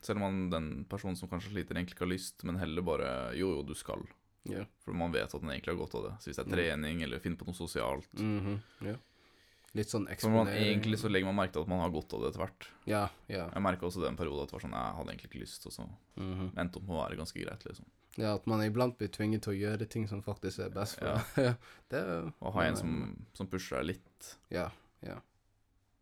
Selv 0.01 0.17
om 0.17 0.21
man, 0.21 0.49
den 0.49 0.86
personen 0.86 1.15
som 1.17 1.29
kanskje 1.29 1.51
sliter, 1.53 1.75
egentlig 1.75 1.95
ikke 1.95 2.05
har 2.05 2.13
lyst, 2.17 2.43
men 2.43 2.57
heller 2.57 2.81
bare 2.81 3.36
Jo, 3.38 3.55
jo, 3.57 3.63
du 3.63 3.73
skal. 3.75 4.05
Ja. 4.51 4.63
For 4.83 4.93
man 4.93 5.12
vet 5.12 5.33
at 5.33 5.41
den 5.41 5.49
egentlig 5.51 5.73
har 5.73 5.79
godt 5.81 5.95
av 5.99 6.03
det. 6.07 6.15
Så 6.21 6.29
hvis 6.29 6.39
det 6.39 6.45
er 6.45 6.49
Mm. 6.49 6.57
trening, 6.57 7.03
eller 7.03 7.19
finne 7.19 7.38
på 7.38 7.45
noe 7.45 7.55
sosialt 7.57 8.13
mm 8.13 8.39
-hmm. 8.39 8.86
yeah. 8.86 8.97
Litt 9.73 9.89
sånn 9.89 10.07
For 10.19 10.29
man, 10.29 10.47
egentlig 10.47 10.97
så 10.99 11.10
legger 11.10 11.25
man 11.25 11.36
merke 11.36 11.53
til 11.53 11.62
at 11.62 11.67
man 11.67 11.79
har 11.79 11.89
godt 11.89 12.13
av 12.13 12.21
det 12.21 12.27
etter 12.31 12.39
hvert. 12.45 12.67
Yeah, 12.88 13.10
ja. 13.27 13.49
Jeg 13.53 13.62
merka 13.62 13.86
også 13.86 14.01
den 14.01 14.15
perioden 14.15 14.17
periode 14.17 14.43
at 14.43 14.49
det 14.49 14.53
var 14.53 14.63
sånn 14.65 14.77
Jeg 14.77 14.95
hadde 14.97 15.12
egentlig 15.12 15.29
ikke 15.29 15.43
lyst, 15.43 15.65
og 15.65 15.71
så 15.71 15.88
mhm. 16.15 16.51
endte 16.57 16.77
opp 16.77 16.88
med 16.88 16.95
å 16.95 17.03
være 17.03 17.17
ganske 17.17 17.45
greit, 17.45 17.65
liksom. 17.65 17.86
Ja, 18.17 18.33
at 18.33 18.47
man 18.47 18.63
iblant 18.65 18.97
blir 18.97 19.12
tvunget 19.13 19.43
til 19.45 19.53
å 19.53 19.57
gjøre 19.60 19.88
ting 19.89 20.07
som 20.10 20.23
faktisk 20.25 20.60
er 20.65 20.69
best 20.73 20.97
for 20.97 21.05
Ja. 21.05 21.13
deg. 21.36 21.57
Ja. 21.91 21.97
er 21.99 22.33
Å 22.41 22.53
ha 22.53 22.63
en 22.63 22.75
som, 22.75 23.25
som 23.33 23.47
pusher 23.47 23.77
deg 23.77 23.86
litt. 23.86 24.38
Ja, 24.49 24.71
ja. 25.05 25.19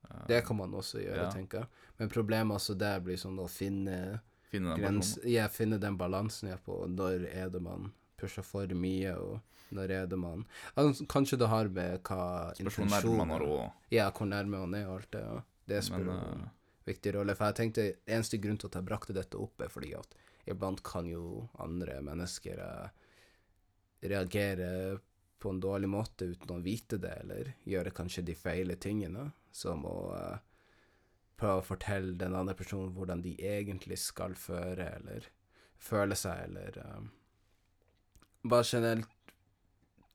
eh, 0.10 0.24
Det 0.28 0.46
kan 0.46 0.58
man 0.58 0.72
også 0.72 1.04
gjøre, 1.04 1.26
Ja. 1.26 1.32
tenker 1.32 1.60
jeg. 1.60 1.68
Men 2.00 2.10
problemet 2.10 2.56
også 2.56 2.78
der 2.78 3.00
blir 3.02 3.18
sånn 3.18 3.38
å 3.40 3.50
finne 3.50 4.22
Finne 4.52 4.76
den 4.76 4.82
grens... 4.86 5.18
Ja, 5.26 5.48
finne 5.48 5.80
den 5.80 5.98
balansen 5.98 6.50
jeg 6.50 6.64
på 6.64 6.86
når 6.88 7.28
er 7.34 7.50
det 7.50 7.62
man 7.62 7.92
pusher 8.26 8.46
for 8.46 8.76
mye, 8.76 9.16
og 9.16 9.74
når 9.76 9.94
er 9.96 10.10
det 10.10 10.20
man 10.22 10.44
altså, 10.76 11.08
Kanskje 11.10 11.40
det 11.42 11.50
har 11.50 11.72
med 11.74 12.04
hva 12.06 12.52
Spørs 12.58 13.08
man 13.18 13.34
har. 13.34 13.48
Ja, 13.94 14.12
hvor 14.12 14.30
nærme 14.30 14.62
man 14.66 14.78
er 14.78 14.90
og 14.90 15.00
alt 15.00 15.12
det. 15.16 15.24
Ja. 15.26 15.40
Det 15.66 15.82
spiller 15.82 16.14
en 16.14 16.44
eh, 16.44 16.54
viktig 16.86 17.16
rolle. 17.16 17.34
For 17.38 17.50
jeg 17.50 17.58
tenkte 17.58 17.88
eneste 18.06 18.38
grunn 18.42 18.60
til 18.62 18.70
at 18.70 18.78
jeg 18.78 18.86
brakte 18.86 19.16
dette 19.18 19.40
opp, 19.42 19.62
er 19.62 19.72
fordi 19.74 19.96
at 19.98 20.14
iblant 20.46 20.84
kan 20.86 21.08
jo 21.10 21.48
andre 21.64 21.98
mennesker 22.06 22.62
eh, 22.62 22.90
reagere 24.06 25.00
på 25.42 25.50
en 25.50 25.62
dårlig 25.62 25.90
måte 25.90 26.28
uten 26.30 26.56
å 26.56 26.62
vite 26.64 27.00
det, 27.02 27.14
eller 27.24 27.54
gjøre 27.70 27.94
kanskje 27.94 28.24
de 28.26 28.36
feile 28.38 28.78
tingene, 28.82 29.28
som 29.54 29.84
å 29.86 29.98
uh, 30.16 30.38
prøve 31.38 31.62
å 31.62 31.66
fortelle 31.66 32.16
den 32.18 32.36
andre 32.38 32.56
personen 32.58 32.94
hvordan 32.96 33.22
de 33.22 33.36
egentlig 33.46 34.00
skal 34.02 34.34
føre, 34.40 34.88
eller 35.00 35.28
føle 35.78 36.18
seg, 36.18 36.48
eller 36.48 36.80
eh, 36.82 37.06
bare 38.50 38.68
generelt 38.68 39.12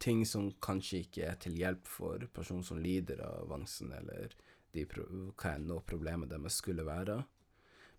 ting 0.00 0.22
som 0.26 0.48
kanskje 0.64 1.02
ikke 1.04 1.26
er 1.28 1.36
til 1.42 1.58
hjelp 1.60 1.88
for 1.88 2.24
personen 2.32 2.64
som 2.64 2.80
lider 2.80 3.20
av 3.24 3.52
angsten, 3.52 3.92
eller 3.92 4.32
de 4.72 4.86
hva 4.86 5.54
enn 5.54 5.66
nå 5.68 5.80
problemet 5.86 6.30
deres 6.30 6.60
skulle 6.62 6.86
være. 6.86 7.18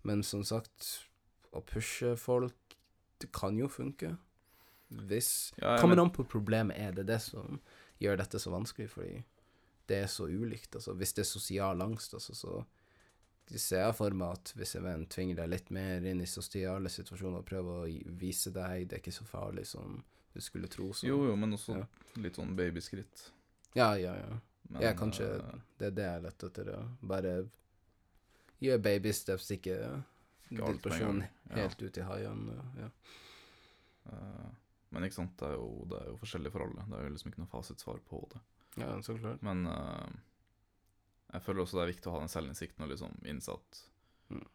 Men 0.07 0.23
som 0.25 0.43
sagt, 0.47 0.87
å 1.53 1.61
pushe 1.67 2.15
folk, 2.17 2.77
det 3.21 3.29
kan 3.35 3.57
jo 3.59 3.69
funke. 3.69 4.15
Hvis 4.89 5.53
Ja, 5.61 5.77
Kommer 5.79 5.99
an 6.01 6.11
på 6.11 6.25
problemet 6.27 6.77
er. 6.79 6.91
Det 6.91 7.05
det 7.07 7.21
som 7.21 7.59
gjør 8.01 8.17
dette 8.17 8.39
så 8.39 8.51
vanskelig, 8.51 8.89
fordi 8.89 9.23
det 9.87 10.03
er 10.03 10.07
så 10.07 10.27
ulikt. 10.27 10.75
Altså, 10.75 10.95
hvis 10.97 11.13
det 11.13 11.25
er 11.25 11.29
sosial 11.29 11.81
angst, 11.81 12.13
altså, 12.13 12.33
så 12.33 12.63
ser 13.59 13.85
jeg 13.85 13.95
for 13.97 14.15
meg 14.15 14.37
at 14.39 14.53
hvis 14.55 14.75
en 14.79 14.85
venn 14.87 15.05
tvinger 15.11 15.41
deg 15.41 15.51
litt 15.51 15.69
mer 15.75 16.05
inn 16.07 16.21
i 16.23 16.29
sosiale 16.29 16.89
situasjoner 16.89 17.41
og 17.41 17.47
prøver 17.47 17.81
å 17.81 18.13
vise 18.21 18.53
deg 18.55 18.85
det 18.87 18.95
er 18.95 19.01
ikke 19.01 19.15
så 19.15 19.27
farlig 19.27 19.65
som 19.67 19.97
du 20.33 20.41
skulle 20.41 20.67
tro, 20.71 20.91
så 20.93 21.07
Jo, 21.07 21.25
jo, 21.27 21.35
men 21.35 21.53
også 21.53 21.77
Ja. 21.79 21.85
litt 22.23 22.35
sånn 22.39 22.55
babyskritt. 22.55 23.31
Ja, 23.75 23.93
ja, 23.97 24.15
ja. 24.15 24.39
Men, 24.69 24.81
ja, 24.81 24.93
kanskje 24.95 25.25
uh, 25.41 25.55
det 25.77 25.87
er 25.87 25.91
det 25.97 26.03
jeg 26.07 26.21
lette 26.23 26.47
etter. 26.47 26.69
Ja. 26.71 26.81
Bare 27.01 27.33
gjør 28.61 28.81
baby 28.81 29.11
steps, 29.13 29.49
ikke 29.51 29.75
ja. 29.79 30.01
helt 30.51 31.81
ut 31.81 31.97
i 31.97 32.01
haien. 32.07 32.47
Ja. 32.79 32.89
Uh, 34.11 34.49
men 34.91 35.03
ikke 35.07 35.15
sant, 35.19 35.35
det 35.39 35.47
er, 35.47 35.53
jo, 35.59 35.85
det 35.91 35.99
er 36.01 36.07
jo 36.11 36.17
forskjellig 36.21 36.51
for 36.53 36.65
alle. 36.65 36.85
Det 36.89 36.97
er 36.99 37.03
jo 37.07 37.13
liksom 37.15 37.31
ikke 37.31 37.43
noe 37.43 37.51
fasitsvar 37.51 37.99
på 38.09 38.21
det. 38.33 38.41
ja, 38.77 38.95
så 39.03 39.17
klart. 39.19 39.41
Men 39.43 39.65
uh, 39.67 40.07
jeg 41.33 41.41
føler 41.45 41.63
også 41.65 41.77
det 41.79 41.83
er 41.85 41.91
viktig 41.93 42.07
å 42.11 42.15
ha 42.15 42.19
den 42.23 42.31
selvinnsikten 42.31 42.83
og 42.87 42.89
liksom 42.95 43.17
innse 43.25 43.55
at 43.59 43.85
Mm. 44.31 44.45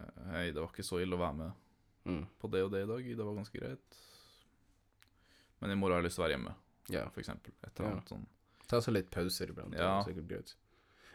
eh, 0.00 0.24
Hei, 0.32 0.46
det 0.52 0.60
var 0.60 0.68
ikke 0.68 0.84
så 0.84 0.98
ille 1.00 1.16
å 1.16 1.20
være 1.20 1.36
med 1.38 1.52
Mm. 2.04 2.26
på 2.38 2.50
det 2.52 2.60
og 2.64 2.70
det 2.72 2.82
i 2.84 2.86
dag. 2.90 3.04
Det 3.16 3.24
var 3.24 3.34
ganske 3.38 3.58
greit. 3.58 3.96
Men 5.64 5.72
i 5.72 5.76
morgen 5.80 5.96
har 5.96 6.02
jeg 6.02 6.10
lyst 6.10 6.18
til 6.18 6.24
å 6.24 6.26
være 6.28 6.36
hjemme, 6.36 6.54
Ja. 6.92 7.04
for 7.08 7.20
eksempel. 7.22 7.52
Et 7.64 7.80
eller 7.80 7.94
Ja. 7.96 8.00
sånn. 8.10 8.26
Ta 8.68 8.80
så 8.84 8.92
litt 8.92 9.10
pauser 9.10 9.48
iblant. 9.48 9.70
det 9.72 9.80
er 9.80 10.02
sikkert 10.04 10.28
greit. 10.28 10.54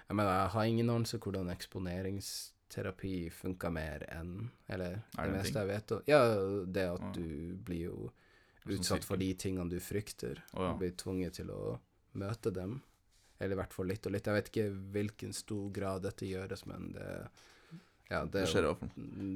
Jeg 0.10 0.16
mener, 0.18 0.32
jeg 0.41 0.50
har 0.56 0.64
ingen 0.66 0.89
anelse 0.89 1.20
hvordan 1.20 1.50
eksponeringsterapi 1.56 3.32
funker 3.32 3.72
mer 3.72 4.06
enn 4.10 4.50
Eller 4.70 4.89
det, 4.95 5.04
det 5.18 5.32
meste 5.34 5.54
ting? 5.54 5.60
jeg 5.62 5.68
vet. 5.68 5.91
Og, 5.91 6.04
ja, 6.08 6.22
det 6.66 6.86
at 6.93 7.02
Ja. 7.02 7.12
du 7.12 7.56
blir 7.58 7.84
jo 7.86 8.12
Sånn 8.66 8.80
utsatt 8.80 9.04
for 9.04 9.18
de 9.18 9.34
tingene 9.36 9.70
du 9.70 9.80
frykter. 9.80 10.41
Oh, 10.54 10.62
ja. 10.64 10.74
Du 10.74 10.80
blir 10.80 10.91
tvunget 10.91 11.34
til 11.34 11.47
å 11.47 11.80
møte 12.16 12.52
dem. 12.54 12.82
Eller 13.39 13.56
i 13.56 13.60
hvert 13.60 13.74
fall 13.74 13.86
litt 13.86 14.06
og 14.06 14.12
litt. 14.12 14.26
Jeg 14.26 14.34
vet 14.36 14.52
ikke 14.52 14.91
hvilken 14.91 15.34
stor 15.34 15.70
grad 15.72 16.02
dette 16.04 16.26
gjøres, 16.26 16.66
men 16.68 16.91
det 16.93 17.30
ja, 18.12 18.26
det, 18.26 18.32
Det 18.32 18.56
er 18.56 18.74
fall. 18.74 18.89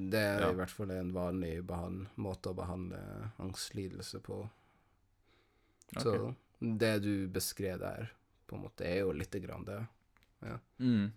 det 0.09 0.19
er 0.19 0.39
Ja. 0.41 0.49
i 0.51 0.55
hvert 0.55 0.69
fall 0.69 0.91
en 0.91 1.13
vanlig 1.13 1.63
måte 2.17 2.49
å 2.49 2.55
behandle 2.55 3.31
angstlidelse 3.39 4.19
på. 4.21 4.49
Så 6.01 6.33
det 6.59 6.93
du 7.03 7.27
beskrev 7.33 7.79
der, 7.81 8.11
på 8.47 8.57
en 8.57 8.65
måte, 8.65 8.85
er 8.87 9.03
jo 9.03 9.13
lite 9.15 9.41
grann 9.43 9.65
det. 9.67 9.79
Mm. 10.79 11.11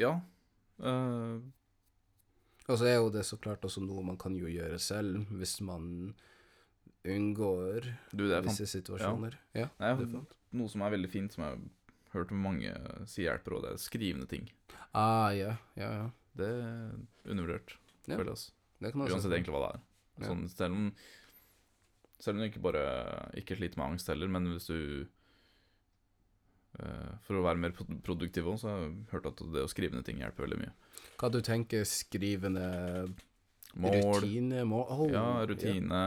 Ja. 0.00 0.16
Uh... 0.78 1.42
Og 2.64 2.78
så 2.80 2.86
er 2.88 2.94
jo 2.96 3.10
det 3.12 3.26
så 3.28 3.36
klart 3.36 3.64
også 3.66 3.82
noe 3.84 4.02
man 4.06 4.16
kan 4.20 4.36
jo 4.38 4.48
gjøre 4.48 4.78
selv, 4.80 5.26
hvis 5.36 5.58
man 5.64 6.14
unngår 7.04 7.90
du, 8.16 8.24
visse 8.46 8.66
situasjoner. 8.70 9.36
Ja, 9.52 9.68
Nei, 9.80 9.90
er 9.92 10.06
sant. 10.08 10.36
noe 10.56 10.72
som 10.72 10.84
er 10.86 10.94
veldig 10.94 11.10
fint, 11.12 11.34
som 11.34 11.44
jeg 11.44 11.58
har 11.58 12.14
hørt 12.14 12.32
mange 12.32 12.72
si 13.10 13.26
hjelper, 13.26 13.58
og 13.58 13.66
det 13.66 13.74
er 13.74 13.82
skrivende 13.82 14.28
ting. 14.30 14.48
Ah, 14.96 15.28
ja, 15.36 15.58
ja, 15.76 15.90
ja. 15.98 16.06
Det 16.38 16.48
er 16.48 16.94
undervurdert, 17.28 17.76
Ja. 18.08 18.16
føler 18.16 18.32
jeg. 18.32 18.38
Altså. 18.38 18.54
Det 18.80 18.92
kan 18.92 19.04
Uansett 19.04 19.36
egentlig 19.36 19.54
hva 19.54 19.60
det 19.66 19.74
er. 19.74 19.84
Sånn, 20.24 20.48
selv, 20.48 20.74
om, 20.78 20.88
selv 22.24 22.38
om 22.38 22.42
du 22.44 22.48
ikke 22.48 22.62
bare 22.64 22.84
ikke 23.38 23.56
sliter 23.58 23.80
med 23.80 23.92
angst 23.92 24.08
heller, 24.10 24.30
men 24.32 24.48
hvis 24.54 24.68
du 24.70 24.78
eh, 26.80 27.12
For 27.26 27.38
å 27.38 27.44
være 27.44 27.60
mer 27.60 27.74
produktiv 28.06 28.48
òg, 28.50 28.58
så 28.62 28.70
har 28.72 28.82
jeg 28.86 28.94
hørt 29.12 29.28
at 29.30 29.42
det 29.54 29.64
å 29.64 29.70
skrive 29.70 29.96
ned 29.96 30.06
ting 30.08 30.22
hjelper 30.22 30.46
veldig 30.46 30.60
mye. 30.62 30.72
Hva 31.20 31.30
du 31.32 31.40
tenker 31.44 31.84
skrivende 31.88 32.64
Mål, 33.74 34.00
rutine? 34.22 34.64
Mål? 34.70 34.84
Oh, 34.94 35.04
ja, 35.10 35.26
rutine. 35.50 36.02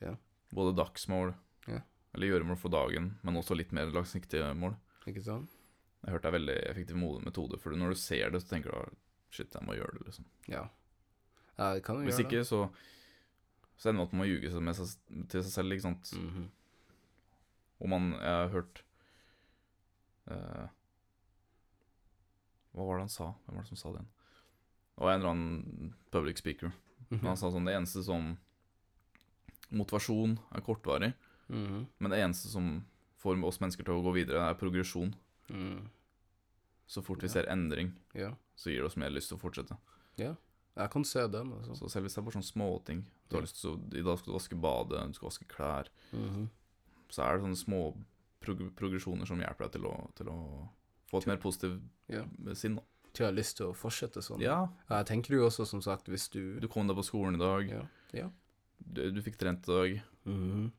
Ja. 0.00 0.14
Både 0.56 0.72
dagsmål, 0.78 1.34
Ja. 1.68 1.82
eller 2.14 2.30
gjøremål 2.32 2.58
for 2.58 2.72
dagen, 2.72 3.12
men 3.22 3.36
også 3.36 3.56
litt 3.58 3.72
mer 3.76 3.90
langsiktige 3.92 4.54
mål. 4.56 4.74
Ikke 5.06 5.22
sant? 5.22 5.50
Jeg 6.00 6.08
har 6.08 6.16
hørt 6.16 6.22
det 6.24 6.30
er 6.30 6.38
veldig 6.38 6.58
effektiv 6.70 6.96
metode, 7.26 7.58
for 7.60 7.76
når 7.76 7.92
du 7.92 7.98
ser 8.00 8.30
det, 8.32 8.40
så 8.40 8.54
tenker 8.54 8.72
du 8.72 8.96
shit, 9.30 9.52
jeg 9.52 9.66
må 9.66 9.76
gjøre 9.76 9.98
det, 9.98 10.06
liksom. 10.08 10.24
Ja. 10.48 10.64
Hvis 11.60 12.22
ikke, 12.24 12.40
så 12.48 12.70
så 13.80 13.88
ender 13.88 14.00
man 14.02 14.06
opp 14.06 14.12
med 14.18 14.26
å 14.26 14.30
ljuge 14.30 14.60
med 14.60 14.76
seg, 14.76 14.90
til 15.32 15.42
seg 15.46 15.52
selv, 15.54 15.72
ikke 15.72 15.86
sant. 15.88 16.10
Mm 16.16 16.30
-hmm. 16.34 16.48
Og 17.80 17.88
man 17.88 18.10
Jeg 18.12 18.28
har 18.36 18.48
hørt 18.52 18.82
eh, 20.28 20.68
Hva 22.74 22.84
var 22.86 22.96
det 23.00 23.06
han 23.06 23.12
sa? 23.14 23.30
Hvem 23.46 23.56
var 23.56 23.62
det 23.64 23.68
som 23.72 23.76
sa 23.80 23.88
det 23.92 24.00
igjen? 24.00 24.10
Det 24.96 25.04
var 25.04 25.12
en 25.14 25.20
eller 25.20 25.30
annen 25.30 25.94
public 26.12 26.38
speaker. 26.38 26.72
Mhm. 27.10 27.20
Han 27.26 27.36
sa 27.36 27.50
sånn 27.50 27.64
Det 27.66 27.74
eneste 27.74 28.04
som 28.04 28.36
Motivasjon 29.70 30.38
er 30.52 30.60
kortvarig, 30.60 31.14
Mhm. 31.48 31.86
men 31.98 32.10
det 32.10 32.18
eneste 32.18 32.48
som 32.48 32.84
får 33.18 33.44
oss 33.44 33.60
mennesker 33.60 33.84
til 33.84 33.94
å 33.94 34.02
gå 34.02 34.12
videre, 34.14 34.50
er 34.50 34.54
progresjon. 34.54 35.14
Mm. 35.48 35.88
Så 36.88 37.02
fort 37.02 37.20
vi 37.22 37.26
Ja. 37.28 37.32
ser 37.32 37.46
endring, 37.46 37.92
Ja. 38.14 38.34
så 38.56 38.70
gir 38.70 38.78
det 38.78 38.86
oss 38.86 38.96
mer 38.96 39.10
lyst 39.10 39.28
til 39.28 39.38
å 39.38 39.40
fortsette. 39.40 39.76
Jeg 40.76 40.90
kan 40.90 41.04
se 41.04 41.26
den, 41.28 41.52
altså. 41.52 41.74
Så 41.76 41.88
selv 41.90 42.06
hvis 42.06 42.14
det 42.14 42.20
er 42.20 42.24
bare 42.28 42.36
sånne 42.38 42.46
småting 42.52 43.00
Du 43.28 43.36
har 43.36 43.42
lyst 43.42 43.60
til 43.60 43.70
å 43.72 43.78
I 43.98 44.02
dag 44.06 44.18
skal 44.20 44.30
du 44.32 44.36
vaske 44.38 44.56
badet, 44.60 45.02
du 45.10 45.14
skal 45.18 45.28
vaske 45.30 45.48
klær. 45.50 45.88
Mhm. 46.12 46.48
Så 47.10 47.24
er 47.24 47.36
det 47.36 47.42
sånne 47.44 47.58
små 47.58 47.80
prog 48.40 48.60
progresjoner 48.78 49.26
som 49.26 49.40
hjelper 49.42 49.66
deg 49.66 49.72
til 49.72 49.88
å, 49.90 49.94
til 50.16 50.26
å 50.30 50.36
få 51.10 51.18
et 51.18 51.26
mer 51.26 51.36
positivt 51.42 51.80
Ja. 52.08 52.24
sinn. 52.54 52.76
da. 52.76 52.82
Til 53.12 53.24
å 53.26 53.28
har 53.28 53.34
lyst 53.34 53.56
til 53.58 53.66
å 53.66 53.74
fortsette 53.74 54.22
sånn. 54.22 54.40
Ja, 54.40 54.68
Jeg 54.88 55.06
tenker 55.06 55.34
jo 55.34 55.46
også, 55.48 55.66
som 55.66 55.82
sagt, 55.82 56.06
hvis 56.06 56.28
du 56.30 56.60
du 56.60 56.68
kom 56.68 56.86
deg 56.86 56.96
på 56.96 57.04
skolen 57.04 57.34
i 57.34 57.38
dag, 57.38 57.68
Ja. 57.68 57.82
ja. 58.12 58.30
du, 58.80 59.10
du 59.10 59.20
fikk 59.22 59.36
trent 59.36 59.68
i 59.68 59.72
dag. 59.72 60.02
Mhm. 60.24 60.72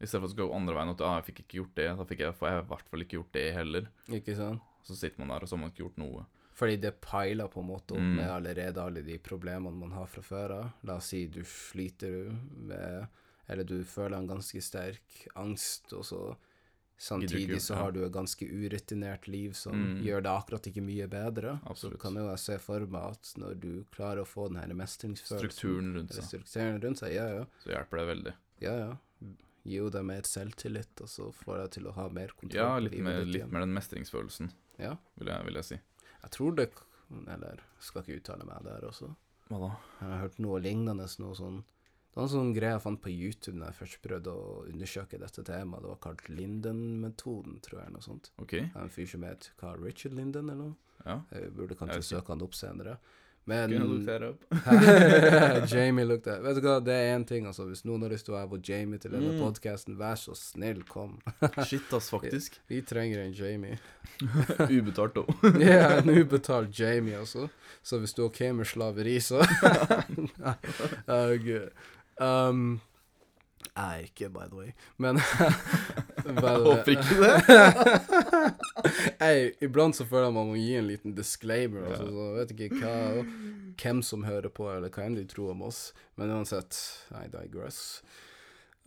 I 0.00 0.06
stedet 0.06 0.20
for 0.20 0.24
at 0.26 0.30
du 0.30 0.34
skal 0.36 0.48
gå 0.48 0.54
andre 0.54 0.74
veien, 0.74 0.90
at 0.90 1.00
ah, 1.00 1.16
jeg 1.20 1.34
fikk 1.34 1.40
ikke 1.44 1.58
gjort 1.62 1.74
det, 1.74 1.88
da 1.98 2.04
fikk 2.04 2.18
jeg 2.22 2.34
i 2.34 2.66
hvert 2.70 2.88
fall 2.90 3.00
ikke 3.00 3.16
gjort 3.18 3.32
det 3.32 3.54
heller. 3.54 3.88
Ikke 4.08 4.36
sant? 4.36 4.60
Så 4.86 4.94
sitter 4.96 5.18
man 5.18 5.28
der, 5.28 5.42
og 5.42 5.48
så 5.48 5.56
har 5.56 5.62
man 5.64 5.70
ikke 5.72 5.82
gjort 5.88 5.98
noe. 5.98 6.26
Fordi 6.58 6.76
det 6.82 6.96
peiler 7.00 7.46
på 7.52 7.60
en 7.62 7.68
måte 7.70 7.94
opp 7.94 8.02
Mm. 8.02 8.16
med 8.16 8.28
allerede 8.34 8.82
alle 8.82 9.02
de 9.06 9.18
problemene 9.18 9.78
man 9.78 9.92
har 9.94 10.06
fra 10.10 10.22
før 10.22 10.50
av. 10.56 10.70
La 10.84 10.96
oss 10.96 11.06
si 11.12 11.26
du 11.26 11.42
sliter 11.44 12.32
med 12.56 13.06
Eller 13.50 13.64
du 13.64 13.78
føler 13.84 14.18
en 14.18 14.26
ganske 14.28 14.60
sterk 14.60 15.28
angst, 15.36 15.92
og 15.96 16.04
så 16.04 16.36
Samtidig 17.00 17.60
så 17.62 17.76
har 17.78 17.92
du 17.92 18.00
et 18.04 18.10
ganske 18.12 18.42
urutinert 18.44 19.28
liv 19.28 19.52
som 19.54 19.72
Mm. 19.72 20.02
gjør 20.02 20.22
det 20.22 20.30
akkurat 20.32 20.66
ikke 20.66 20.82
mye 20.82 21.06
bedre. 21.08 21.60
Absolutt. 21.64 21.94
Så 21.94 22.00
kan 22.02 22.14
jo 22.14 22.28
jeg 22.28 22.38
se 22.40 22.58
for 22.58 22.80
meg 22.80 23.02
at 23.12 23.34
når 23.38 23.60
du 23.60 23.84
klarer 23.92 24.18
å 24.22 24.26
få 24.26 24.48
den 24.48 24.56
her 24.58 24.66
mestringsfølelsen 24.74 25.38
Strukturen 25.38 25.94
rundt 25.94 26.12
seg. 26.12 26.24
strukturen 26.24 26.80
rundt 26.82 26.98
seg, 26.98 27.12
ja, 27.14 27.28
ja. 27.38 27.44
Så 27.62 27.70
hjelper 27.70 27.96
det 27.98 28.06
veldig. 28.16 28.34
Ja, 28.60 28.72
ja. 28.78 28.96
Gi 29.64 29.76
jo 29.76 29.88
deg 29.90 30.04
mer 30.04 30.22
selvtillit, 30.22 31.00
og 31.00 31.06
så 31.08 31.32
får 31.32 31.56
deg 31.62 31.70
til 31.70 31.84
å 31.86 31.92
ha 31.94 32.08
mer 32.08 32.28
kontroll 32.34 32.54
Ja, 32.54 32.78
litt 32.80 32.98
mer, 32.98 33.24
litt 33.24 33.48
mer 33.50 33.60
den 33.60 33.74
mestringsfølelsen, 33.74 34.50
Ja. 34.80 34.96
vil 35.18 35.28
jeg, 35.28 35.44
vil 35.44 35.54
jeg 35.54 35.64
si. 35.64 35.78
Jeg 36.22 36.30
tror 36.34 36.54
det 36.58 36.68
Eller 37.28 37.60
skal 37.80 38.02
ikke 38.02 38.18
uttale 38.20 38.44
meg 38.44 38.64
der 38.66 38.84
også. 38.84 39.08
Hva 39.48 39.58
da? 39.62 39.68
Jeg 40.00 40.08
har 40.10 40.18
hørt 40.26 40.38
noe 40.44 40.58
lignende, 40.60 41.06
noe 41.22 41.34
sånn 41.38 41.62
Det 41.62 42.16
var 42.18 42.26
en 42.26 42.32
sånn 42.34 42.50
greie 42.56 42.74
jeg 42.74 42.82
fant 42.84 43.00
på 43.00 43.12
YouTube 43.12 43.60
da 43.60 43.70
jeg 43.70 43.78
først 43.78 44.00
prøvde 44.04 44.32
å 44.34 44.48
undersøke 44.68 45.20
dette 45.22 45.44
temaet. 45.46 45.82
Det 45.84 45.88
var 45.92 46.00
kalt 46.02 46.28
Linden-metoden, 46.28 47.60
tror 47.64 47.80
jeg, 47.84 47.92
noe 47.94 48.02
sånt. 48.04 48.30
Ok, 48.42 48.50
Det 48.58 48.74
er 48.74 48.82
en 48.82 48.90
fyr 48.92 49.06
som 49.06 49.22
het 49.28 49.50
Carl 49.60 49.80
Richard 49.84 50.12
Linden, 50.18 50.50
eller 50.50 50.58
noe? 50.72 50.76
ja. 51.06 51.20
Jeg 51.32 51.52
burde 51.54 51.76
kanskje 51.78 52.00
jeg 52.02 52.08
søke 52.10 52.34
han 52.34 52.42
opp 52.42 52.54
senere. 52.58 52.98
Men? 53.48 53.72
Jamie 55.72 56.04
looked 56.04 56.24
that 56.28 56.42
Vet 56.44 56.58
du 56.58 56.66
hva, 56.66 56.76
det 56.84 56.92
er 56.94 57.14
én 57.16 57.24
ting, 57.28 57.46
altså. 57.48 57.64
Hvis 57.68 57.84
noen 57.88 58.02
har 58.04 58.12
lyst 58.12 58.26
til 58.28 58.34
å 58.34 58.38
være 58.38 58.50
på 58.52 58.58
Jamie 58.68 59.00
til 59.00 59.14
denne 59.14 59.32
Mm. 59.34 59.40
podkasten, 59.42 59.96
vær 59.98 60.16
så 60.20 60.34
snill, 60.36 60.82
kom. 60.88 61.16
Shit, 61.68 61.88
ass, 61.96 62.10
faktisk. 62.12 62.58
Vi 62.68 62.80
trenger 62.86 63.22
en 63.24 63.32
Jamie. 63.36 63.78
Ubetalt 64.68 65.16
òg. 65.22 65.32
Ja, 65.62 65.98
en 66.00 66.10
ubetalt 66.12 66.72
Jamie, 66.78 67.16
altså. 67.18 67.48
Så 67.82 67.98
hvis 68.02 68.12
du 68.16 68.22
er 68.24 68.28
OK 68.28 68.40
med 68.58 68.66
slaveri, 68.68 69.16
så 69.24 69.40
Å, 71.08 71.18
Gud. 71.42 71.70
Um, 72.20 72.80
er 73.78 74.04
ikke, 74.06 74.28
by 74.34 74.46
the 74.50 74.58
way. 74.58 74.72
Men 74.98 75.20
Jeg 76.28 76.62
håper 76.64 76.92
ikke 76.92 77.16
det. 77.22 77.36
Ei, 79.28 79.50
iblant 79.64 79.96
så 79.96 80.04
føler 80.04 80.28
jeg 80.28 80.36
man 80.36 80.50
må 80.50 80.56
gi 80.58 80.74
en 80.76 80.88
liten 80.90 81.14
disclaimer. 81.16 81.86
Altså, 81.88 82.04
Ja. 82.04 82.12
så 82.12 82.26
jeg 82.26 82.38
vet 82.38 82.54
ikke 82.56 82.80
hva, 82.82 82.94
hvem 83.82 84.02
som 84.04 84.26
hører 84.28 84.52
på, 84.52 84.68
eller 84.72 84.92
hva 84.92 85.06
enn 85.06 85.18
de 85.18 85.26
tror 85.28 85.54
om 85.54 85.66
oss. 85.70 85.92
Men 86.20 86.34
uansett, 86.36 86.78
I 87.14 87.28
digress. 87.32 88.02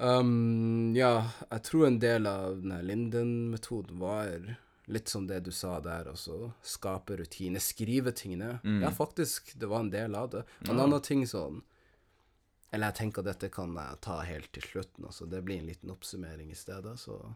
Um, 0.01 0.95
ja, 0.97 1.29
jeg 1.51 1.63
tror 1.67 1.87
en 1.87 1.99
del 2.01 2.27
av 2.29 2.57
denne 2.61 2.81
Linden-metoden 2.85 3.99
var 4.01 4.55
litt 4.91 5.09
som 5.09 5.27
det 5.27 5.43
du 5.45 5.51
sa 5.53 5.75
der, 5.83 6.09
altså 6.09 6.51
skape 6.65 7.19
rutiner, 7.19 7.61
skrive 7.63 8.11
tingene. 8.17 8.57
Mm. 8.63 8.81
Ja, 8.83 8.91
faktisk, 8.91 9.53
det 9.59 9.69
var 9.69 9.85
en 9.85 9.93
del 9.93 10.15
av 10.17 10.31
det. 10.33 10.45
En 10.65 10.75
mm. 10.75 10.81
annen 10.85 11.05
ting 11.05 11.27
sånn 11.29 11.61
Eller 12.71 12.87
jeg 12.87 12.95
tenker 13.01 13.19
at 13.19 13.25
dette 13.33 13.49
kan 13.51 13.73
jeg 13.75 13.97
ta 14.01 14.21
helt 14.23 14.51
til 14.55 14.63
slutten, 14.63 15.05
altså. 15.05 15.25
Det 15.29 15.43
blir 15.43 15.59
en 15.59 15.67
liten 15.67 15.91
oppsummering 15.91 16.51
i 16.51 16.55
stedet, 16.55 16.97
så 16.99 17.35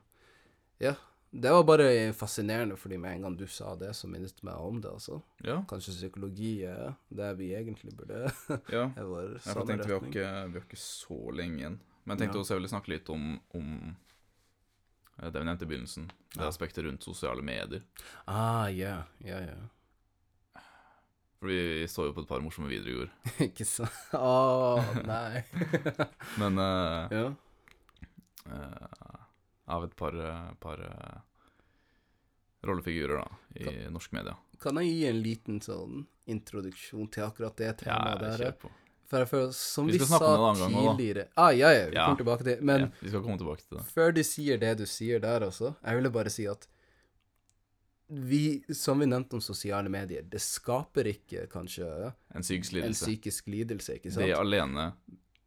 Ja. 0.80 0.96
Det 1.36 1.52
var 1.52 1.64
bare 1.68 2.14
fascinerende, 2.14 2.78
fordi 2.80 2.96
med 2.98 3.12
en 3.18 3.22
gang 3.26 3.34
du 3.38 3.46
sa 3.48 3.74
det, 3.76 3.90
så 3.96 4.08
minnet 4.08 4.38
meg 4.44 4.56
om 4.56 4.78
det, 4.82 4.88
altså. 4.92 5.18
Ja, 5.44 5.58
Kanskje 5.68 5.92
psykologi 5.92 6.62
er 6.64 6.94
det 7.10 7.34
vi 7.38 7.50
egentlig 7.58 7.92
burde 7.98 8.22
ja. 8.72 8.86
er 8.96 9.04
vår 9.04 9.34
Jeg 9.34 9.42
samme 9.42 9.66
tenkte 9.68 9.88
vi 9.88 9.92
har, 9.94 10.00
retning. 10.00 10.14
ikke, 10.14 10.48
vi 10.54 10.60
har 10.60 10.66
ikke 10.70 10.80
så 10.80 11.18
lenge 11.36 11.58
igjen. 11.60 11.80
Men 12.06 12.16
jeg 12.18 12.22
tenkte 12.24 12.38
Ja. 12.38 12.42
også 12.46 12.54
jeg 12.56 12.62
ville 12.62 12.72
snakke 12.72 12.94
litt 12.94 13.10
om, 13.10 13.40
om 13.54 13.96
eh, 15.20 15.30
det 15.32 15.42
vi 15.42 15.46
nevnte 15.50 15.66
i 15.66 15.72
begynnelsen. 15.74 16.08
Det 16.36 16.40
Ja. 16.42 16.48
aspektet 16.48 16.86
rundt 16.86 17.04
sosiale 17.04 17.42
medier. 17.42 17.84
Ah, 18.28 18.68
ja, 18.72 19.04
ja, 19.20 19.40
ja. 19.42 19.58
For 21.46 21.52
vi 21.54 21.86
så 21.88 22.08
jo 22.08 22.14
på 22.16 22.24
et 22.24 22.28
par 22.32 22.42
morsomme 22.42 22.66
videoer 22.72 22.90
i 22.90 22.96
går. 23.04 23.10
ikke 23.52 23.66
sant? 23.70 23.98
Å, 24.18 24.82
nei. 25.06 25.44
Men 26.42 26.58
uh, 26.58 27.14
ja. 27.14 27.28
uh, 28.50 29.20
av 29.70 29.86
et 29.86 29.94
par, 29.98 30.18
eh, 30.18 30.48
par 30.62 30.82
uh, 30.82 31.20
rollefigurer 32.66 33.22
da, 33.22 33.28
i 33.62 33.76
norsk 33.94 34.18
media. 34.18 34.34
Kan 34.62 34.82
jeg 34.82 34.90
gi 34.90 35.06
en 35.12 35.22
liten 35.22 35.62
sånn 35.62 36.02
introduksjon 36.34 37.12
til 37.14 37.28
akkurat 37.28 37.54
det 37.62 37.70
Ja, 37.70 37.78
temaet 37.84 38.24
der? 38.26 38.42
kjør 38.42 38.58
på. 38.66 38.74
For 39.06 39.22
jeg 39.22 39.30
føler, 39.36 39.54
som 39.54 39.86
Vi 39.86 40.00
vi, 40.00 40.06
sa 40.10 40.18
tidligere 40.66 41.28
Ah, 41.38 41.52
ja, 41.54 41.70
ja, 41.70 41.86
vi 41.92 42.00
Ja. 42.00 42.08
kommer 42.08 42.24
tilbake 42.24 42.48
til 42.48 42.64
Men 42.66 42.88
ja, 42.88 42.94
vi 43.04 43.12
skal 43.14 43.22
komme 43.22 43.38
tilbake 43.38 43.62
til 43.68 43.78
det. 43.78 43.86
før 43.94 44.16
du 44.18 44.24
sier 44.26 44.58
det 44.58 44.78
du 44.82 44.86
sier 44.90 45.22
der 45.22 45.46
også, 45.46 45.76
jeg 45.86 45.96
ville 46.02 46.10
bare 46.10 46.34
si 46.34 46.48
at 46.50 46.66
vi, 48.08 48.64
som 48.74 49.00
vi 49.00 49.06
nevnte 49.10 49.36
om 49.36 49.42
sosiale 49.42 49.90
medier, 49.90 50.22
det 50.30 50.42
skaper 50.42 51.08
ikke 51.10 51.48
kanskje 51.50 51.88
En 52.36 52.42
psykisk 52.46 52.72
lidelse. 52.78 52.88
en 52.88 52.94
psykisk 53.16 53.48
lidelse, 53.48 53.96
ikke 53.98 54.12
sant? 54.12 54.26
Det 54.26 54.36
alene 54.38 54.94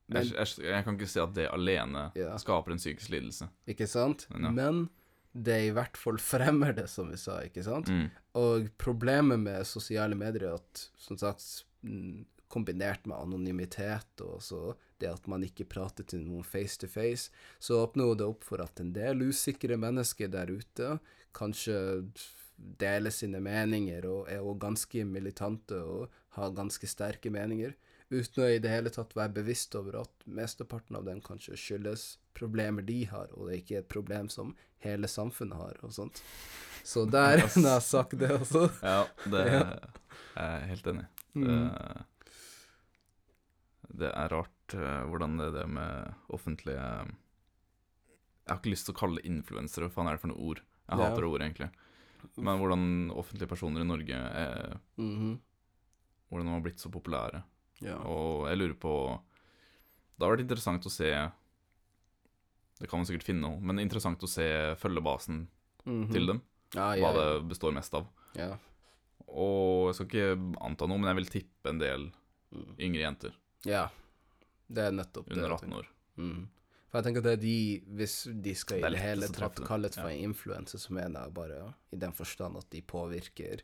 Men- 0.08 0.24
jeg, 0.24 0.32
jeg, 0.34 0.64
jeg 0.64 0.84
kan 0.84 0.96
ikke 0.98 1.08
si 1.08 1.20
at 1.20 1.34
det 1.34 1.48
alene 1.52 2.12
Ja. 2.16 2.36
skaper 2.38 2.72
en 2.72 2.78
psykisk 2.78 3.10
lidelse. 3.10 3.48
Ikke 3.68 3.86
sant? 3.86 4.26
Men 4.30 4.42
ja. 4.44 4.50
Men 4.50 4.88
det 5.34 5.68
i 5.68 5.70
hvert 5.70 5.96
fall 5.96 6.16
fremmer 6.18 6.72
det, 6.74 6.88
som 6.90 7.10
vi 7.10 7.16
sa, 7.16 7.40
ikke 7.44 7.62
sant? 7.62 7.86
Mm. 7.88 8.10
Og 8.34 8.70
problemet 8.78 9.38
med 9.38 9.66
sosiale 9.66 10.16
medier 10.16 10.48
er 10.48 10.54
at, 10.54 10.88
som 10.96 11.16
sagt, 11.18 11.64
kombinert 12.48 13.04
med 13.06 13.18
anonymitet 13.18 14.22
og 14.24 14.40
så 14.42 14.74
det 14.98 15.10
at 15.12 15.26
man 15.28 15.44
ikke 15.44 15.66
prater 15.68 16.02
til 16.08 16.20
noen 16.24 16.42
face 16.42 16.78
to 16.80 16.88
face, 16.88 17.30
så 17.60 17.84
åpner 17.86 18.16
det 18.16 18.26
opp 18.26 18.42
for 18.42 18.60
at 18.64 18.80
en 18.80 18.92
del 18.96 19.20
usikre 19.28 19.76
mennesker 19.78 20.28
der 20.32 20.46
ute 20.50 20.98
kanskje 21.36 21.76
deler 22.58 23.10
sine 23.14 23.38
meninger 23.40 24.06
og 24.10 24.28
er 24.30 24.40
også 24.42 24.58
ganske 24.66 25.04
militante 25.06 25.78
og 25.78 26.08
har 26.38 26.50
ganske 26.56 26.86
sterke 26.90 27.30
meninger, 27.30 27.74
uten 28.10 28.42
å 28.44 28.48
i 28.50 28.58
det 28.62 28.70
hele 28.72 28.90
tatt 28.94 29.12
være 29.16 29.34
bevisst 29.36 29.74
over 29.78 30.00
at 30.02 30.24
mesteparten 30.26 30.96
av 30.98 31.04
dem 31.06 31.20
kanskje 31.24 31.56
skyldes 31.60 32.16
problemer 32.38 32.82
de 32.86 33.02
har, 33.10 33.28
og 33.34 33.46
det 33.48 33.54
er 33.54 33.60
ikke 33.62 33.78
et 33.82 33.88
problem 33.92 34.28
som 34.32 34.54
hele 34.84 35.08
samfunnet 35.10 35.58
har, 35.58 35.78
og 35.82 35.92
sånt. 35.92 36.22
Så 36.86 37.04
der 37.10 37.38
Yes. 37.42 37.54
har 37.58 37.74
jeg 37.76 37.82
sagt 37.82 38.18
det 38.18 38.30
også. 38.32 38.68
Ja, 38.82 39.00
det 39.28 39.42
er 39.44 39.80
jeg 40.36 40.68
helt 40.70 40.86
enig 40.92 41.04
i. 41.04 41.08
Mm. 41.38 41.44
Det, 41.44 42.06
det 44.02 44.10
er 44.14 44.28
rart 44.32 44.74
eh, 44.76 45.02
hvordan 45.10 45.36
det 45.38 45.46
er 45.50 45.56
det 45.60 45.66
med 45.70 46.14
offentlige 46.34 46.78
Jeg 46.78 48.54
har 48.54 48.58
ikke 48.62 48.72
lyst 48.72 48.86
til 48.88 48.94
å 48.94 48.98
kalle 49.02 49.20
det 49.20 49.28
influensere, 49.28 49.88
hva 49.88 49.94
faen 49.98 50.08
er 50.08 50.16
det 50.16 50.22
for 50.24 50.32
noe 50.32 50.40
ord? 50.52 50.62
Jeg 50.88 50.96
hater 51.02 51.20
det 51.20 51.28
ordet, 51.28 51.44
egentlig. 51.50 51.70
Men 52.36 52.58
hvordan 52.58 53.10
offentlige 53.14 53.48
personer 53.48 53.80
i 53.80 53.84
Norge 53.88 54.14
er, 54.14 54.80
Mhm. 54.98 55.38
Hvordan 56.30 56.46
de 56.46 56.52
har 56.52 56.60
blitt 56.60 56.78
så 56.80 56.90
populære. 56.92 57.42
Ja. 57.80 57.96
Og 58.04 58.48
jeg 58.48 58.58
lurer 58.58 58.74
på 58.78 59.20
Det 60.18 60.26
har 60.26 60.36
vært 60.36 60.40
interessant 60.48 60.84
å 60.84 60.90
se 60.90 61.10
Det 62.80 62.88
kan 62.88 62.98
man 63.00 63.06
sikkert 63.06 63.24
finne 63.26 63.40
noe, 63.42 63.60
men 63.60 63.78
interessant 63.78 64.18
å 64.22 64.28
se 64.28 64.74
følgebasen 64.78 65.46
Mhm. 65.86 66.12
til 66.12 66.26
dem. 66.26 66.42
Ja, 66.74 66.94
Hva 66.94 66.98
ja, 66.98 67.12
det 67.12 67.48
består 67.48 67.72
mest 67.72 67.94
av. 67.94 68.06
ja. 68.34 68.56
Og 69.28 69.88
jeg 69.88 69.94
skal 69.94 70.06
ikke 70.06 70.56
anta 70.64 70.86
noe, 70.86 70.98
men 70.98 71.14
jeg 71.16 71.16
vil 71.16 71.40
tippe 71.42 71.68
en 71.70 71.78
del 71.78 72.12
Mm. 72.54 72.76
yngre 72.78 73.00
jenter 73.04 73.32
ja. 73.64 73.88
Det 74.70 74.78
er 74.86 74.90
nettopp 74.92 75.26
det. 75.28 75.36
under 75.36 75.50
18 75.56 75.72
år. 75.72 75.86
tenker. 76.16 76.48
For 76.88 76.98
jeg 76.98 77.08
tenker 77.08 77.20
at 77.20 77.26
det 77.26 77.34
er 77.36 77.42
de, 77.42 77.58
hvis 78.00 78.16
de 78.32 78.54
skal 78.56 78.80
i 78.80 78.92
det 78.94 79.02
hele 79.02 79.28
tatt 79.34 79.60
kalles 79.66 79.98
for 79.98 80.08
en 80.08 80.30
influenser, 80.30 80.80
så 80.80 80.94
mener 80.96 81.26
jeg 81.26 81.36
bare 81.36 81.60
i 81.92 82.00
den 82.00 82.14
forstand 82.16 82.56
at 82.60 82.68
de 82.72 82.80
påvirker 82.80 83.60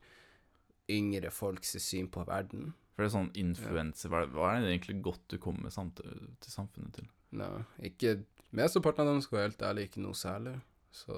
yngre 0.93 1.31
folks 1.33 1.73
syn 1.81 2.11
på 2.13 2.27
verden. 2.29 2.75
For 2.95 3.03
det 3.03 3.09
er 3.09 3.15
sånn 3.17 3.33
influenser 3.41 4.13
hva, 4.13 4.27
hva 4.31 4.53
er 4.53 4.67
det 4.67 4.75
egentlig 4.75 5.01
godt 5.09 5.25
du 5.33 5.39
kommer 5.43 5.73
til 5.73 6.53
samfunnet 6.53 7.01
til? 7.01 7.09
Nei, 7.35 7.51
ikke 7.89 8.19
Mesteparten 8.55 9.03
av 9.03 9.17
dem 9.17 9.23
skal 9.25 9.39
være 9.39 9.49
helt 9.49 9.63
ærlig 9.67 9.85
ikke 9.89 10.03
noe 10.05 10.15
særlig. 10.15 10.53
Så 10.95 11.17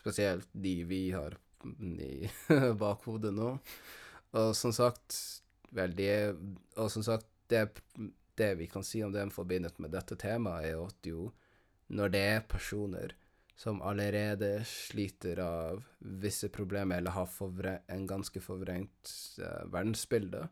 spesielt 0.00 0.48
de 0.56 0.78
vi 0.88 1.02
har 1.12 1.36
i 2.00 2.30
bakhodet 2.82 3.34
nå. 3.36 3.50
Og 4.40 4.54
som 4.56 4.72
sagt, 4.72 5.18
vel, 5.76 5.92
det 5.96 6.36
Og 6.80 6.88
som 6.92 7.04
sagt, 7.04 7.28
det, 7.52 7.66
det 8.38 8.54
vi 8.58 8.66
kan 8.70 8.84
si 8.84 9.02
om 9.04 9.12
dem 9.12 9.30
forbindet 9.30 9.78
med 9.78 9.94
dette 9.94 10.16
temaet, 10.20 10.72
er 10.72 10.80
at 10.82 11.08
jo, 11.08 11.28
når 11.94 12.14
det 12.14 12.24
er 12.32 12.48
personer 12.48 13.14
som 13.56 13.82
allerede 13.82 14.64
sliter 14.66 15.38
av 15.38 15.84
visse 15.98 16.48
problemer, 16.48 16.98
eller 16.98 17.14
har 17.14 17.82
en 17.86 18.06
ganske 18.06 18.40
forvrengt 18.42 19.12
uh, 19.38 19.64
verdensbilde, 19.70 20.48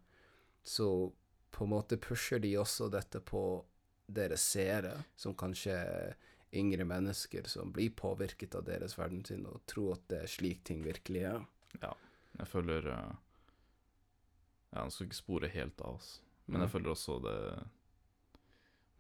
så 0.63 1.13
på 1.51 1.65
en 1.65 1.71
måte 1.71 1.99
pusher 1.99 2.39
de 2.39 2.55
også 2.59 2.89
dette 2.89 3.21
på 3.21 3.65
deres 4.07 4.45
seere, 4.55 4.95
som 5.17 5.35
kanskje 5.35 5.75
yngre 6.53 6.85
mennesker 6.85 7.49
som 7.49 7.73
blir 7.73 7.91
påvirket 7.97 8.55
av 8.55 8.65
deres 8.69 8.95
verdenssyn, 8.99 9.47
og 9.49 9.65
tror 9.67 9.97
at 9.97 10.07
det 10.13 10.23
er 10.23 10.31
slik 10.31 10.63
ting 10.69 10.85
virkelig 10.85 11.27
er. 11.33 11.45
Ja, 11.81 11.95
Jeg 12.39 12.49
føler 12.49 12.87
uh, 12.87 13.15
Ja, 14.73 14.85
jeg 14.85 14.93
skal 14.93 15.07
ikke 15.07 15.17
spore 15.17 15.49
helt 15.53 15.81
av 15.81 15.99
oss, 15.99 16.21
men 16.47 16.61
jeg 16.65 16.71
føler 16.71 16.91
også 16.93 17.21
det 17.23 17.37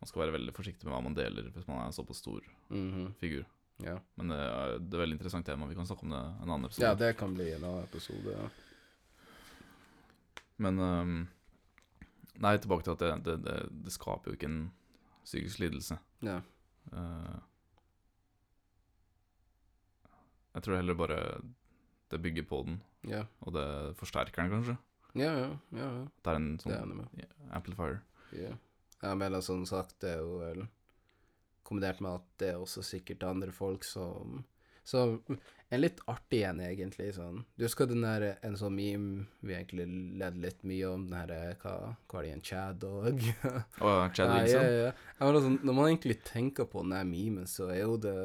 Man 0.02 0.08
skal 0.10 0.22
være 0.24 0.32
veldig 0.34 0.52
forsiktig 0.54 0.84
med 0.88 0.94
hva 0.96 1.02
man 1.04 1.14
deler 1.14 1.50
hvis 1.54 1.66
man 1.68 1.78
er 1.78 1.86
en 1.86 1.92
såpass 1.94 2.18
stor 2.22 2.40
Mhm, 2.70 3.12
figur. 3.20 3.44
ja. 3.84 3.98
Men 4.16 4.28
det 4.32 4.38
er, 4.38 4.78
det 4.78 4.94
er 4.94 5.02
veldig 5.04 5.16
interessant 5.18 5.46
tema, 5.46 5.66
vi 5.70 5.74
kan 5.78 5.86
snakke 5.86 6.02
om 6.02 6.10
det 6.10 6.18
en 6.42 6.50
annen 6.50 6.64
episode. 6.66 6.86
ja, 6.88 6.94
det 6.94 7.16
kan 7.16 7.34
bli 7.34 7.52
en 7.54 7.64
annen 7.64 7.84
episode. 7.84 8.34
Ja. 8.34 8.48
Men 10.58 10.78
um, 10.80 11.28
Nei, 12.42 12.56
tilbake 12.58 12.82
til 12.82 12.92
at 12.96 12.98
det, 12.98 13.24
det, 13.24 13.34
det, 13.44 13.84
det 13.84 13.92
skaper 13.92 14.30
jo 14.32 14.36
ikke 14.38 14.48
en 14.50 14.72
psykisk 15.24 15.58
lidelse. 15.62 15.98
Ja. 16.24 16.40
Uh, 16.90 17.38
jeg 20.54 20.62
tror 20.64 20.76
heller 20.80 20.94
bare 20.98 21.18
det 22.10 22.20
bygger 22.22 22.42
på 22.48 22.62
den, 22.66 22.80
Ja, 23.08 23.24
og 23.40 23.52
det 23.54 23.96
forsterker 23.96 24.42
den, 24.42 24.50
kanskje. 24.52 24.76
Ja, 25.14 25.32
ja. 25.38 25.48
ja, 25.76 25.88
ja. 25.98 26.04
Det 26.22 26.30
er 26.32 26.36
en 26.38 26.56
Det 26.56 26.70
er 26.72 26.78
sånn 26.84 26.96
med. 26.96 27.26
amplifier. 27.52 28.00
Ja. 28.32 28.52
Jeg 29.02 29.18
mener 29.18 29.40
som 29.42 29.64
sagt, 29.66 29.98
det 30.00 30.14
er 30.16 30.22
jo 30.22 30.38
vel 30.40 30.66
kombinert 31.66 32.00
med 32.00 32.14
at 32.20 32.26
det 32.38 32.48
er 32.54 32.60
også 32.62 32.82
sikkert 32.84 33.22
andre 33.26 33.52
folk 33.52 33.84
som 33.84 34.44
Så 34.84 35.22
en 35.70 35.80
litt 35.80 36.00
artig 36.10 36.40
en, 36.42 36.58
egentlig. 36.60 37.12
sånn 37.14 37.44
Du 37.56 37.64
husker 37.64 37.86
den 37.86 38.02
der 38.02 38.36
en 38.42 38.56
sånn 38.58 38.74
meme 38.74 39.26
vi 39.40 39.54
egentlig 39.54 39.86
ledde 40.18 40.40
litt 40.42 40.62
mye 40.66 40.88
om, 40.90 41.04
den 41.08 41.18
her 41.18 41.54
Hva, 41.62 41.74
hva 42.10 42.18
er 42.18 42.22
det 42.22 42.30
igjen? 42.32 42.42
Chad 42.42 42.84
og 42.84 43.06
Og 43.06 44.12
Chad 44.16 44.26
Ja, 44.28 44.40
Wilson. 44.42 44.62
ja, 44.64 44.88
ja. 44.88 44.92
Mener, 45.20 45.40
sånn, 45.46 45.60
når 45.62 45.74
man 45.78 45.88
egentlig 45.92 46.18
tenker 46.24 46.66
på 46.66 46.82
den 46.82 47.10
memen, 47.12 47.46
så 47.46 47.68
er 47.70 47.84
jo 47.84 47.96
det 47.96 48.16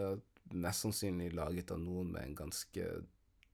mest 0.53 0.81
sannsynlig 0.85 1.33
laget 1.35 1.71
av 1.71 1.79
noen 1.83 2.11
med 2.13 2.23
en 2.23 2.35
ganske 2.35 2.89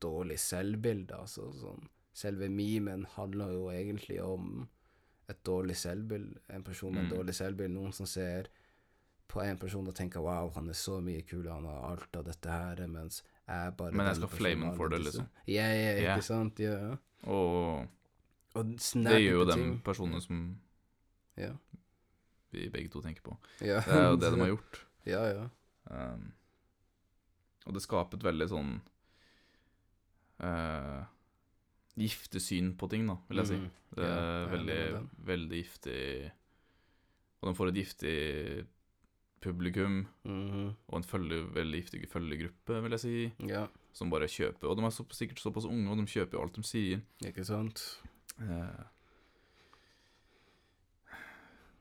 dårlig 0.03 0.39
selvbilde. 0.39 1.15
Altså, 1.17 1.51
sånn. 1.59 1.87
Selve 2.13 2.49
memen 2.49 3.05
handler 3.15 3.51
jo 3.51 3.69
egentlig 3.71 4.19
om 4.23 4.67
et 5.29 5.39
dårlig 5.45 5.75
selvbilde. 5.75 6.39
En 6.49 6.63
person 6.63 6.93
med 6.93 7.03
Mm. 7.05 7.11
et 7.11 7.17
dårlig 7.17 7.33
selvbilde. 7.35 7.73
Noen 7.73 7.91
som 7.93 8.05
ser 8.05 8.43
på 9.27 9.41
en 9.41 9.57
person 9.57 9.87
og 9.87 9.95
tenker 9.95 10.19
'wow, 10.21 10.51
han 10.53 10.69
er 10.69 10.73
så 10.73 10.99
mye 11.01 11.21
kul, 11.25 11.47
han 11.49 11.65
har 11.65 11.91
alt 11.91 12.15
av 12.15 12.23
dette 12.25 12.49
her', 12.49 12.87
mens 12.87 13.23
jeg 13.47 13.77
bare 13.77 13.91
Men 13.91 14.05
jeg 14.05 14.15
skal 14.15 14.27
flame 14.27 14.65
ham 14.65 14.75
for 14.75 14.87
det, 14.89 14.99
liksom. 15.01 15.27
Ja, 15.47 15.67
ja, 15.73 15.91
ikke 15.95 16.01
Ja. 16.15 16.19
sant? 16.19 16.59
Ja. 16.59 16.95
Og 17.23 17.87
Og 18.55 18.65
det 18.65 18.79
gjør 19.23 19.31
jo 19.31 19.45
de 19.45 19.79
personene 19.83 20.21
som 20.21 20.59
Ja. 21.37 21.53
vi 22.51 22.69
begge 22.69 22.89
to 22.91 23.01
tenker 23.01 23.21
på. 23.23 23.37
ja. 23.61 23.79
Det 23.79 23.87
er 23.87 24.09
jo 24.09 24.15
det 24.17 24.31
de 24.33 24.39
har 24.39 24.47
gjort. 24.57 24.85
Ja, 25.05 25.25
ja. 25.25 25.49
Um, 25.89 26.33
og 27.65 27.73
det 27.73 27.81
skaper 27.81 28.13
et 28.17 28.23
veldig 28.23 28.49
sånn 28.49 28.81
uh, 30.39 31.03
giftig 31.99 32.41
syn 32.41 32.71
på 32.77 32.89
ting, 32.89 33.05
da, 33.07 33.17
vil 33.29 33.37
jeg 33.43 33.47
si. 33.51 33.57
Mm. 33.61 33.69
Det 33.93 34.05
er 34.09 34.21
er 34.23 34.47
veldig, 34.49 34.77
veldig 35.27 35.57
giftig 35.61 36.31
Og 37.43 37.49
de 37.49 37.53
får 37.59 37.69
et 37.69 37.75
giftig 37.77 38.15
publikum, 39.43 39.99
mm. 40.23 40.69
og 40.87 40.95
en 40.97 41.03
følge, 41.03 41.41
veldig 41.53 41.81
giftig 41.83 42.07
følgegruppe, 42.09 42.77
vil 42.85 42.95
jeg 42.95 43.03
si, 43.03 43.33
Ja, 43.51 43.65
som 43.93 44.09
bare 44.09 44.29
kjøper. 44.31 44.69
Og 44.71 44.77
de 44.79 44.85
er 44.87 44.93
så, 44.95 45.03
sikkert 45.11 45.41
såpass 45.43 45.67
unge, 45.67 45.89
og 45.91 45.99
de 45.99 46.05
kjøper 46.07 46.37
jo 46.39 46.43
alt 46.45 46.55
de 46.55 46.63
sier. 46.63 47.01
ikke 47.27 47.43
sant? 47.45 47.83
Eh, 48.39 48.85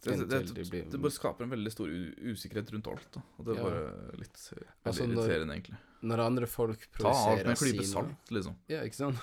det, 0.03 0.17
det, 0.27 0.41
det, 0.57 0.81
det 0.91 0.99
bare 0.99 1.15
skaper 1.15 1.47
en 1.47 1.53
veldig 1.55 1.71
stor 1.71 1.87
usikkerhet 2.33 2.73
rundt 2.75 2.89
alt. 2.91 3.07
Da. 3.15 3.23
Og 3.39 3.47
det 3.47 3.55
er 3.55 3.61
Ja. 3.61 3.69
bare 3.69 4.17
litt 4.19 4.35
veldig 4.35 4.67
Altså, 4.85 5.07
når- 5.07 5.15
irriterende, 5.15 5.55
egentlig. 5.55 5.79
Når 6.03 6.19
andre 6.27 6.47
folk 6.47 6.89
Ta 6.99 7.09
alt 7.09 7.47
med 7.47 7.47
produserer 7.47 7.51
en 7.51 7.57
klype 7.57 7.87
salt, 7.87 8.31
liksom. 8.35 8.57
Ja, 8.69 8.83
ikke 8.83 8.99
sant? 8.99 9.23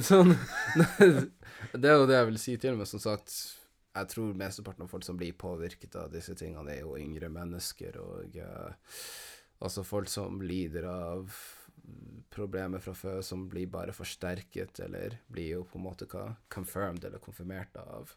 Sånn 0.00 0.34
Det 1.72 1.88
er 1.88 1.98
jo 1.98 2.06
det 2.08 2.16
jeg 2.16 2.28
vil 2.30 2.38
si 2.40 2.54
til, 2.60 2.76
men 2.78 2.88
som 2.88 3.02
sagt 3.02 3.32
Jeg 3.92 4.08
tror 4.12 4.36
mesteparten 4.38 4.86
av 4.86 4.92
folk 4.92 5.04
som 5.06 5.18
blir 5.20 5.34
påvirket 5.38 5.96
av 6.00 6.12
disse 6.12 6.34
tingene, 6.38 6.74
er 6.74 6.82
jo 6.82 6.96
yngre 6.98 7.28
mennesker, 7.32 7.98
og 8.00 8.38
uh, 8.40 8.94
altså 9.60 9.84
folk 9.84 10.08
som 10.10 10.40
lider 10.42 10.88
av 10.88 11.34
problemer 12.32 12.80
fra 12.80 12.94
før, 12.96 13.20
som 13.26 13.44
blir 13.50 13.68
bare 13.70 13.92
forsterket, 13.92 14.80
eller 14.86 15.18
blir 15.28 15.58
jo 15.58 15.64
på 15.68 15.78
en 15.78 15.84
måte 15.84 16.08
hva, 16.08 16.30
confirmed 16.52 17.04
eller 17.04 17.20
konfirmert 17.22 17.76
av 17.82 18.14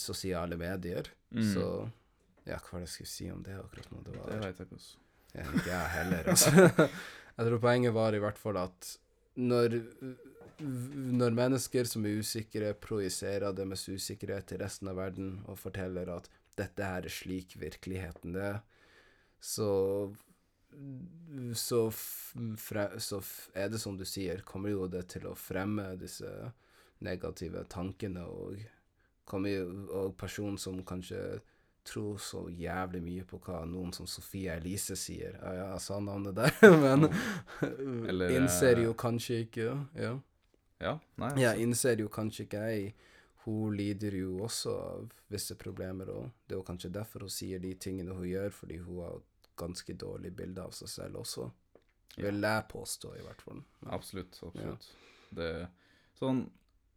sosiale 0.00 0.56
medier. 0.56 1.10
Mm. 1.30 1.44
Så 1.52 1.66
ja, 2.44 2.58
hva 2.58 2.76
var 2.76 2.84
det 2.84 2.88
jeg 2.88 2.94
skulle 2.94 3.12
si 3.12 3.30
om 3.32 3.42
det 3.44 3.56
akkurat 3.58 3.90
nå? 3.92 4.02
Det 4.06 4.16
var 4.16 4.30
Det 4.32 4.40
vet 4.42 4.60
jeg 4.62 4.68
ikke. 4.68 4.80
Også. 4.80 5.00
Ja, 5.34 5.46
ikke 5.50 5.70
jeg 5.70 5.94
heller, 5.98 6.28
altså. 6.30 6.88
jeg 7.36 7.48
tror 7.48 7.62
poenget 7.64 7.96
var 7.96 8.16
i 8.16 8.22
hvert 8.22 8.40
fall 8.40 8.60
at 8.60 8.90
når, 9.34 9.80
når 10.60 11.34
mennesker 11.36 11.88
som 11.88 12.06
er 12.06 12.20
usikre, 12.20 12.74
projiserer 12.78 13.54
deres 13.56 13.86
usikkerhet 13.88 14.50
til 14.50 14.62
resten 14.62 14.90
av 14.92 14.98
verden 15.00 15.38
og 15.48 15.58
forteller 15.58 16.10
at 16.14 16.30
dette 16.58 16.86
her 16.86 17.08
er 17.08 17.12
slik 17.12 17.56
virkeligheten 17.58 18.36
er, 18.38 18.60
så 19.40 19.70
så, 21.54 21.80
fre, 22.58 22.88
så 22.98 23.20
er 23.54 23.68
det 23.70 23.78
som 23.78 23.94
du 23.98 24.04
sier, 24.08 24.42
kommer 24.46 24.72
jo 24.72 24.88
det 24.90 25.04
til 25.12 25.28
å 25.30 25.36
fremme 25.38 25.92
disse 26.00 26.30
negative 27.04 27.64
tankene 27.70 28.24
og 28.26 28.58
kommer 29.28 29.54
jo, 29.54 29.66
og 29.94 30.16
personen 30.18 30.58
som 30.60 30.80
kanskje 30.86 31.20
tror 31.84 32.18
så 32.18 32.46
jævlig 32.48 33.02
mye 33.04 33.24
på 33.28 33.38
hva 33.44 33.60
noen 33.68 33.92
som 33.92 34.08
Sofie 34.08 34.54
Elise 34.56 34.96
sier. 34.96 35.36
Ja, 35.36 35.52
ja, 35.52 35.66
jeg 35.74 35.84
sa 35.84 35.98
navnet 36.00 36.36
der, 36.38 36.54
men 36.84 37.10
Eller, 38.08 38.32
innser 38.38 38.78
eh, 38.78 38.86
jo 38.86 38.94
kanskje 38.96 39.44
ikke 39.44 39.74
Ja. 40.00 40.14
Ja, 40.84 40.98
nei. 41.20 41.32
Jeg 41.40 41.50
altså. 41.54 41.66
innser 41.66 42.04
jo 42.04 42.12
kanskje 42.12 42.46
ikke 42.46 42.62
jeg 42.68 42.94
hun 43.44 43.76
lider 43.76 44.14
jo 44.16 44.38
også 44.46 44.72
av 44.72 45.10
visse 45.32 45.56
problemer, 45.60 46.08
og 46.08 46.30
det 46.48 46.56
er 46.56 46.60
jo 46.62 46.66
kanskje 46.66 46.92
derfor 46.94 47.26
hun 47.26 47.32
sier 47.32 47.60
de 47.60 47.74
tingene 47.76 48.16
hun 48.16 48.24
gjør, 48.24 48.54
fordi 48.56 48.78
hun 48.80 49.02
har 49.02 49.18
et 49.18 49.48
ganske 49.60 49.96
dårlig 50.00 50.32
bilde 50.36 50.64
av 50.64 50.72
seg 50.76 50.88
selv 50.88 51.20
også. 51.20 51.50
Vil 52.16 52.46
jeg 52.46 52.66
påstå, 52.70 53.10
i 53.18 53.24
hvert 53.26 53.42
fall. 53.44 53.60
Absolutt. 53.92 54.38
absolutt. 54.46 54.92
Det 55.34 55.48
Sånn 56.14 56.44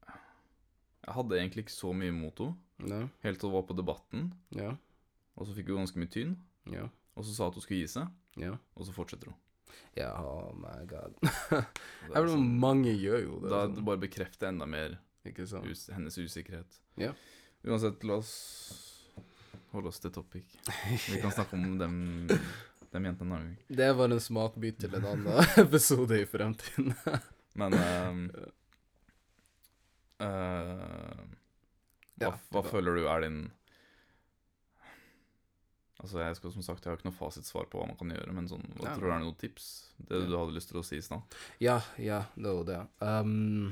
Jeg 0.06 1.16
hadde 1.16 1.38
egentlig 1.40 1.64
ikke 1.66 1.74
så 1.74 1.90
mye 1.96 2.14
mot 2.14 2.44
henne, 2.44 2.64
Ja, 2.86 3.00
helt 3.24 3.40
til 3.42 3.50
hun 3.50 3.56
var 3.56 3.64
på 3.66 3.74
Debatten, 3.74 4.28
ja, 4.54 4.76
og 5.34 5.48
så 5.48 5.56
fikk 5.58 5.72
hun 5.72 5.80
ganske 5.82 5.98
mye 5.98 6.12
tynn, 6.14 6.36
ja, 6.70 6.84
og 7.18 7.26
så 7.26 7.34
sa 7.34 7.48
at 7.48 7.58
hun 7.58 7.64
skulle 7.64 7.80
gi 7.80 7.88
seg, 7.90 8.12
ja. 8.38 8.52
og 8.78 8.86
så 8.86 8.94
fortsetter 8.94 9.32
hun. 9.32 9.40
Ja, 9.98 10.12
oh 10.22 10.54
my 10.56 10.86
god. 10.90 11.16
Jeg 11.22 12.14
vet, 12.14 12.32
sånn, 12.32 12.48
mange 12.62 12.94
gjør 12.94 13.24
jo 13.24 13.40
det. 13.42 13.52
da 13.52 13.64
sånn, 13.66 13.84
bare 13.88 14.02
bekrefter 14.06 14.52
enda 14.52 14.68
mer 14.70 15.00
us 15.28 15.90
hennes 15.92 16.16
usikkerhet. 16.18 16.78
Ja. 16.96 17.12
Uansett, 17.68 18.04
la 18.08 18.22
oss 18.22 18.32
holde 19.74 19.92
oss 19.92 20.00
til 20.00 20.14
topic. 20.16 20.46
Vi 21.12 21.22
kan 21.22 21.34
snakke 21.36 21.58
om 21.58 21.78
dem, 21.82 21.98
dem 22.94 23.10
jentene 23.10 23.28
en 23.28 23.34
annen 23.36 23.50
gang. 23.50 23.76
Det 23.82 23.90
var 24.00 24.14
en 24.14 24.24
smakbit 24.24 24.80
til 24.84 24.96
en 25.00 25.10
annen 25.12 25.52
episode 25.66 26.22
i 26.22 26.28
fremtiden. 26.30 26.94
Men 27.58 27.76
um, 27.76 28.24
uh, 30.24 31.26
hva, 32.18 32.30
Ja, 32.30 32.34
hva 32.54 32.64
føler 32.66 33.02
du 33.02 33.08
er 33.10 33.26
din 33.26 33.42
Altså, 35.98 36.20
jeg 36.22 36.38
skal 36.38 36.54
som 36.54 36.66
sagt, 36.66 36.86
jeg 36.86 36.92
har 36.92 37.00
ikke 37.00 37.10
noe 37.10 37.18
fasitsvar 37.18 37.68
på 37.72 37.80
hva 37.80 37.88
man 37.90 37.98
kan 37.98 38.14
gjøre, 38.14 38.34
men 38.38 38.50
sånn, 38.52 38.66
hva 38.78 38.92
ja. 38.92 38.96
tror 38.98 39.08
du 39.08 39.14
er 39.16 39.24
noen 39.24 39.38
tips? 39.42 39.68
Det 39.98 40.22
du 40.30 40.36
hadde 40.38 40.54
lyst 40.54 40.70
til 40.70 40.82
å 40.82 40.86
si 40.86 41.00
i 41.00 41.06
stad? 41.06 41.38
Ja, 41.64 41.80
ja, 41.98 42.22
det 42.38 42.54
var 42.60 42.68
det. 42.68 42.82
Um, 43.02 43.72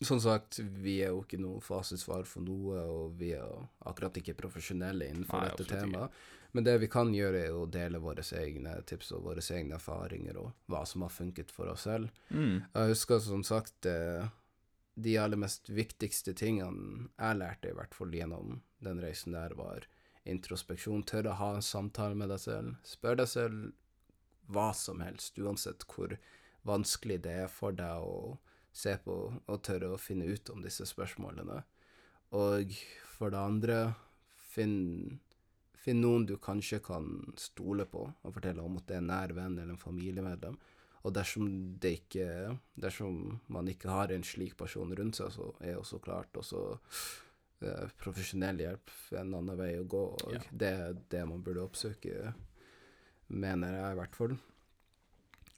som 0.00 0.20
sagt, 0.20 0.58
vi 0.58 0.96
er 1.04 1.12
jo 1.12 1.20
ikke 1.26 1.40
noe 1.42 1.60
fasitsvar 1.64 2.24
for 2.28 2.44
noe, 2.46 2.80
og 2.88 3.18
vi 3.20 3.34
er 3.36 3.44
jo 3.44 3.66
akkurat 3.90 4.16
ikke 4.20 4.36
profesjonelle 4.38 5.10
innenfor 5.12 5.44
Nei, 5.44 5.50
dette 5.52 5.68
temaet. 5.68 6.24
Men 6.54 6.66
det 6.66 6.76
vi 6.84 6.88
kan 6.88 7.10
gjøre, 7.10 7.40
er 7.48 7.56
å 7.56 7.66
dele 7.66 7.98
våre 7.98 8.22
egne 8.38 8.76
tips 8.86 9.10
og 9.16 9.24
våre 9.26 9.42
egne 9.42 9.74
erfaringer, 9.76 10.38
og 10.38 10.70
hva 10.70 10.84
som 10.86 11.02
har 11.02 11.12
funket 11.12 11.50
for 11.52 11.72
oss 11.72 11.88
selv. 11.88 12.12
Mm. 12.30 12.62
Jeg 12.62 12.92
husker 12.92 13.20
som 13.20 13.42
sagt 13.46 13.88
eh, 13.90 14.28
de 14.94 15.16
aller 15.18 15.40
mest 15.40 15.68
viktigste 15.68 16.34
tingene 16.38 17.08
jeg 17.18 17.40
lærte, 17.40 17.72
i 17.72 17.76
hvert 17.76 17.96
fall 17.96 18.14
gjennom 18.14 18.60
den 18.86 19.02
reisen 19.02 19.34
der, 19.34 19.56
var 19.58 19.88
introspeksjon. 20.24 21.04
Tørre 21.08 21.32
å 21.34 21.40
ha 21.40 21.50
en 21.56 21.64
samtale 21.64 22.16
med 22.18 22.32
deg 22.32 22.42
selv. 22.42 22.76
Spør 22.86 23.20
deg 23.20 23.30
selv 23.30 23.72
hva 24.52 24.70
som 24.76 25.00
helst, 25.00 25.38
uansett 25.40 25.86
hvor 25.88 26.16
vanskelig 26.68 27.20
det 27.24 27.36
er 27.44 27.52
for 27.52 27.76
deg 27.76 28.04
å 28.04 28.36
se 28.74 28.96
på 29.04 29.14
og 29.38 29.62
tørre 29.64 29.92
å 29.94 30.00
finne 30.00 30.26
ut 30.26 30.50
om 30.52 30.64
disse 30.64 30.86
spørsmålene. 30.88 31.60
Og 32.34 32.74
for 33.14 33.30
det 33.30 33.40
andre, 33.40 33.78
finn, 34.50 35.20
finn 35.78 36.00
noen 36.02 36.26
du 36.26 36.36
kanskje 36.42 36.80
kan 36.82 37.06
stole 37.38 37.86
på, 37.86 38.08
og 38.10 38.34
fortelle 38.34 38.64
om 38.64 38.80
at 38.80 38.88
det 38.88 38.98
er 38.98 39.04
en 39.04 39.12
nær 39.12 39.36
venn 39.36 39.58
eller 39.58 39.76
en 39.76 39.80
familiemedlem. 39.80 40.58
Og 41.04 41.12
dersom 41.12 41.48
ikke 41.84 42.56
Dersom 42.80 43.40
man 43.52 43.68
ikke 43.68 43.92
har 43.92 44.12
en 44.12 44.24
slik 44.24 44.56
person 44.56 44.94
rundt 44.96 45.20
seg, 45.20 45.30
så 45.36 45.50
er 45.60 45.76
jo 45.76 45.84
så 45.84 46.00
klart 46.02 46.34
også 46.40 46.62
eh, 46.72 47.04
profesjonell 48.00 48.60
hjelp 48.62 48.92
en 49.18 49.34
annen 49.34 49.58
vei 49.58 49.74
å 49.80 49.86
gå, 49.88 50.02
og 50.14 50.34
Ja. 50.34 50.42
det 50.50 50.72
er 50.72 50.98
det 51.10 51.22
man 51.28 51.42
burde 51.42 51.64
oppsøke, 51.64 52.34
mener 53.28 53.78
jeg 53.78 53.92
i 53.92 53.98
hvert 54.00 54.16
fall. 54.16 54.36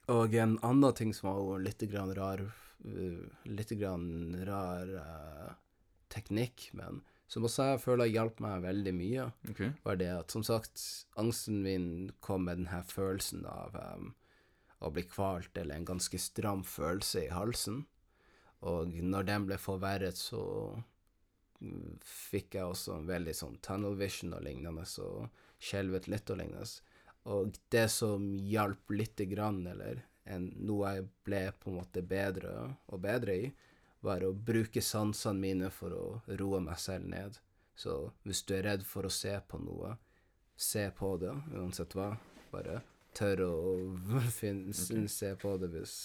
Og 0.09 0.35
en 0.35 0.59
annen 0.63 0.95
ting 0.95 1.13
som 1.15 1.33
var 1.35 1.59
litt 1.59 1.83
grann 1.91 2.15
rar 2.15 2.41
uh, 2.47 3.27
Litt 3.45 3.73
grann 3.75 4.37
rar 4.47 4.87
eh, 4.87 5.55
teknikk, 6.13 6.69
men 6.79 7.01
som 7.27 7.47
også 7.49 7.73
jeg 7.73 7.83
føler 7.83 8.13
hjalp 8.13 8.39
meg 8.45 8.63
veldig 8.63 8.93
mye 8.95 9.25
okay. 9.51 9.73
var 9.83 9.99
det 9.99 10.11
at 10.15 10.31
som 10.31 10.45
sagt, 10.47 10.79
angsten 11.19 11.59
min 11.65 11.89
kom 12.23 12.47
med 12.47 12.61
den 12.61 12.71
her 12.71 12.85
følelsen 12.87 13.43
av 13.51 13.75
um, 13.75 14.13
å 14.79 14.93
bli 14.95 15.03
kvalt, 15.09 15.51
eller 15.59 15.75
en 15.75 15.89
ganske 15.89 16.21
stram 16.21 16.63
følelse 16.63 17.25
i 17.25 17.33
halsen. 17.35 17.83
Og 18.67 18.95
når 19.03 19.27
den 19.27 19.49
ble 19.49 19.59
forverret, 19.59 20.21
så 20.21 20.43
fikk 22.05 22.59
jeg 22.59 22.67
også 22.67 22.97
en 22.97 23.09
veldig 23.09 23.35
sånn 23.37 23.57
tunnel 23.65 23.97
vision 23.99 24.35
og 24.37 24.45
lignende, 24.45 24.85
så 24.89 25.27
skjelvet 25.63 26.09
litt 26.11 26.31
og 26.31 26.41
lignende. 26.41 26.67
Og 27.33 27.57
det 27.75 27.89
som 27.91 28.29
hjalp 28.39 28.93
lite 28.95 29.27
grann, 29.27 29.65
eller 29.67 30.05
en, 30.31 30.51
noe 30.69 30.95
jeg 30.95 31.09
ble 31.27 31.43
på 31.59 31.71
en 31.71 31.81
måte 31.81 32.03
bedre 32.07 32.53
og 32.87 33.01
bedre 33.03 33.39
i, 33.47 33.49
var 34.07 34.23
å 34.23 34.33
bruke 34.33 34.83
sansene 34.85 35.41
mine 35.41 35.71
for 35.75 35.95
å 35.97 36.37
roe 36.39 36.61
meg 36.63 36.79
selv 36.79 37.09
ned. 37.11 37.39
Så 37.77 37.97
hvis 38.25 38.45
du 38.47 38.55
er 38.57 38.69
redd 38.71 38.85
for 38.87 39.09
å 39.09 39.13
se 39.13 39.35
på 39.49 39.59
noe, 39.61 39.97
se 40.57 40.87
på 40.97 41.17
det, 41.21 41.35
uansett 41.57 41.97
hva. 41.97 42.13
Bare 42.53 42.81
tør 43.17 43.43
å 43.47 43.57
finne, 44.39 44.73
okay. 44.73 45.09
se 45.11 45.33
på 45.41 45.57
det 45.61 45.73
hvis 45.75 45.97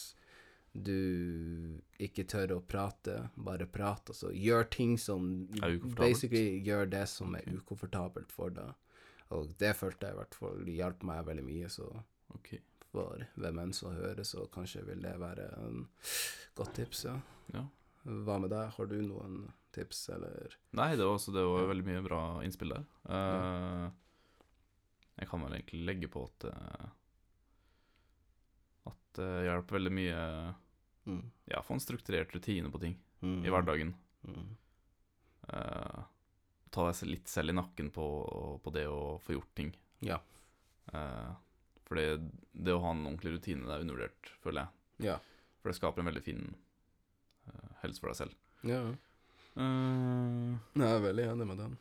du 0.74 1.82
ikke 2.00 2.24
tør 2.32 2.56
å 2.56 2.62
prate. 2.64 3.18
Bare 3.36 3.68
prat, 3.68 4.08
altså. 4.14 4.32
Gjør 4.32 4.70
ting 4.72 4.98
som. 5.02 5.26
Basically 5.98 6.62
gjør 6.64 6.86
det 6.94 7.06
som 7.12 7.36
er 7.36 7.48
ukomfortabelt 7.52 8.32
for 8.32 8.54
deg. 8.56 8.72
Og 9.32 9.52
det 9.60 9.74
følte 9.80 10.08
jeg 10.10 10.16
i 10.16 10.20
hvert 10.20 10.36
fall 10.36 10.68
hjalp 10.68 11.04
meg 11.08 11.26
veldig 11.28 11.44
mye, 11.48 11.70
så 11.72 11.86
okay. 12.36 12.60
for 12.92 13.22
hvem 13.40 13.62
enn 13.64 13.72
som 13.76 13.94
hører, 13.96 14.24
så 14.28 14.44
kanskje 14.52 14.84
vil 14.90 15.04
det 15.06 15.14
være 15.22 15.46
en 15.62 15.86
godt 16.60 16.74
tips, 16.76 17.06
ja. 17.08 17.14
Ja. 17.56 17.64
Hva 18.04 18.40
med 18.44 18.52
deg? 18.52 18.74
Har 18.76 18.90
du 18.92 18.98
noen 19.06 19.46
tips, 19.72 20.10
eller? 20.12 20.58
Nei, 20.76 20.90
det 20.98 21.06
var, 21.06 21.16
også, 21.16 21.32
det 21.36 21.46
var 21.48 21.62
Ja. 21.64 21.70
veldig 21.72 21.86
mye 21.88 22.04
bra 22.04 22.22
innspill 22.44 22.74
der. 22.76 22.86
Eh, 23.08 23.90
Jeg 25.22 25.30
kan 25.30 25.44
vel 25.46 25.54
egentlig 25.54 25.86
legge 25.86 26.08
på 26.12 26.24
at 26.26 26.46
eh, 26.50 26.86
At 26.90 27.01
det 29.18 29.30
hjelper 29.48 29.78
veldig 29.80 29.92
mye 30.00 30.20
Mm. 31.10 31.24
Ja, 31.50 31.64
få 31.66 31.74
en 31.74 31.80
strukturert 31.82 32.30
rutine 32.36 32.70
på 32.70 32.78
ting 32.80 32.92
Mm. 33.26 33.40
i 33.46 33.50
hverdagen. 33.50 33.94
Mm. 34.22 34.52
Uh, 35.50 36.04
ta 36.70 36.84
deg 36.92 37.08
litt 37.10 37.28
selv 37.28 37.50
i 37.50 37.56
nakken 37.58 37.90
på, 37.92 38.06
på 38.64 38.74
det 38.76 38.84
å 38.88 39.18
få 39.20 39.34
gjort 39.34 39.50
ting. 39.58 39.72
Ja. 40.06 40.20
Uh, 40.94 41.34
for 41.88 41.98
det, 41.98 42.06
det 42.54 42.76
å 42.76 42.84
ha 42.86 42.92
en 42.94 43.02
ordentlig 43.10 43.34
rutine 43.34 43.66
det 43.66 43.74
er 43.74 43.82
undervurdert, 43.88 44.30
føler 44.46 44.62
jeg. 44.62 45.08
Ja. 45.10 45.18
For 45.62 45.70
det 45.74 45.80
skaper 45.80 46.02
en 46.06 46.12
veldig 46.12 46.24
fin 46.24 46.46
uh, 47.50 47.72
helse 47.82 48.00
for 48.00 48.14
deg 48.14 48.20
selv. 48.22 48.38
ja. 48.70 48.84
Uh, 49.58 50.54
Jeg 50.78 50.86
er 50.88 51.02
veldig 51.04 51.26
enig 51.34 51.48
med 51.50 51.58
den. 51.66 51.74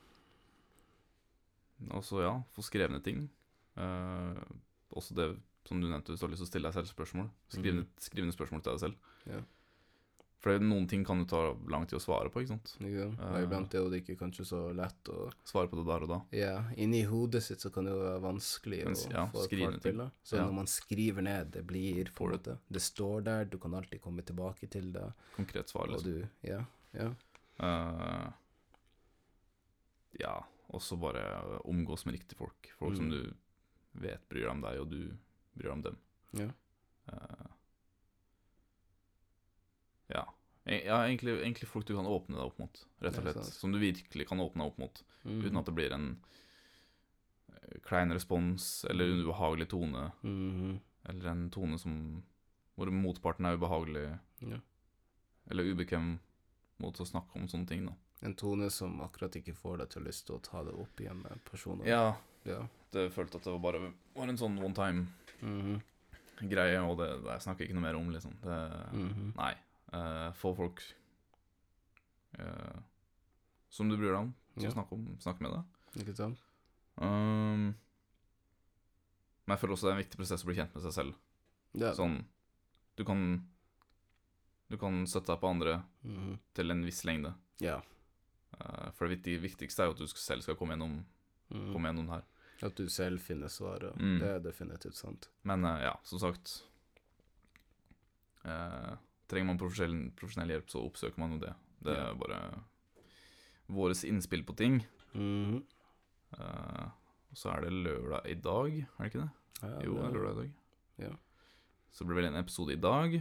og 1.93 2.03
så, 2.05 2.23
ja, 2.25 2.33
få 2.57 2.65
skrevne 2.67 3.01
ting. 3.05 3.29
Uh, 3.77 4.35
også 4.97 5.15
det 5.15 5.29
som 5.71 5.79
du 5.81 5.87
nevnte, 5.87 6.11
hvis 6.11 6.21
du 6.21 6.27
har 6.27 6.35
lyst 6.35 6.43
til 6.43 6.49
å 6.49 6.51
stille 6.51 6.69
deg 6.71 6.75
selv 6.81 6.91
spørsmål. 6.91 7.31
Skriv 7.55 7.79
mm. 7.79 7.87
skriv 8.03 8.27
ned 8.27 8.35
spørsmål 8.37 8.63
til 8.67 8.73
deg 8.75 8.81
selv. 8.89 9.11
Ja. 9.31 9.41
For 10.41 10.57
noen 10.65 10.87
ting 10.89 11.03
kan 11.05 11.19
du 11.21 11.27
ta 11.29 11.53
lang 11.69 11.83
tid 11.85 11.99
å 11.99 12.01
svare 12.01 12.31
på, 12.33 12.41
ikke 12.41 12.55
sant? 12.55 12.71
Sant? 12.73 12.87
Og 13.21 13.35
Eh. 13.37 13.43
iblant 13.45 13.75
er 13.77 13.83
jo 13.85 13.91
det 13.93 13.99
ikke 14.01 14.17
kanskje 14.23 14.47
så 14.49 14.61
lett 14.73 15.11
å 15.13 15.27
Svare 15.45 15.69
på 15.69 15.77
det 15.77 15.85
der 15.85 16.07
og 16.07 16.09
da. 16.09 16.19
Ja, 16.33 16.55
inni 16.81 17.03
hodet 17.05 17.43
sitt 17.45 17.61
så 17.61 17.69
kan 17.71 17.85
det 17.85 17.93
jo 17.93 17.99
være 18.01 18.23
vanskelig 18.25 18.79
Mens, 18.89 19.03
å 19.07 19.13
ja, 19.13 19.27
få 19.35 19.45
et 19.45 19.51
klart 19.53 19.85
ned 19.85 20.11
Så 20.25 20.37
Ja. 20.39 20.47
når 20.47 20.55
man 20.57 20.67
skriver 20.67 21.23
ned, 21.23 21.51
det 21.53 21.67
blir 21.69 22.09
Får 22.17 22.33
måte 22.33 22.59
Det 22.73 22.81
står 22.81 23.21
der, 23.29 23.45
du 23.53 23.59
kan 23.59 23.75
alltid 23.75 24.01
komme 24.01 24.23
tilbake 24.25 24.67
til 24.71 24.91
det, 24.97 25.13
Konkret 25.37 25.69
svar, 25.69 25.91
og 25.93 26.01
liksom. 26.01 26.25
du 26.25 26.49
Ja. 26.49 26.65
Ja. 26.95 27.13
Uh, 27.61 28.33
ja, 30.19 30.35
også 30.73 30.97
bare 30.99 31.61
omgås 31.69 32.07
med 32.07 32.15
riktige 32.17 32.39
folk. 32.41 32.73
Folk 32.79 32.97
som 32.97 33.11
Mm. 33.11 33.11
du 33.13 33.35
vet 34.01 34.27
bryr 34.31 34.47
deg 34.47 34.51
om 34.51 34.61
deg, 34.63 34.81
og 34.81 34.89
du 34.91 35.17
bryr 35.55 35.71
om 35.73 35.83
dem. 35.83 35.97
Ja. 36.33 36.49
Uh, 37.13 37.47
ja. 40.09 40.35
E- 40.65 40.85
ja 40.87 40.99
egentlig, 41.07 41.39
egentlig 41.41 41.69
folk 41.69 41.87
du 41.87 41.95
kan 41.97 42.07
åpne 42.07 42.37
deg 42.37 42.45
opp 42.51 42.59
mot, 42.61 42.83
rett 43.01 43.19
og 43.19 43.25
slett. 43.27 43.45
Som 43.57 43.73
du 43.73 43.79
virkelig 43.83 44.27
kan 44.29 44.41
åpne 44.43 44.65
deg 44.65 44.73
opp 44.73 44.79
mot, 44.79 45.03
Mm. 45.25 45.43
uten 45.45 45.57
at 45.59 45.67
det 45.67 45.75
blir 45.75 45.93
en 45.93 46.17
eh, 47.53 47.79
klein 47.85 48.13
respons 48.13 48.85
eller 48.89 49.05
en 49.05 49.21
ubehagelig 49.27 49.69
tone, 49.69 50.13
Mm. 50.23 50.81
eller 51.09 51.27
en 51.31 51.51
tone 51.51 51.79
som 51.79 52.23
hvor 52.77 52.91
motparten 52.91 53.45
er 53.47 53.57
ubehagelig 53.59 54.19
Ja. 54.41 54.61
eller 55.51 55.65
ubekvem 55.65 56.19
mot 56.79 56.95
å 56.97 57.05
snakke 57.07 57.37
om 57.37 57.47
sånne 57.49 57.67
ting, 57.69 57.87
da. 57.87 57.93
En 58.23 58.35
tone 58.35 58.71
som 58.71 59.01
akkurat 59.01 59.33
ikke 59.37 59.55
får 59.55 59.79
deg 59.79 59.89
til 59.91 60.03
lyst 60.05 60.27
til 60.27 60.37
å 60.37 60.43
ta 60.43 60.63
det 60.65 60.73
opp 60.75 60.97
igjen 61.01 61.23
med 61.23 61.45
personer. 61.45 61.85
Ja, 61.87 62.17
Ja. 62.45 62.67
det 62.93 63.13
følte 63.13 63.37
at 63.37 63.45
det 63.45 63.53
var 63.53 63.59
bare 63.59 63.93
var 64.15 64.29
en 64.29 64.37
sånn 64.39 64.59
one 64.63 64.75
time-greie, 65.41 66.79
Mhm. 66.81 66.91
og 66.91 66.99
det, 66.99 67.09
det 67.25 67.33
jeg 67.33 67.41
snakker 67.47 67.65
ikke 67.67 67.75
noe 67.75 67.83
mer 67.83 67.97
om, 67.97 68.11
liksom. 68.11 68.33
Det, 68.43 68.93
Mhm. 68.93 69.33
Nei. 69.37 69.55
Uh, 69.93 70.31
få 70.33 70.55
folk 70.57 70.81
uh, 72.39 72.79
som 73.71 73.89
du 73.89 73.97
bryr 73.97 74.13
deg 74.13 74.21
om, 74.21 74.35
som 74.55 74.63
Ja. 74.65 74.71
snakker, 74.71 74.93
om, 74.93 75.17
snakker 75.19 75.41
med 75.43 75.53
deg. 75.53 76.05
Ikke 76.07 76.17
sant? 76.17 76.39
Um, 76.97 77.75
men 79.47 79.57
jeg 79.57 79.59
føler 79.59 79.73
også 79.75 79.87
det 79.89 79.93
er 79.93 79.97
en 79.99 80.05
viktig 80.05 80.17
prosess 80.21 80.43
å 80.45 80.47
bli 80.47 80.55
kjent 80.55 80.75
med 80.75 80.83
seg 80.83 80.93
selv. 80.93 81.15
Ja. 81.75 81.93
Sånn 81.95 82.25
Du 82.97 83.05
kan 83.05 83.47
Du 84.71 84.77
kan 84.79 85.05
støtte 85.05 85.27
deg 85.35 85.41
på 85.41 85.49
andre 85.51 85.83
Mhm. 86.05 86.39
til 86.55 86.71
en 86.71 86.85
viss 86.85 87.03
lengde. 87.05 87.35
Ja. 87.59 87.81
Uh, 88.61 88.91
for 88.93 89.09
det 89.09 89.23
viktigste 89.25 89.81
er 89.81 89.87
jo 89.87 89.91
at 89.93 89.99
du 89.99 90.07
selv 90.07 90.43
skal 90.43 90.55
komme 90.55 90.75
gjennom, 90.77 91.05
Mm. 91.51 91.73
komme 91.73 91.89
gjennom 91.89 92.07
det 92.07 92.15
her. 92.15 92.25
At 92.63 92.77
du 92.77 92.89
selv 92.93 93.23
finner 93.25 93.49
svaret. 93.49 93.97
Mm. 93.97 94.19
Det 94.21 94.31
er 94.35 94.43
definitivt 94.45 94.99
sant. 94.99 95.31
Men 95.49 95.65
uh, 95.65 95.79
ja, 95.81 95.95
som 96.05 96.21
sagt 96.23 96.59
uh, 98.45 98.97
Trenger 99.31 99.53
man 99.53 99.61
profesjonell, 99.61 100.11
profesjonell 100.19 100.51
hjelp, 100.57 100.71
så 100.73 100.83
oppsøker 100.83 101.23
man 101.23 101.37
jo 101.37 101.43
det. 101.45 101.53
Det 101.87 101.95
er 101.95 102.17
bare 102.19 102.41
våres 103.71 104.03
innspill 104.05 104.43
på 104.43 104.57
ting. 104.59 104.81
Mm. 105.15 105.61
Og 107.31 107.39
så 107.39 107.53
er 107.53 107.63
det 107.63 107.77
lørdag 107.87 108.27
i 108.27 108.35
dag, 108.43 108.81
er 108.81 109.05
det 109.05 109.11
ikke 109.13 109.21
det? 109.23 109.29
Ja, 109.61 109.71
Jo, 109.85 109.95
det 109.95 110.03
er 110.09 110.17
lørdag 110.17 110.33
i 110.33 110.41
dag. 110.41 110.51
Ja. 111.05 111.13
Så 111.95 112.05
blir 112.05 112.19
det 112.19 112.25
vel 112.25 112.33
en 112.33 112.41
episode 112.43 112.75
i 112.75 112.81
dag. 112.81 113.21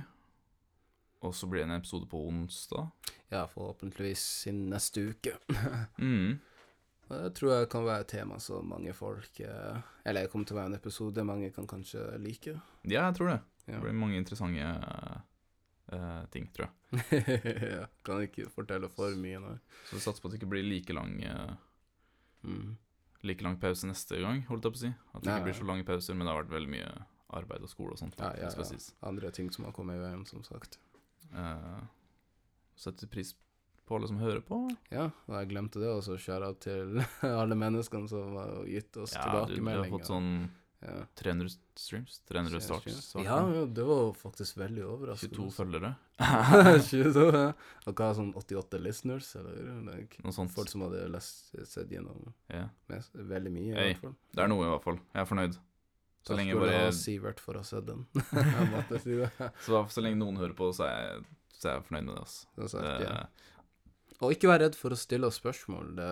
Og 1.21 1.35
så 1.35 1.47
blir 1.51 1.61
det 1.61 1.69
en 1.69 1.77
episode 1.77 2.07
på 2.09 2.21
onsdag. 2.29 2.89
Ja, 3.29 3.43
forhåpentligvis 3.51 4.47
i 4.47 4.55
neste 4.57 5.09
uke. 5.11 5.37
Mm. 5.99 6.39
Og 7.09 7.23
Det 7.25 7.29
tror 7.39 7.53
jeg 7.55 7.69
kan 7.73 7.87
være 7.87 8.05
et 8.05 8.11
tema 8.11 8.37
som 8.41 8.67
mange 8.69 8.93
folk 8.93 9.39
eh, 9.41 9.79
Eller 10.05 10.27
det 10.27 10.31
kommer 10.31 10.45
til 10.45 10.53
å 10.53 10.59
være 10.59 10.69
en 10.69 10.77
episode 10.77 11.25
mange 11.25 11.49
kan 11.55 11.67
kanskje 11.69 12.03
like. 12.21 12.53
Ja, 12.83 13.07
jeg 13.07 13.17
tror 13.17 13.33
det. 13.33 13.39
Det 13.65 13.79
blir 13.81 13.93
mange 13.93 14.17
interessante 14.17 14.65
uh, 15.93 16.23
ting, 16.33 16.47
tror 16.53 16.69
jeg. 16.69 17.23
ja, 17.75 17.83
kan 18.05 18.23
ikke 18.25 18.47
fortelle 18.53 18.89
for 18.93 19.13
mye, 19.17 19.41
nå. 19.43 19.51
Så 19.89 19.97
vi 19.97 20.01
satser 20.01 20.23
på 20.23 20.29
at 20.29 20.33
det 20.33 20.39
ikke 20.39 20.49
blir 20.55 20.65
like 20.65 20.95
lang 20.97 21.19
uh, 21.21 21.53
Mm. 22.43 22.77
Like 23.21 23.43
lang 23.43 23.59
pause 23.59 23.87
neste 23.87 24.15
gang, 24.23 24.45
holdt 24.47 24.63
jeg 24.63 24.73
på 24.73 24.79
å 24.79 24.81
si. 24.85 24.91
At 25.11 25.23
det 25.23 25.27
Nei, 25.27 25.33
ikke 25.39 25.49
blir 25.49 25.57
så 25.57 25.67
lange 25.67 25.85
pauser, 25.87 26.15
men 26.15 26.23
det 26.23 26.31
har 26.31 26.39
vært 26.39 26.53
veldig 26.53 26.71
mye 26.71 26.91
arbeid 27.35 27.65
og 27.65 27.71
skole 27.71 27.95
og 27.95 27.99
sånt. 27.99 28.15
Ja, 28.19 28.31
ja, 28.39 28.47
ja. 28.47 28.79
Andre 29.09 29.31
ting 29.35 29.51
som 29.51 29.67
har 29.67 29.75
kommet 29.75 29.99
i 29.99 30.03
veien, 30.03 30.23
som 30.29 30.43
sagt. 30.47 30.79
Uh, 31.33 31.83
setter 32.79 33.11
pris 33.11 33.33
på 33.35 33.48
alle 33.97 34.07
som 34.07 34.17
hører 34.21 34.41
på. 34.45 34.57
Ja, 34.93 35.09
og 35.27 35.35
jeg 35.39 35.49
glemte 35.49 35.79
det, 35.81 35.89
og 35.89 36.03
så 36.05 36.17
skjæra 36.21 36.53
til 36.61 36.99
alle 37.41 37.55
menneskene 37.55 38.09
som 38.11 38.35
har 38.37 38.65
gitt 38.69 38.97
oss 39.01 39.13
Ja, 39.17 39.45
du, 39.47 39.55
du 39.55 39.65
har 39.69 39.85
fått 39.89 40.05
sånn 40.11 40.49
ja. 40.79 40.93
300 41.19 41.49
streams, 41.75 42.21
300 42.29 42.61
starts. 42.63 43.15
Ja, 43.19 43.39
ja, 43.51 43.65
det 43.67 43.83
var 43.83 44.13
faktisk 44.15 44.57
veldig 44.61 44.85
overraskende. 44.87 45.35
22 45.35 45.49
følgere. 45.57 45.89
22, 46.87 47.25
ja. 47.35 47.49
Og 47.89 47.95
hva, 47.99 48.11
sånn 48.15 48.29
88 48.39 48.79
listeners, 48.79 49.31
eller? 49.39 49.57
like, 49.89 50.21
Noe 50.23 50.35
sånt. 50.35 50.53
Folk 50.55 50.71
som 50.71 50.85
hadde 50.85 51.01
lest, 51.11 51.49
sett 51.67 51.91
gjennom 51.91 52.29
Ja. 52.51 52.69
mest, 52.91 53.11
veldig 53.15 53.51
mye, 53.51 53.73
i 53.73 53.75
Hey. 53.75 53.93
hvert 53.97 54.05
fall. 54.05 54.15
Det 54.35 54.43
er 54.45 54.47
noe, 54.53 54.63
i 54.67 54.71
hvert 54.71 54.85
fall. 54.87 55.01
Jeg 55.13 55.21
er 55.25 55.29
fornøyd. 55.33 55.57
Så 56.19 56.33
Takk 56.33 56.37
lenge, 56.37 56.51
skal 56.55 56.59
du 56.59 56.65
bare, 56.67 56.79
ha, 56.83 56.95
Sivert, 56.95 57.39
for 57.39 57.53
å 57.55 57.61
ha 57.63 57.67
sett 57.67 57.85
den. 57.87 58.05
jeg 58.31 58.71
måtte 58.73 58.99
si 59.03 59.19
det. 59.19 59.29
så, 59.65 59.83
så 59.91 60.01
lenge 60.03 60.19
noen 60.19 60.39
hører 60.39 60.55
på, 60.57 60.67
så 60.75 60.87
er 60.87 60.97
jeg, 61.09 61.21
så 61.59 61.69
er 61.69 61.77
jeg 61.77 61.85
fornøyd 61.89 62.07
med 62.09 62.15
det. 62.15 62.23
Altså. 62.23 62.47
Som 62.55 62.67
sagt, 62.73 62.89
Det- 63.03 63.07
ja. 63.07 63.21
Og 64.19 64.33
ikke 64.35 64.49
vær 64.51 64.59
redd 64.65 64.75
for 64.75 64.91
å 64.91 64.99
stille 64.99 65.29
oss 65.29 65.37
spørsmål. 65.39 65.93
Det, 65.95 66.09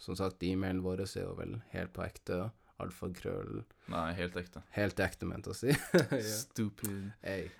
som 0.00 0.16
sagt, 0.16 0.42
e-mailen 0.48 0.80
vår 0.84 1.02
er 1.04 1.26
jo 1.26 1.34
vel 1.38 1.58
helt 1.74 1.92
på 1.96 2.04
ekte. 2.06 2.46
Alfakrøll 2.80 3.58
Nei, 3.92 4.06
helt 4.16 4.36
ekte. 4.40 4.62
Helt 4.72 5.00
ekte, 5.04 5.26
ment 5.28 5.50
å 5.50 5.56
si. 5.56 5.74
Stupid. 6.40 7.10
Hey. 7.20 7.50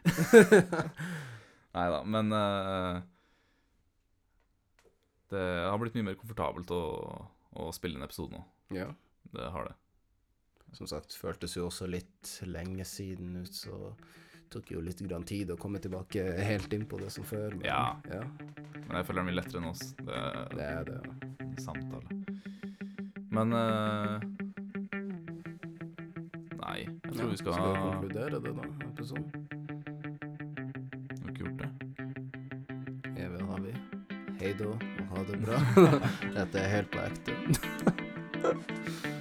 Nei 1.77 1.85
da, 1.93 1.99
men 2.09 2.33
uh, 2.33 3.03
Det 5.31 5.45
har 5.69 5.77
blitt 5.83 5.99
mye 5.99 6.09
mer 6.09 6.17
komfortabelt 6.19 6.73
å, 6.75 6.81
å 7.61 7.69
spille 7.77 8.01
en 8.01 8.09
episode 8.09 8.33
nå. 8.39 8.43
ja. 8.75 8.89
Det 9.31 9.45
har 9.55 9.69
det. 9.69 9.77
Som 10.75 10.89
sagt, 10.91 11.15
føltes 11.15 11.53
jo 11.55 11.69
også 11.69 11.87
litt 11.87 12.33
lenge 12.51 12.83
siden 12.89 13.37
ut, 13.45 13.53
så 13.55 13.93
tok 14.51 14.71
jo 14.75 14.81
litt 14.83 14.99
grann 15.07 15.23
tid 15.27 15.51
å 15.55 15.57
komme 15.61 15.79
tilbake 15.83 16.25
helt 16.43 16.73
inn 16.75 16.87
på 16.91 16.99
det 16.99 17.11
som 17.15 17.25
før. 17.25 17.51
Men, 17.55 17.65
Ja. 17.69 17.97
ja. 18.11 18.23
Men 18.89 18.97
jeg 18.99 19.07
føler 19.07 19.21
det 19.23 19.27
mye 19.31 19.39
lettere 19.39 19.61
nå. 19.63 19.71
oss. 19.71 19.85
Det 20.01 20.21
Det 20.57 20.65
er 20.67 20.85
det. 20.85 21.01
ja. 21.07 21.13
samtale. 21.63 22.09
Men 23.31 23.53
uh, 23.55 24.19
Nei, 26.61 26.79
jeg 26.83 27.13
tror 27.15 27.23
Ja, 27.23 27.29
vi 27.31 27.37
skal 27.39 27.53
Skal 27.53 27.71
vi 27.71 27.79
konkludere 27.85 28.41
det, 28.43 28.53
da? 28.57 28.65
Episoden? 28.89 29.31
Har 31.15 31.25
vi 31.25 31.31
ikke 31.31 31.45
gjort 31.45 31.59
det? 31.63 31.71
Vel 33.31 33.45
har 33.53 33.61
vi. 33.61 33.73
Hei 34.41 34.53
da, 34.59 34.67
og 34.75 34.79
ha 35.15 35.19
det 35.31 35.37
bra. 35.45 35.57
Dette 36.39 36.57
er 36.59 36.69
helt 36.75 36.91
på 36.91 36.99
ekte. 37.07 37.33